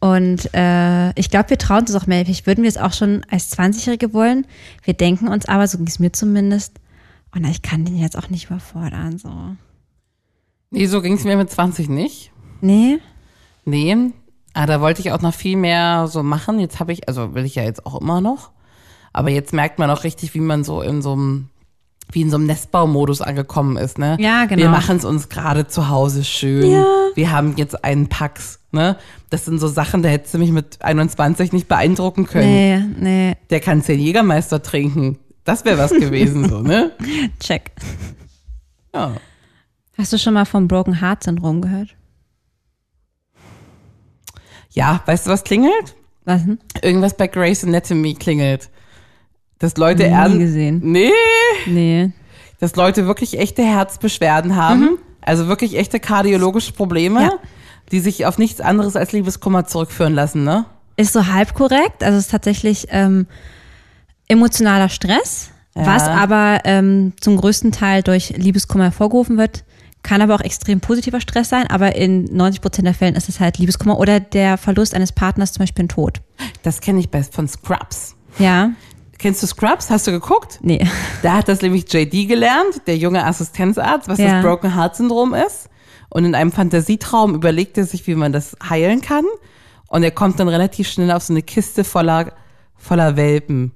Und 0.00 0.52
äh, 0.54 1.10
ich 1.18 1.30
glaube, 1.30 1.50
wir 1.50 1.58
trauen 1.58 1.80
uns 1.80 1.94
auch 1.94 2.06
mehr. 2.06 2.24
Vielleicht 2.24 2.46
würden 2.46 2.62
wir 2.62 2.68
es 2.68 2.76
auch 2.76 2.92
schon 2.92 3.24
als 3.30 3.56
20-Jährige 3.56 4.12
wollen. 4.12 4.46
Wir 4.82 4.94
denken 4.94 5.28
uns 5.28 5.46
aber, 5.46 5.66
so 5.66 5.78
ging 5.78 5.88
es 5.88 5.98
mir 5.98 6.12
zumindest, 6.12 6.78
oh 7.34 7.38
na, 7.40 7.48
ich 7.50 7.62
kann 7.62 7.84
den 7.84 7.98
jetzt 7.98 8.16
auch 8.16 8.28
nicht 8.28 8.46
überfordern. 8.46 9.18
So. 9.18 9.30
Nee, 10.70 10.86
so 10.86 11.02
ging 11.02 11.14
es 11.14 11.24
mir 11.24 11.36
mit 11.36 11.50
20 11.50 11.88
nicht. 11.88 12.32
Nee? 12.60 12.98
Nee, 13.64 14.12
aber 14.54 14.66
da 14.66 14.80
wollte 14.80 15.00
ich 15.00 15.12
auch 15.12 15.20
noch 15.20 15.34
viel 15.34 15.56
mehr 15.56 16.08
so 16.08 16.22
machen. 16.22 16.58
Jetzt 16.58 16.80
habe 16.80 16.92
ich, 16.92 17.06
also 17.06 17.34
will 17.34 17.44
ich 17.44 17.54
ja 17.54 17.62
jetzt 17.62 17.86
auch 17.86 18.00
immer 18.00 18.20
noch. 18.20 18.50
Aber 19.12 19.30
jetzt 19.30 19.52
merkt 19.52 19.78
man 19.78 19.90
auch 19.90 20.04
richtig, 20.04 20.34
wie 20.34 20.40
man 20.40 20.64
so 20.64 20.80
in 20.82 21.02
so 21.02 21.12
einem 21.12 21.48
wie 22.10 22.22
in 22.22 22.30
so 22.30 22.36
einem 22.36 22.46
Nestbaumodus 22.46 23.20
angekommen 23.20 23.76
ist, 23.76 23.98
ne? 23.98 24.16
Ja, 24.18 24.46
genau. 24.46 24.62
Wir 24.62 24.70
machen 24.70 24.96
es 24.96 25.04
uns 25.04 25.28
gerade 25.28 25.66
zu 25.66 25.90
Hause 25.90 26.24
schön. 26.24 26.70
Ja. 26.70 26.86
Wir 27.14 27.30
haben 27.32 27.54
jetzt 27.56 27.84
einen 27.84 28.08
Pax, 28.08 28.60
ne? 28.72 28.96
Das 29.28 29.44
sind 29.44 29.58
so 29.58 29.68
Sachen, 29.68 30.02
da 30.02 30.08
hättest 30.08 30.32
du 30.32 30.38
mich 30.38 30.50
mit 30.50 30.80
21 30.80 31.52
nicht 31.52 31.68
beeindrucken 31.68 32.26
können. 32.26 32.46
Nee, 32.46 32.82
nee. 32.98 33.36
Der 33.50 33.60
kann 33.60 33.82
zehn 33.82 34.00
Jägermeister 34.00 34.62
trinken. 34.62 35.18
Das 35.44 35.64
wäre 35.64 35.78
was 35.78 35.90
gewesen, 35.92 36.48
so, 36.48 36.60
ne? 36.60 36.92
Check. 37.40 37.72
Ja. 38.94 39.12
Hast 39.96 40.12
du 40.12 40.18
schon 40.18 40.34
mal 40.34 40.44
vom 40.44 40.68
Broken 40.68 41.00
Heart 41.00 41.24
Syndrom 41.24 41.60
gehört? 41.60 41.94
Ja, 44.70 45.02
weißt 45.06 45.26
du, 45.26 45.30
was 45.30 45.44
klingelt? 45.44 45.96
Was 46.24 46.44
denn? 46.44 46.58
Irgendwas 46.82 47.16
bei 47.16 47.26
Grey's 47.26 47.64
Anatomy 47.64 48.14
klingelt. 48.14 48.70
Dass 49.58 49.76
Leute 49.76 50.04
Nie 50.04 50.10
ernst. 50.10 50.38
gesehen. 50.38 50.80
Nee. 50.84 51.10
Nee. 51.66 52.12
Dass 52.60 52.76
Leute 52.76 53.06
wirklich 53.06 53.38
echte 53.38 53.62
Herzbeschwerden 53.62 54.56
haben. 54.56 54.98
Also 55.20 55.48
wirklich 55.48 55.76
echte 55.76 56.00
kardiologische 56.00 56.72
Probleme, 56.72 57.20
Mhm. 57.20 57.26
Ja. 57.26 57.32
die 57.92 58.00
sich 58.00 58.26
auf 58.26 58.38
nichts 58.38 58.60
anderes 58.60 58.96
als 58.96 59.12
Liebeskummer 59.12 59.66
zurückführen 59.66 60.14
lassen, 60.14 60.44
ne? 60.44 60.64
Ist 60.96 61.12
so 61.12 61.26
halb 61.26 61.54
korrekt. 61.54 62.02
Also 62.02 62.18
es 62.18 62.24
ist 62.26 62.30
tatsächlich 62.30 62.86
ähm, 62.90 63.26
emotionaler 64.28 64.88
Stress, 64.88 65.50
Ja. 65.74 65.86
was 65.86 66.02
aber 66.08 66.60
ähm, 66.64 67.12
zum 67.20 67.36
größten 67.36 67.72
Teil 67.72 68.02
durch 68.02 68.30
Liebeskummer 68.36 68.84
hervorgerufen 68.84 69.38
wird. 69.38 69.64
Kann 70.02 70.22
aber 70.22 70.36
auch 70.36 70.40
extrem 70.40 70.80
positiver 70.80 71.20
Stress 71.20 71.48
sein, 71.48 71.66
aber 71.68 71.96
in 71.96 72.24
90 72.24 72.60
Prozent 72.60 72.86
der 72.86 72.94
Fällen 72.94 73.16
ist 73.16 73.28
es 73.28 73.40
halt 73.40 73.58
Liebeskummer 73.58 73.98
oder 73.98 74.20
der 74.20 74.56
Verlust 74.56 74.94
eines 74.94 75.12
Partners, 75.12 75.52
zum 75.52 75.62
Beispiel 75.62 75.84
ein 75.86 75.88
Tod. 75.88 76.20
Das 76.62 76.80
kenne 76.80 77.00
ich 77.00 77.10
best 77.10 77.34
von 77.34 77.48
Scrubs. 77.48 78.14
Ja, 78.38 78.70
Kennst 79.18 79.42
du 79.42 79.46
Scrubs? 79.48 79.90
Hast 79.90 80.06
du 80.06 80.12
geguckt? 80.12 80.58
nee. 80.62 80.86
Da 81.22 81.32
hat 81.34 81.48
das 81.48 81.60
nämlich 81.62 81.92
JD 81.92 82.28
gelernt, 82.28 82.82
der 82.86 82.96
junge 82.96 83.24
Assistenzarzt, 83.26 84.08
was 84.08 84.18
Ja. 84.18 84.34
das 84.34 84.44
Broken 84.44 84.74
Heart 84.76 84.96
Syndrom 84.96 85.34
ist. 85.34 85.68
Und 86.10 86.24
in 86.24 86.34
einem 86.34 86.52
Fantasietraum 86.52 87.34
überlegt 87.34 87.76
er 87.76 87.84
sich, 87.84 88.06
wie 88.06 88.14
man 88.14 88.32
das 88.32 88.56
heilen 88.68 89.00
kann. 89.00 89.24
Und 89.88 90.02
er 90.04 90.10
kommt 90.12 90.38
dann 90.38 90.48
relativ 90.48 90.88
schnell 90.88 91.10
auf 91.10 91.22
so 91.24 91.32
eine 91.32 91.42
Kiste 91.42 91.82
voller, 91.84 92.32
voller 92.76 93.16
Welpen, 93.16 93.72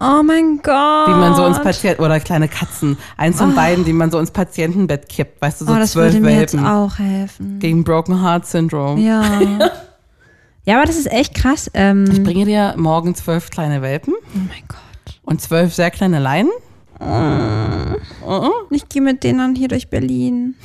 Oh 0.00 0.22
mein 0.24 0.60
Gott. 0.62 1.06
die 1.08 1.12
man 1.12 1.34
so 1.34 1.44
ins 1.46 1.60
Patient 1.60 1.98
oder 2.00 2.20
kleine 2.20 2.48
Katzen, 2.48 2.96
eins 3.16 3.38
von 3.38 3.54
beiden, 3.54 3.84
die 3.84 3.92
man 3.92 4.10
so 4.10 4.18
ins 4.18 4.30
Patientenbett 4.30 5.08
kippt, 5.08 5.40
weißt 5.42 5.60
du, 5.60 5.64
so 5.66 5.72
Oh, 5.72 5.76
das 5.76 5.92
zwölf 5.92 6.12
würde 6.14 6.24
mir 6.26 6.38
jetzt 6.40 6.54
Welpen 6.54 6.66
auch 6.68 6.98
helfen. 6.98 7.58
gegen 7.58 7.84
Broken 7.84 8.22
Heart 8.22 8.46
Syndrome. 8.46 9.00
Ja. 9.00 9.22
ja, 10.68 10.76
aber 10.76 10.86
das 10.86 10.96
ist 10.96 11.10
echt 11.10 11.34
krass. 11.34 11.70
Ähm, 11.74 12.08
Ich 12.12 12.22
bringe 12.22 12.44
dir 12.44 12.74
morgen 12.76 13.14
zwölf 13.14 13.50
kleine 13.50 13.80
Welpen 13.82 14.14
oh 14.14 14.38
mein 14.38 14.62
Gott. 14.68 15.20
und 15.22 15.40
zwölf 15.40 15.74
sehr 15.74 15.90
kleine 15.90 16.18
Leinen. 16.18 16.50
Ich 18.70 18.88
gehe 18.88 19.02
mit 19.02 19.22
denen 19.24 19.38
dann 19.38 19.54
hier 19.54 19.68
durch 19.68 19.88
Berlin. 19.88 20.54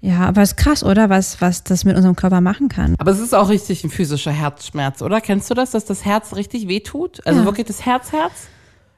Ja, 0.00 0.26
aber 0.26 0.42
es 0.42 0.50
ist 0.50 0.56
krass, 0.58 0.84
oder? 0.84 1.08
Was, 1.08 1.40
was 1.40 1.64
das 1.64 1.86
mit 1.86 1.96
unserem 1.96 2.14
Körper 2.14 2.42
machen 2.42 2.68
kann. 2.68 2.94
Aber 2.98 3.10
es 3.10 3.20
ist 3.20 3.34
auch 3.34 3.48
richtig 3.48 3.84
ein 3.84 3.88
physischer 3.90 4.32
Herzschmerz, 4.32 5.00
oder? 5.00 5.22
Kennst 5.22 5.48
du 5.48 5.54
das, 5.54 5.70
dass 5.70 5.86
das 5.86 6.04
Herz 6.04 6.34
richtig 6.36 6.68
wehtut? 6.68 7.26
Also 7.26 7.40
Ja. 7.40 7.46
wirklich 7.46 7.66
das 7.68 7.86
Herz-Herz? 7.86 8.48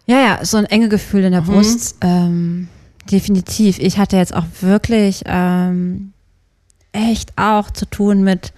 Ja, 0.06 0.18
ja, 0.18 0.44
so 0.44 0.56
ein 0.56 0.64
enge 0.64 0.88
Gefühl 0.88 1.22
in 1.22 1.30
der 1.30 1.42
Brust. 1.42 1.94
Ähm, 2.00 2.66
definitiv. 3.08 3.78
Ich 3.78 3.98
hatte 3.98 4.16
jetzt 4.16 4.34
auch 4.34 4.46
wirklich 4.62 5.22
ähm, 5.26 6.12
echt 6.90 7.38
auch 7.38 7.70
zu 7.70 7.86
tun 7.86 8.24
mit 8.24 8.52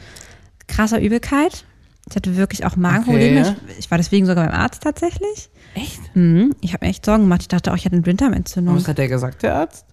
krasser 0.68 1.00
Übelkeit. 1.00 1.64
Ich 2.08 2.16
hatte 2.16 2.36
wirklich 2.36 2.64
auch 2.64 2.76
Magenprobleme. 2.76 3.40
Okay. 3.40 3.56
Ich, 3.70 3.78
ich 3.80 3.90
war 3.90 3.98
deswegen 3.98 4.26
sogar 4.26 4.46
beim 4.46 4.54
Arzt 4.54 4.82
tatsächlich. 4.82 5.50
Echt? 5.74 6.00
Mhm. 6.14 6.54
Ich 6.60 6.72
habe 6.72 6.86
mir 6.86 6.90
echt 6.90 7.04
Sorgen 7.04 7.24
gemacht. 7.24 7.42
Ich 7.42 7.48
dachte 7.48 7.72
auch, 7.72 7.76
ich 7.76 7.84
hatte 7.84 7.94
eine 7.94 8.02
Blinddarmentzündung. 8.02 8.76
Was 8.76 8.88
hat 8.88 8.98
der 8.98 9.08
gesagt, 9.08 9.42
der 9.42 9.56
Arzt? 9.56 9.84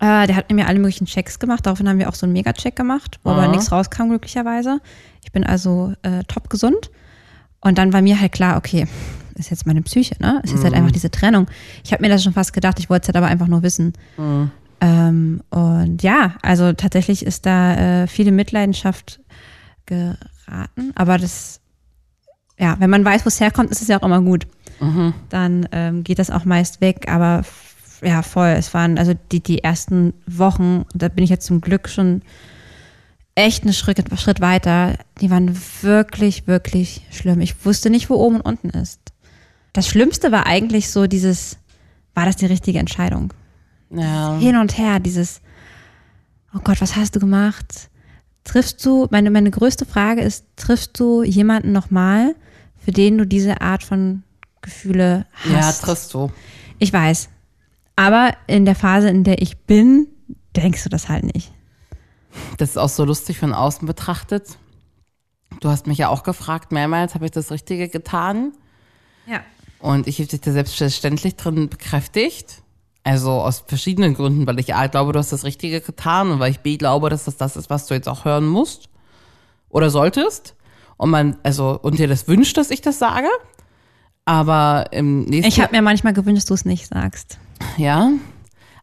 Äh, 0.00 0.26
der 0.26 0.36
hat 0.36 0.50
mir 0.50 0.66
alle 0.66 0.80
möglichen 0.80 1.06
Checks 1.06 1.38
gemacht. 1.38 1.64
Daraufhin 1.66 1.88
haben 1.88 1.98
wir 1.98 2.08
auch 2.08 2.14
so 2.14 2.26
einen 2.26 2.32
Mega-Check 2.32 2.74
gemacht, 2.74 3.20
wo 3.22 3.30
aber 3.30 3.42
Aha. 3.42 3.50
nichts 3.52 3.70
rauskam, 3.70 4.08
glücklicherweise. 4.08 4.80
Ich 5.22 5.30
bin 5.30 5.44
also 5.44 5.92
äh, 6.02 6.24
top 6.24 6.50
gesund. 6.50 6.90
Und 7.60 7.78
dann 7.78 7.92
war 7.92 8.02
mir 8.02 8.20
halt 8.20 8.32
klar, 8.32 8.56
okay, 8.56 8.86
ist 9.36 9.50
jetzt 9.50 9.66
meine 9.66 9.82
Psyche, 9.82 10.16
ne? 10.20 10.40
Ist 10.44 10.52
jetzt 10.52 10.64
halt 10.64 10.74
einfach 10.74 10.90
diese 10.90 11.10
Trennung. 11.10 11.46
Ich 11.84 11.92
habe 11.92 12.02
mir 12.02 12.08
das 12.08 12.22
schon 12.22 12.32
fast 12.32 12.52
gedacht, 12.52 12.78
ich 12.78 12.90
wollte 12.90 13.04
es 13.04 13.08
halt 13.08 13.16
aber 13.16 13.26
einfach 13.26 13.46
nur 13.46 13.62
wissen. 13.62 13.94
Ähm, 14.80 15.42
und 15.50 16.02
ja, 16.02 16.34
also 16.42 16.72
tatsächlich 16.72 17.24
ist 17.24 17.46
da 17.46 18.02
äh, 18.02 18.06
viele 18.06 18.32
Mitleidenschaft 18.32 19.20
geraten, 19.86 20.92
aber 20.94 21.18
das, 21.18 21.60
ja, 22.58 22.76
wenn 22.78 22.90
man 22.90 23.04
weiß, 23.04 23.24
wo 23.24 23.28
es 23.28 23.40
herkommt, 23.40 23.70
ist 23.70 23.82
es 23.82 23.88
ja 23.88 23.98
auch 23.98 24.06
immer 24.06 24.20
gut. 24.20 24.46
Dann 25.28 25.68
ähm, 25.72 26.04
geht 26.04 26.18
das 26.18 26.30
auch 26.30 26.44
meist 26.44 26.80
weg, 26.80 27.08
aber 27.08 27.42
ja, 28.02 28.22
voll. 28.22 28.48
Es 28.48 28.74
waren 28.74 28.98
also 28.98 29.14
die, 29.32 29.40
die 29.40 29.64
ersten 29.64 30.14
Wochen, 30.26 30.84
da 30.94 31.08
bin 31.08 31.24
ich 31.24 31.30
jetzt 31.30 31.46
zum 31.46 31.60
Glück 31.60 31.88
schon 31.88 32.22
echt 33.34 33.64
einen 33.64 33.72
Schritt, 33.72 34.02
Schritt 34.18 34.40
weiter. 34.40 34.98
Die 35.20 35.30
waren 35.30 35.56
wirklich, 35.82 36.46
wirklich 36.46 37.02
schlimm. 37.10 37.40
Ich 37.40 37.64
wusste 37.64 37.90
nicht, 37.90 38.10
wo 38.10 38.14
oben 38.14 38.36
und 38.36 38.42
unten 38.42 38.70
ist. 38.70 39.00
Das 39.72 39.88
Schlimmste 39.88 40.30
war 40.30 40.46
eigentlich 40.46 40.90
so 40.90 41.06
dieses, 41.06 41.58
war 42.14 42.26
das 42.26 42.36
die 42.36 42.46
richtige 42.46 42.78
Entscheidung? 42.78 43.32
Ja. 43.90 44.38
Hin 44.38 44.56
und 44.56 44.78
her, 44.78 45.00
dieses, 45.00 45.40
oh 46.54 46.60
Gott, 46.62 46.80
was 46.80 46.96
hast 46.96 47.16
du 47.16 47.20
gemacht? 47.20 47.90
Triffst 48.44 48.84
du, 48.84 49.08
meine, 49.10 49.30
meine 49.30 49.50
größte 49.50 49.86
Frage 49.86 50.20
ist, 50.20 50.44
triffst 50.56 50.98
du 51.00 51.22
jemanden 51.22 51.72
nochmal, 51.72 52.34
für 52.84 52.92
den 52.92 53.16
du 53.18 53.26
diese 53.26 53.60
Art 53.62 53.82
von 53.82 54.22
Gefühle 54.60 55.26
Ja, 55.50 55.56
hast? 55.62 55.82
triffst 55.82 56.12
du. 56.14 56.30
ich 56.78 56.92
weiß. 56.92 57.30
Aber 57.96 58.32
in 58.46 58.64
der 58.64 58.74
Phase, 58.74 59.08
in 59.08 59.24
der 59.24 59.40
ich 59.40 59.56
bin, 59.58 60.08
denkst 60.56 60.82
du 60.84 60.88
das 60.88 61.08
halt 61.08 61.32
nicht. 61.34 61.52
Das 62.58 62.70
ist 62.70 62.76
auch 62.76 62.88
so 62.88 63.04
lustig 63.04 63.38
von 63.38 63.54
außen 63.54 63.86
betrachtet. 63.86 64.58
Du 65.60 65.68
hast 65.70 65.86
mich 65.86 65.98
ja 65.98 66.08
auch 66.08 66.24
gefragt, 66.24 66.72
mehrmals, 66.72 67.14
habe 67.14 67.24
ich 67.26 67.30
das 67.30 67.50
Richtige 67.52 67.88
getan? 67.88 68.52
Ja. 69.26 69.40
Und 69.78 70.06
ich 70.08 70.18
habe 70.18 70.26
dich 70.28 70.40
da 70.40 70.50
selbstverständlich 70.52 71.36
drin 71.36 71.68
bekräftigt. 71.68 72.62
Also 73.06 73.32
aus 73.32 73.64
verschiedenen 73.66 74.14
Gründen, 74.14 74.46
weil 74.46 74.58
ich 74.58 74.74
A 74.74 74.86
glaube, 74.86 75.12
du 75.12 75.18
hast 75.18 75.30
das 75.32 75.44
Richtige 75.44 75.80
getan 75.82 76.30
und 76.30 76.40
weil 76.40 76.50
ich 76.50 76.60
B 76.60 76.76
glaube, 76.78 77.10
dass 77.10 77.24
das 77.24 77.36
das 77.36 77.56
ist, 77.56 77.68
was 77.70 77.86
du 77.86 77.94
jetzt 77.94 78.08
auch 78.08 78.24
hören 78.24 78.46
musst 78.46 78.88
oder 79.68 79.90
solltest. 79.90 80.54
Und 80.96 81.10
man, 81.10 81.36
also, 81.42 81.78
und 81.82 81.98
dir 81.98 82.08
das 82.08 82.28
wünscht, 82.28 82.56
dass 82.56 82.70
ich 82.70 82.80
das 82.80 82.98
sage. 82.98 83.26
Aber 84.24 84.86
im 84.92 85.24
nächsten 85.24 85.48
Ich 85.48 85.60
habe 85.60 85.74
mir 85.76 85.82
manchmal 85.82 86.14
gewünscht, 86.14 86.42
dass 86.42 86.46
du 86.46 86.54
es 86.54 86.64
nicht 86.64 86.86
sagst. 86.86 87.38
Ja. 87.76 88.10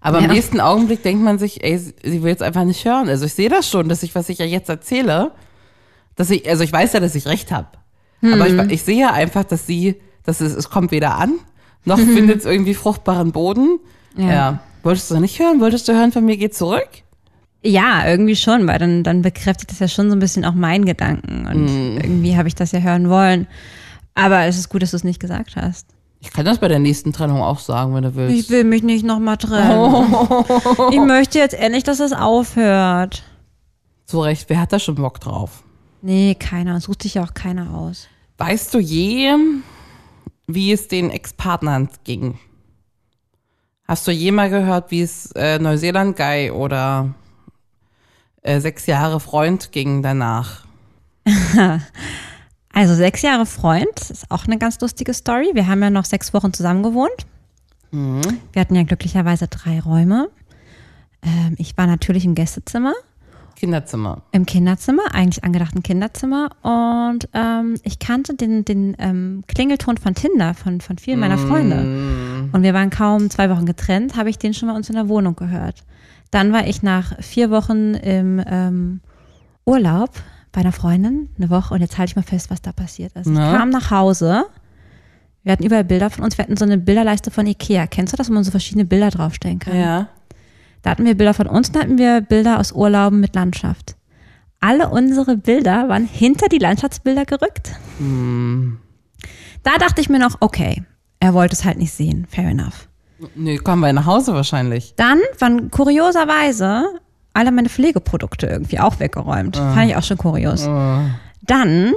Aber 0.02 0.20
im 0.20 0.26
Ja. 0.26 0.34
nächsten 0.34 0.60
Augenblick 0.60 1.02
denkt 1.04 1.24
man 1.24 1.40
sich, 1.40 1.64
ey, 1.64 1.78
sie 1.78 1.94
will 2.22 2.30
jetzt 2.30 2.44
einfach 2.44 2.64
nicht 2.64 2.86
hören. 2.86 3.08
Also 3.10 3.26
ich 3.26 3.34
sehe 3.34 3.50
das 3.50 3.68
schon, 3.70 3.90
dass 3.90 4.04
ich, 4.04 4.14
was 4.14 4.30
ich 4.30 4.38
ja 4.38 4.46
jetzt 4.46 4.70
erzähle, 4.70 5.32
dass 6.16 6.30
ich, 6.30 6.48
also 6.48 6.64
ich 6.64 6.72
weiß 6.72 6.94
ja, 6.94 7.00
dass 7.00 7.16
ich 7.16 7.26
recht 7.28 7.52
habe. 7.52 7.68
Aber 8.22 8.46
Hm. 8.46 8.60
ich, 8.68 8.74
ich 8.74 8.84
sehe 8.84 9.00
ja 9.00 9.14
einfach, 9.14 9.44
dass 9.46 9.66
sie, 9.66 10.00
dass 10.24 10.42
es, 10.42 10.54
es 10.54 10.70
kommt 10.70 10.92
weder 10.92 11.16
an, 11.18 11.34
noch 11.86 11.98
findet 12.16 12.40
es 12.42 12.46
irgendwie 12.46 12.76
fruchtbaren 12.76 13.32
Boden. 13.32 13.80
Ja. 14.16 14.30
Ja. 14.30 14.60
Wolltest 14.84 15.12
du 15.12 15.20
nicht 15.20 15.40
hören? 15.40 15.60
Wolltest 15.60 15.88
du 15.88 15.94
hören, 15.94 16.12
von 16.12 16.26
mir 16.26 16.38
geht 16.38 16.56
zurück? 16.56 16.90
Ja, 17.64 18.08
irgendwie 18.08 18.36
schon, 18.36 18.66
weil 18.68 18.80
dann, 18.80 19.04
dann 19.04 19.22
bekräftigt 19.22 19.72
das 19.72 19.80
ja 19.80 19.88
schon 19.88 20.10
so 20.10 20.16
ein 20.16 20.20
bisschen 20.20 20.46
auch 20.46 20.56
meinen 20.56 20.86
Gedanken. 20.86 21.46
Und 21.46 21.68
irgendwie 21.98 22.36
habe 22.36 22.48
ich 22.48 22.56
das 22.56 22.72
ja 22.72 22.80
hören 22.80 23.10
wollen. 23.10 23.48
Aber 24.16 24.46
es 24.46 24.58
ist 24.58 24.70
gut, 24.70 24.82
dass 24.82 24.92
du 24.92 24.98
es 24.98 25.04
nicht 25.04 25.20
gesagt 25.20 25.56
hast. 25.56 25.88
Ich 26.20 26.32
kann 26.32 26.46
das 26.46 26.60
bei 26.60 26.68
der 26.68 26.80
nächsten 26.80 27.14
Trennung 27.14 27.42
auch 27.42 27.60
sagen, 27.60 27.94
wenn 27.96 28.04
du 28.04 28.16
willst. 28.16 28.36
Ich 28.36 28.50
will 28.50 28.64
mich 28.64 28.84
nicht 28.84 29.06
nochmal 29.06 29.38
trennen. 29.38 30.06
Ich 30.92 31.00
möchte 31.00 31.40
jetzt 31.40 31.54
endlich, 31.54 31.84
dass 31.84 32.00
es 32.00 32.14
aufhört. 32.14 33.24
Zu 34.06 34.22
Recht, 34.22 34.50
wer 34.50 34.60
hat 34.60 34.74
da 34.74 34.80
schon 34.80 34.96
Bock 34.96 35.20
drauf? 35.20 35.64
Nee, 36.02 36.36
keiner. 36.36 36.80
Sucht 36.80 37.04
sich 37.04 37.16
ja 37.16 37.24
auch 37.24 37.34
keiner 37.34 37.74
aus. 37.76 38.08
Weißt 38.38 38.74
du 38.74 38.80
je, 38.80 39.36
wie 40.48 40.72
es 40.72 40.88
den 40.88 41.10
Ex-Partnern 41.12 41.90
ging? 42.04 42.40
Hast 43.92 44.08
du 44.08 44.12
je 44.14 44.32
mal 44.32 44.50
gehört, 44.50 44.90
wie 44.90 45.02
es 45.02 45.34
äh, 45.34 45.60
Neuseeland-Guy 45.60 46.52
oder 46.52 47.14
äh, 48.42 48.62
sechs 48.62 48.86
Jahre 48.86 49.20
Freund 49.20 49.74
ging 49.74 50.02
danach? 50.02 50.66
Also 52.74 52.96
sechs 52.96 53.22
Jahre 53.22 53.46
Freund, 53.46 54.00
ist 54.10 54.32
auch 54.32 54.46
eine 54.46 54.58
ganz 54.58 54.80
lustige 54.80 55.14
Story. 55.14 55.52
Wir 55.56 55.68
haben 55.68 55.84
ja 55.84 55.90
noch 55.90 56.06
sechs 56.06 56.34
Wochen 56.34 56.54
zusammen 56.54 56.84
gewohnt. 56.84 57.28
Wir 58.54 58.62
hatten 58.62 58.76
ja 58.76 58.84
glücklicherweise 58.84 59.50
drei 59.50 59.82
Räume. 59.82 60.30
Ähm, 61.22 61.56
ich 61.58 61.78
war 61.78 61.86
natürlich 61.86 62.24
im 62.24 62.34
Gästezimmer 62.34 62.94
Kinderzimmer. 63.62 64.24
Im 64.32 64.48
Kinderzimmer, 64.48 65.04
eigentlich 65.14 65.44
angedachten 65.44 65.84
Kinderzimmer. 65.84 66.50
Und 66.64 67.30
ähm, 67.34 67.76
ich 67.84 68.00
kannte 68.00 68.34
den, 68.34 68.66
den 68.66 68.96
ähm, 68.98 69.44
Klingelton 69.48 69.98
von 69.98 70.16
Tinder 70.16 70.56
von, 70.56 70.82
von 70.82 70.98
vielen 70.98 71.20
meiner 71.20 71.38
Freunde. 71.38 72.50
Und 72.54 72.64
wir 72.64 72.74
waren 72.74 72.90
kaum 72.90 73.30
zwei 73.30 73.52
Wochen 73.52 73.68
getrennt, 73.68 74.16
habe 74.16 74.32
ich 74.32 74.40
den 74.40 74.56
schon 74.56 74.68
mal 74.68 74.76
uns 74.76 74.90
in 74.90 74.96
der 74.96 75.10
Wohnung 75.10 75.36
gehört. 75.36 75.84
Dann 76.32 76.52
war 76.52 76.66
ich 76.66 76.82
nach 76.82 77.22
vier 77.22 77.52
Wochen 77.52 77.94
im 77.94 78.42
ähm, 78.48 79.02
Urlaub 79.66 80.10
bei 80.52 80.62
einer 80.62 80.72
Freundin, 80.72 81.30
eine 81.38 81.52
Woche, 81.52 81.76
und 81.76 81.82
jetzt 81.82 82.00
halte 82.00 82.10
ich 82.10 82.16
mal 82.16 82.24
fest, 82.24 82.50
was 82.50 82.64
da 82.64 82.72
passiert 82.72 83.16
ist. 83.16 83.28
Na? 83.28 83.52
Ich 83.52 83.58
kam 83.60 83.70
nach 83.70 83.92
Hause. 83.92 84.46
Wir 85.44 85.52
hatten 85.52 85.64
überall 85.64 85.84
Bilder 85.84 86.10
von 86.10 86.24
uns. 86.24 86.36
Wir 86.36 86.46
hatten 86.46 86.58
so 86.58 86.66
eine 86.66 86.80
Bilderleiste 86.80 87.30
von 87.30 87.46
Ikea. 87.46 87.86
Kennst 87.86 88.12
du 88.12 88.18
das, 88.18 88.28
wo 88.28 88.34
man 88.34 88.44
so 88.44 88.50
verschiedene 88.50 88.86
Bilder 88.86 89.12
draufstellen 89.12 89.60
kann? 89.60 89.78
Ja. 89.78 90.08
Da 90.82 90.92
hatten 90.92 91.06
wir 91.06 91.16
Bilder 91.16 91.34
von 91.34 91.48
uns, 91.48 91.72
da 91.72 91.82
hatten 91.82 91.98
wir 91.98 92.22
Bilder 92.22 92.60
aus 92.60 92.72
Urlauben 92.72 93.20
mit 93.20 93.36
Landschaft. 93.36 93.96
Alle 94.60 94.90
unsere 94.90 95.38
Bilder 95.38 95.90
waren 95.90 96.06
hinter 96.06 96.48
die 96.48 96.58
Landschaftsbilder 96.60 97.26
gerückt. 97.26 97.72
Da 99.64 99.78
dachte 99.80 100.02
ich 100.02 100.10
mir 100.10 100.20
noch, 100.20 100.38
okay, 100.40 100.84
er 101.20 101.34
wollte 101.34 101.56
es 101.56 101.66
halt 101.66 101.78
nicht 101.78 101.94
sehen. 101.94 102.26
Fair 102.30 102.50
enough. 102.50 102.88
Nee, 103.36 103.58
kommen 103.58 103.82
wir 103.82 103.94
nach 103.94 104.06
Hause 104.08 104.34
wahrscheinlich. 104.34 104.94
Dann 104.96 105.20
waren 105.40 105.70
kurioserweise 105.70 106.86
alle 107.34 107.52
meine 107.52 107.70
Pflegeprodukte 107.70 108.48
irgendwie 108.48 108.80
auch 108.80 109.00
weggeräumt. 109.00 109.56
Fand 109.58 109.90
ich 109.90 109.96
auch 109.96 110.04
schon 110.04 110.18
kurios. 110.18 110.68
Dann, 111.44 111.94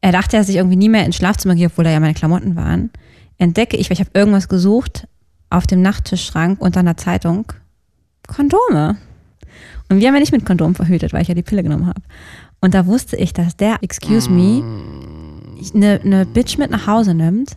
er 0.00 0.12
dachte, 0.12 0.36
dass 0.36 0.48
ich 0.48 0.56
irgendwie 0.56 0.76
nie 0.76 0.88
mehr 0.88 1.04
ins 1.04 1.16
Schlafzimmer 1.16 1.54
gehe, 1.54 1.66
obwohl 1.66 1.84
da 1.84 1.90
ja 1.90 2.00
meine 2.00 2.14
Klamotten 2.14 2.56
waren, 2.56 2.90
entdecke 3.38 3.76
ich, 3.76 3.90
weil 3.90 3.94
ich 3.94 4.00
habe 4.00 4.10
irgendwas 4.14 4.48
gesucht, 4.48 5.06
auf 5.50 5.66
dem 5.66 5.82
Nachttischschrank 5.82 6.60
unter 6.60 6.80
einer 6.80 6.96
Zeitung, 6.96 7.52
Kondome. 8.34 8.96
Und 9.88 10.00
wir 10.00 10.08
haben 10.08 10.14
ja 10.14 10.20
nicht 10.20 10.32
mit 10.32 10.44
Kondom 10.44 10.74
verhütet, 10.74 11.12
weil 11.12 11.22
ich 11.22 11.28
ja 11.28 11.34
die 11.34 11.42
Pille 11.42 11.62
genommen 11.62 11.86
habe. 11.86 12.00
Und 12.60 12.74
da 12.74 12.86
wusste 12.86 13.16
ich, 13.16 13.32
dass 13.32 13.56
der, 13.56 13.78
excuse 13.82 14.30
me, 14.30 14.62
eine, 15.74 16.00
eine 16.02 16.26
Bitch 16.26 16.58
mit 16.58 16.70
nach 16.70 16.86
Hause 16.86 17.14
nimmt. 17.14 17.56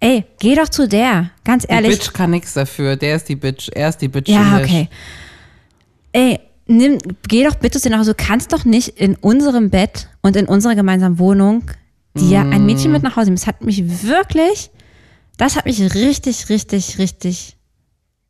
Ey, 0.00 0.24
geh 0.40 0.54
doch 0.54 0.68
zu 0.68 0.88
der, 0.88 1.30
ganz 1.44 1.64
Die 1.64 1.72
ehrlich. 1.72 1.98
Bitch 1.98 2.12
kann 2.12 2.30
nichts 2.30 2.54
dafür. 2.54 2.96
Der 2.96 3.16
ist 3.16 3.28
die 3.28 3.36
Bitch. 3.36 3.70
Er 3.74 3.88
ist 3.88 3.98
die 3.98 4.08
Bitch. 4.08 4.28
Ja, 4.28 4.58
okay. 4.58 4.88
Ey, 6.12 6.38
nimm, 6.66 6.98
geh 7.28 7.44
doch 7.44 7.56
bitte 7.56 7.80
zu 7.80 7.88
dir 7.88 7.94
nach 7.94 8.00
Hause. 8.00 8.14
Du 8.14 8.24
kannst 8.24 8.52
doch 8.52 8.64
nicht 8.64 8.88
in 8.88 9.16
unserem 9.16 9.70
Bett 9.70 10.08
und 10.22 10.36
in 10.36 10.46
unserer 10.46 10.74
gemeinsamen 10.74 11.18
Wohnung 11.18 11.64
dir 12.14 12.40
ein 12.40 12.64
Mädchen 12.64 12.92
mit 12.92 13.02
nach 13.02 13.16
Hause 13.16 13.26
nehmen. 13.26 13.36
Das 13.36 13.46
hat 13.46 13.62
mich 13.62 14.06
wirklich, 14.06 14.70
das 15.36 15.56
hat 15.56 15.66
mich 15.66 15.80
richtig, 15.94 16.48
richtig, 16.48 16.98
richtig 16.98 17.56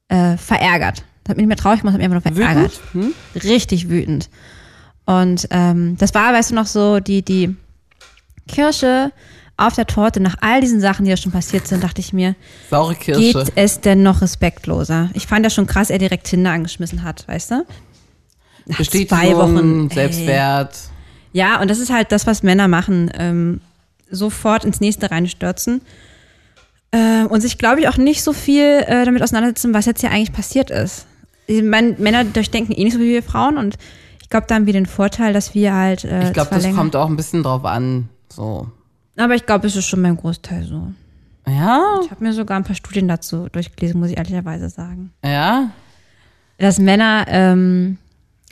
äh, 0.09 0.37
verärgert. 0.37 1.05
Das 1.27 1.31
hat 1.31 1.39
mich 1.39 1.47
nicht 1.47 1.49
mehr 1.49 1.57
traurig 1.57 1.81
gemacht, 1.81 1.97
das 1.97 2.03
hat 2.03 2.09
mich 2.09 2.17
einfach 2.17 2.33
nur 2.33 2.45
verärgert. 2.45 2.81
Hm? 2.93 3.13
Richtig 3.35 3.89
wütend. 3.89 4.31
Und 5.07 5.49
ähm, 5.51 5.97
das 5.99 6.15
war, 6.15 6.33
weißt 6.33 6.53
du 6.53 6.55
noch, 6.55 6.67
so 6.67 7.01
die, 7.01 7.23
die 7.23 7.57
Kirsche 8.47 9.11
auf 9.57 9.75
der 9.75 9.89
Torte 9.89 10.21
nach 10.21 10.37
all 10.41 10.61
diesen 10.61 10.81
Sachen, 10.81 11.05
die 11.05 11.11
ja 11.11 11.17
schon 11.17 11.33
passiert 11.33 11.67
sind, 11.67 11.83
dachte 11.83 12.01
ich 12.01 12.13
mir, 12.13 12.37
Saure 12.71 12.95
Kirsche. 12.95 13.21
Geht 13.21 13.53
es 13.57 13.81
denn 13.81 14.05
noch 14.05 14.23
respektloser? 14.23 15.11
Ich 15.15 15.27
fand 15.27 15.45
ja 15.45 15.51
schon 15.51 15.67
krass, 15.67 15.91
er 15.91 15.99
direkt 15.99 16.29
Tinder 16.29 16.53
angeschmissen 16.53 17.03
hat, 17.03 17.27
weißt 17.27 17.51
du? 17.51 17.67
Nach 18.67 18.81
zwei 18.83 19.35
Wochen. 19.35 19.89
ey. 19.89 19.95
Selbstwert. 19.95 20.79
Ja, 21.33 21.61
und 21.61 21.69
das 21.69 21.81
ist 21.81 21.93
halt 21.93 22.13
das, 22.13 22.29
was 22.29 22.45
Männer 22.45 22.69
machen. 22.69 23.11
Ähm, 23.19 23.61
sofort 24.09 24.65
ins 24.65 24.81
nächste 24.81 25.11
reinstürzen. 25.11 25.81
Äh, 26.93 27.25
und 27.25 27.41
sich, 27.41 27.59
glaube 27.59 27.81
ich, 27.81 27.89
auch 27.89 27.97
nicht 27.97 28.23
so 28.23 28.33
viel 28.33 28.85
äh, 28.87 29.05
damit 29.05 29.23
auseinandersetzen, 29.23 29.75
was 29.75 29.87
jetzt 29.87 30.01
hier 30.01 30.13
eigentlich 30.13 30.33
passiert 30.33 30.71
ist. 30.71 31.07
Ich 31.47 31.63
mein, 31.63 31.97
Männer 31.99 32.25
durchdenken 32.25 32.73
eh 32.73 32.85
nicht 32.85 32.95
so 32.95 32.99
wie 33.01 33.11
wir 33.13 33.23
Frauen 33.23 33.57
und 33.59 33.77
ich 34.23 34.31
glaube, 34.31 34.47
da 34.49 34.57
haben 34.57 34.67
wir 34.67 34.73
den 34.73 34.87
Vorteil, 34.87 35.33
dass 35.33 35.55
wir 35.55 35.73
halt. 35.75 36.05
Äh, 36.05 36.25
Ich 36.27 36.33
glaube, 36.33 36.51
das 36.51 36.63
länger- 36.65 36.77
kommt 36.77 36.97
auch 36.97 37.09
ein 37.09 37.17
bisschen 37.17 37.43
drauf 37.45 37.65
an. 37.65 38.09
So. 38.29 38.69
Aber 39.17 39.35
ich 39.35 39.47
glaube, 39.47 39.67
es 39.69 39.77
ist 39.77 39.87
schon 39.87 40.03
beim 40.03 40.17
Großteil 40.17 40.65
so. 40.65 40.91
Ja, 41.49 42.01
Ich 42.05 42.11
habe 42.11 42.25
mir 42.25 42.33
sogar 42.33 42.57
ein 42.57 42.65
paar 42.65 42.75
Studien 42.75 43.07
dazu 43.07 43.49
durchgelesen, 43.51 44.01
muss 44.01 44.11
ich 44.11 44.17
ehrlicherweise 44.17 44.69
sagen. 44.69 45.13
ja. 45.25 45.71
dass 46.59 46.79
Männer 46.79 47.27
ähm, 47.29 47.99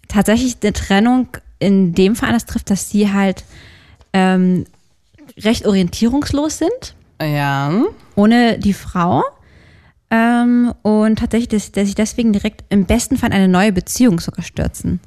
tatsächlich 0.09 0.59
eine 0.63 0.75
Trennung 0.75 1.29
in 1.59 1.95
dem 1.95 2.15
Fall 2.17 2.29
anders 2.29 2.45
trifft, 2.45 2.69
dass 2.71 2.91
sie 2.91 3.11
halt 3.13 3.45
ähm, 4.13 4.67
recht 5.39 5.67
orientierungslos 5.67 6.59
sind, 6.59 6.95
Ja. 7.21 7.73
ohne 8.15 8.59
die 8.59 8.75
Frau. 8.75 9.23
Ähm, 10.15 10.73
und 10.83 11.19
tatsächlich, 11.19 11.49
dass, 11.73 11.87
sich 11.87 11.95
deswegen 11.97 12.33
direkt 12.33 12.65
im 12.69 12.85
besten 12.87 13.17
Fall 13.17 13.31
in 13.31 13.35
eine 13.35 13.49
neue 13.49 13.73
Beziehung 13.73 14.21
sogar 14.21 14.45
stürzen. 14.45 15.01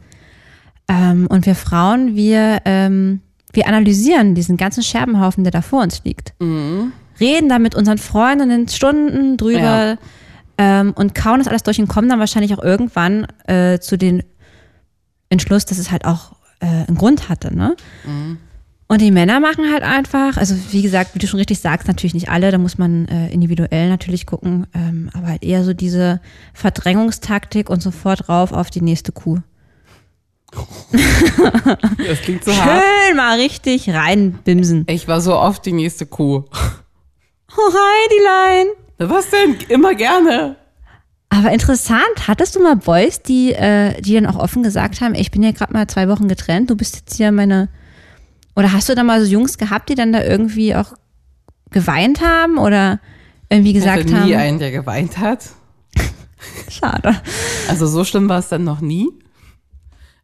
Ähm, 0.89 1.28
und 1.30 1.45
wir 1.45 1.55
Frauen, 1.55 2.16
wir, 2.16 2.62
ähm, 2.66 3.22
wir 3.53 3.68
analysieren 3.68 4.36
diesen 4.36 4.58
ganzen 4.58 4.84
Scherbenhaufen, 4.84 5.45
der 5.45 5.51
da 5.51 5.62
vor 5.62 5.82
uns 5.82 6.03
liegt. 6.03 6.34
Reden 7.20 7.47
da 7.47 7.58
mit 7.58 7.74
unseren 7.74 7.97
Freundinnen 7.97 8.68
Stunden 8.68 9.38
drüber 9.38 9.60
Ja. 9.60 9.97
ähm, 10.58 10.91
und 10.93 11.16
kauen 11.16 11.39
das 11.39 11.47
alles 11.47 11.64
durch 11.64 11.80
und 11.80 11.88
kommen 11.88 12.10
dann 12.10 12.20
wahrscheinlich 12.20 12.53
auch 12.53 12.64
irgendwann 12.64 13.28
äh, 13.47 13.80
zu 13.80 13.97
den 13.97 14.24
Entschluss, 15.30 15.66
dass 15.66 15.78
es 15.78 15.89
halt 15.91 16.05
auch 16.05 16.34
äh, 16.60 16.66
einen 16.66 16.97
Grund 16.97 17.30
hatte. 17.30 17.55
Ne? 17.55 17.76
Und 18.90 19.02
die 19.02 19.12
Männer 19.12 19.42
machen 19.42 19.70
halt 19.72 19.84
einfach, 19.84 20.38
also 20.38 20.56
wie 20.72 20.82
gesagt, 20.82 21.14
wie 21.14 21.20
du 21.20 21.28
schon 21.28 21.40
richtig 21.40 21.60
sagst, 21.60 21.88
natürlich 21.90 22.14
nicht 22.14 22.30
alle, 22.30 22.52
da 22.52 22.58
muss 22.58 22.78
man 22.78 23.08
äh, 23.10 23.28
individuell 23.30 23.90
natürlich 23.90 24.26
gucken, 24.26 24.66
ähm, 24.74 25.10
aber 25.14 25.28
halt 25.28 25.44
eher 25.44 25.66
so 25.66 25.74
diese 25.74 26.22
Verdrängungstaktik 26.54 27.70
und 27.70 27.82
sofort 27.82 28.30
rauf 28.30 28.54
auf 28.54 28.70
die 28.70 28.82
nächste 28.82 29.12
Kuh. 29.12 29.40
Das 32.08 32.22
klingt 32.22 32.46
so 32.46 32.56
hart. 32.56 32.82
Schön 32.82 33.18
mal 33.18 33.38
richtig 33.38 33.90
reinbimsen. 33.90 34.86
Ich 34.88 35.08
war 35.08 35.20
so 35.20 35.36
oft 35.36 35.66
die 35.66 35.74
nächste 35.74 36.06
Kuh. 36.06 36.44
Oh, 37.60 37.74
Heidilein. 37.74 38.68
Was 39.00 39.32
denn? 39.32 39.56
Immer 39.70 39.96
gerne. 39.96 40.58
Aber 41.30 41.52
interessant, 41.52 42.28
hattest 42.28 42.56
du 42.56 42.62
mal 42.62 42.76
Boys, 42.76 43.22
die, 43.22 43.54
äh, 43.54 44.00
die 44.02 44.14
dann 44.14 44.28
auch 44.28 44.36
offen 44.38 44.64
gesagt 44.64 45.02
haben, 45.02 45.16
ich 45.16 45.32
bin 45.32 45.42
ja 45.42 45.52
gerade 45.52 45.74
mal 45.74 45.88
zwei 45.88 46.08
Wochen 46.08 46.28
getrennt, 46.28 46.70
du 46.70 46.76
bist 46.76 46.98
jetzt 46.98 47.16
hier 47.16 47.32
meine. 47.32 47.70
Oder 48.58 48.74
hast 48.74 48.89
du 48.89 48.95
da 48.95 49.03
mal 49.03 49.24
so 49.24 49.32
Jungs 49.32 49.60
gehabt, 49.60 49.88
die 49.88 49.93
dann 49.93 50.12
da 50.12 50.24
irgendwie 50.24 50.74
auch 50.76 50.93
geweint 51.70 52.22
haben 52.22 52.58
oder 52.58 52.99
irgendwie 53.49 53.70
Ich 53.70 53.76
gesagt 53.76 53.99
hatte 53.99 54.26
nie 54.26 54.34
haben? 54.34 54.41
einen, 54.41 54.60
der 54.60 54.72
geweint 54.72 55.20
hat. 55.20 55.51
Schade. 56.68 57.22
Also 57.70 57.86
so 57.86 58.03
schlimm 58.03 58.28
war 58.30 58.39
es 58.39 58.49
dann 58.49 58.64
noch 58.64 58.82
nie. 58.82 59.08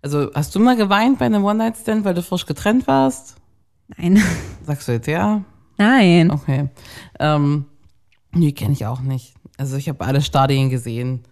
Also 0.01 0.31
hast 0.33 0.55
du 0.55 0.59
mal 0.59 0.75
geweint 0.75 1.19
bei 1.19 1.25
einem 1.27 1.45
One-Night-Stand, 1.45 2.05
weil 2.05 2.15
du 2.15 2.23
frisch 2.23 2.47
getrennt 2.47 2.87
warst? 2.87 3.35
Nein. 3.97 4.21
Sagst 4.65 4.87
du 4.87 4.93
jetzt 4.93 5.07
ja? 5.07 5.43
Nein. 5.77 6.31
Okay. 6.31 6.69
Ähm, 7.19 7.65
nee, 8.31 8.51
kenne 8.51 8.73
ich 8.73 8.87
auch 8.87 9.01
nicht. 9.01 9.35
Also 9.57 9.77
ich 9.77 9.87
habe 9.89 10.03
alle 10.03 10.21
Stadien 10.21 10.71
gesehen. 10.71 11.23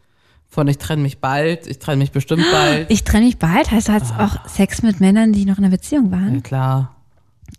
Von 0.54 0.68
ich 0.68 0.78
trenne 0.80 1.02
mich 1.02 1.20
bald, 1.20 1.66
ich 1.66 1.80
trenne 1.80 1.97
mich 1.99 2.12
bestimmt 2.12 2.43
bald. 2.52 2.91
Ich 2.91 3.06
trenne 3.06 3.26
mich 3.26 3.39
bald, 3.39 3.72
heißt 3.72 3.88
du 3.88 3.93
hattest 3.93 4.14
auch 4.20 4.45
Sex 4.49 4.84
mit 4.84 4.99
Männern, 4.99 5.32
die 5.32 5.45
noch 5.45 5.58
in 5.58 5.64
einer 5.64 5.72
Beziehung 5.72 6.08
Ja, 6.08 6.12
waren? 6.12 6.43
klar. 6.43 6.95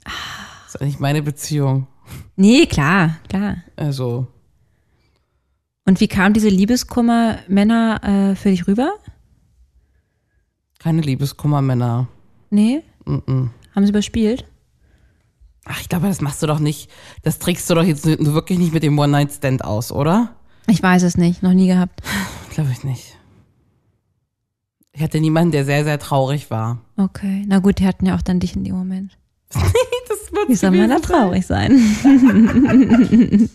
Das 0.04 0.74
ist 0.74 0.82
eigentlich 0.82 0.98
meine 1.00 1.22
Beziehung. 1.22 1.86
Nee, 2.36 2.66
klar, 2.66 3.16
klar. 3.30 3.56
Also, 3.76 4.26
Und 5.86 6.00
wie 6.00 6.08
kam 6.08 6.34
diese 6.34 6.48
Liebeskummer 6.50 7.38
Männer 7.48 8.00
äh, 8.32 8.36
für 8.36 8.50
dich 8.50 8.66
rüber? 8.68 8.92
keine 10.78 11.00
Liebeskummermänner. 11.00 12.08
Nee? 12.50 12.82
Mm-mm. 13.06 13.50
Haben 13.74 13.86
sie 13.86 13.90
überspielt? 13.90 14.44
Ach, 15.64 15.80
ich 15.80 15.88
glaube, 15.88 16.08
das 16.08 16.20
machst 16.20 16.42
du 16.42 16.48
doch 16.48 16.58
nicht. 16.58 16.90
Das 17.22 17.38
trägst 17.38 17.70
du 17.70 17.74
doch 17.76 17.84
jetzt 17.84 18.04
wirklich 18.04 18.58
nicht 18.58 18.74
mit 18.74 18.82
dem 18.82 18.98
One-Night-Stand 18.98 19.64
aus, 19.64 19.92
oder? 19.92 20.34
Ich 20.66 20.82
weiß 20.82 21.02
es 21.02 21.16
nicht, 21.16 21.42
noch 21.42 21.52
nie 21.52 21.66
gehabt. 21.66 22.00
Glaube 22.50 22.70
ich 22.72 22.84
nicht. 22.84 23.16
Ich 24.94 25.02
hatte 25.02 25.20
niemanden, 25.20 25.52
der 25.52 25.64
sehr, 25.64 25.84
sehr 25.84 25.98
traurig 25.98 26.50
war. 26.50 26.78
Okay, 26.96 27.44
na 27.46 27.58
gut, 27.60 27.78
die 27.78 27.86
hatten 27.86 28.06
ja 28.06 28.14
auch 28.14 28.22
dann 28.22 28.40
dich 28.40 28.54
in 28.56 28.64
dem 28.64 28.76
Moment. 28.76 29.18
Das 30.08 30.30
wird 30.32 30.48
Wie 30.48 30.54
soll 30.56 30.70
man 30.72 30.90
da 30.90 30.98
traurig 30.98 31.46
sein? 31.46 31.72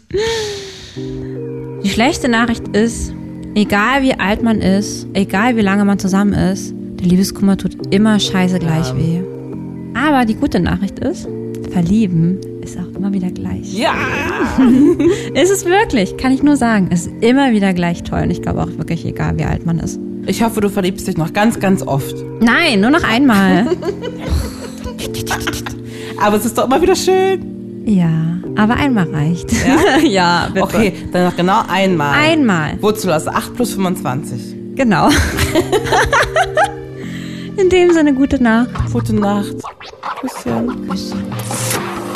Die 1.83 1.89
schlechte 1.89 2.27
Nachricht 2.27 2.67
ist, 2.69 3.13
egal 3.55 4.01
wie 4.01 4.13
alt 4.19 4.41
man 4.41 4.61
ist, 4.61 5.07
egal 5.13 5.55
wie 5.55 5.61
lange 5.61 5.85
man 5.85 5.99
zusammen 5.99 6.33
ist, 6.33 6.73
der 6.99 7.07
Liebeskummer 7.07 7.57
tut 7.57 7.93
immer 7.93 8.19
scheiße 8.19 8.57
gleich 8.59 8.95
weh. 8.95 9.21
Aber 9.95 10.25
die 10.25 10.35
gute 10.35 10.59
Nachricht 10.59 10.99
ist, 10.99 11.27
verlieben 11.71 12.39
ist 12.67 12.77
auch 12.77 12.95
immer 12.95 13.13
wieder 13.13 13.31
gleich. 13.31 13.73
Ja! 13.73 13.93
Ist 15.41 15.51
es 15.51 15.65
wirklich, 15.65 16.17
kann 16.17 16.31
ich 16.33 16.43
nur 16.43 16.57
sagen. 16.57 16.89
Es 16.91 17.07
ist 17.07 17.13
immer 17.21 17.51
wieder 17.51 17.73
gleich 17.73 18.03
toll. 18.03 18.23
Und 18.23 18.31
ich 18.31 18.41
glaube 18.41 18.61
auch 18.61 18.69
wirklich, 18.77 19.05
egal 19.05 19.37
wie 19.37 19.45
alt 19.45 19.65
man 19.65 19.79
ist. 19.79 19.99
Ich 20.25 20.43
hoffe, 20.43 20.59
du 20.61 20.69
verliebst 20.69 21.07
dich 21.07 21.17
noch 21.17 21.31
ganz, 21.31 21.59
ganz 21.59 21.81
oft. 21.81 22.15
Nein, 22.41 22.81
nur 22.81 22.89
noch 22.89 23.03
einmal. 23.03 23.67
Aber 26.21 26.35
es 26.37 26.45
ist 26.45 26.57
doch 26.57 26.65
immer 26.65 26.81
wieder 26.81 26.95
schön. 26.95 27.83
ja, 27.85 28.09
aber 28.55 28.73
einmal 28.75 29.07
reicht. 29.13 29.51
Ja, 29.51 29.97
ja 30.03 30.49
bitte. 30.51 30.65
Okay, 30.65 30.93
dann 31.11 31.25
noch 31.25 31.35
genau 31.35 31.61
einmal. 31.69 32.17
Einmal. 32.17 32.77
Wozu 32.81 33.07
das? 33.07 33.27
8 33.27 33.53
plus 33.53 33.75
25. 33.75 34.55
Genau. 34.75 35.09
In 37.55 37.69
dem 37.69 37.91
Sinne, 37.93 38.15
gute 38.15 38.41
Nacht. 38.41 38.69
Gute 38.91 39.13
Nacht. 39.15 39.55
Küsschen. 40.21 40.89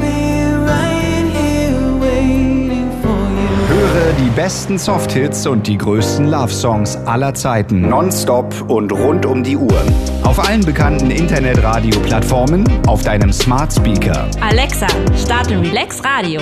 be 0.00 0.54
right 0.56 1.26
here 1.34 2.00
waiting 2.00 2.90
for 3.02 3.28
you. 3.28 3.68
Höre 3.68 4.12
die 4.14 4.30
besten 4.30 4.78
Softhits 4.78 5.46
und 5.46 5.66
die 5.66 5.76
größten 5.76 6.30
Love 6.30 6.52
Songs 6.52 6.96
aller 7.04 7.34
Zeiten 7.34 7.82
nonstop 7.88 8.54
und 8.68 8.90
rund 8.90 9.26
um 9.26 9.42
die 9.42 9.58
Uhr. 9.58 9.82
Auf 10.22 10.38
allen 10.38 10.64
bekannten 10.64 11.10
Internetradio-Plattformen, 11.10 12.64
auf 12.86 13.02
deinem 13.02 13.32
Smart 13.32 13.70
Speaker 13.70 14.28
Alexa, 14.40 14.86
starte 15.14 15.60
Relax 15.60 16.02
Radio. 16.02 16.40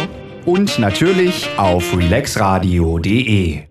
Und 0.49 0.79
natürlich 0.79 1.47
auf 1.59 1.95
relaxradio.de. 1.95 3.68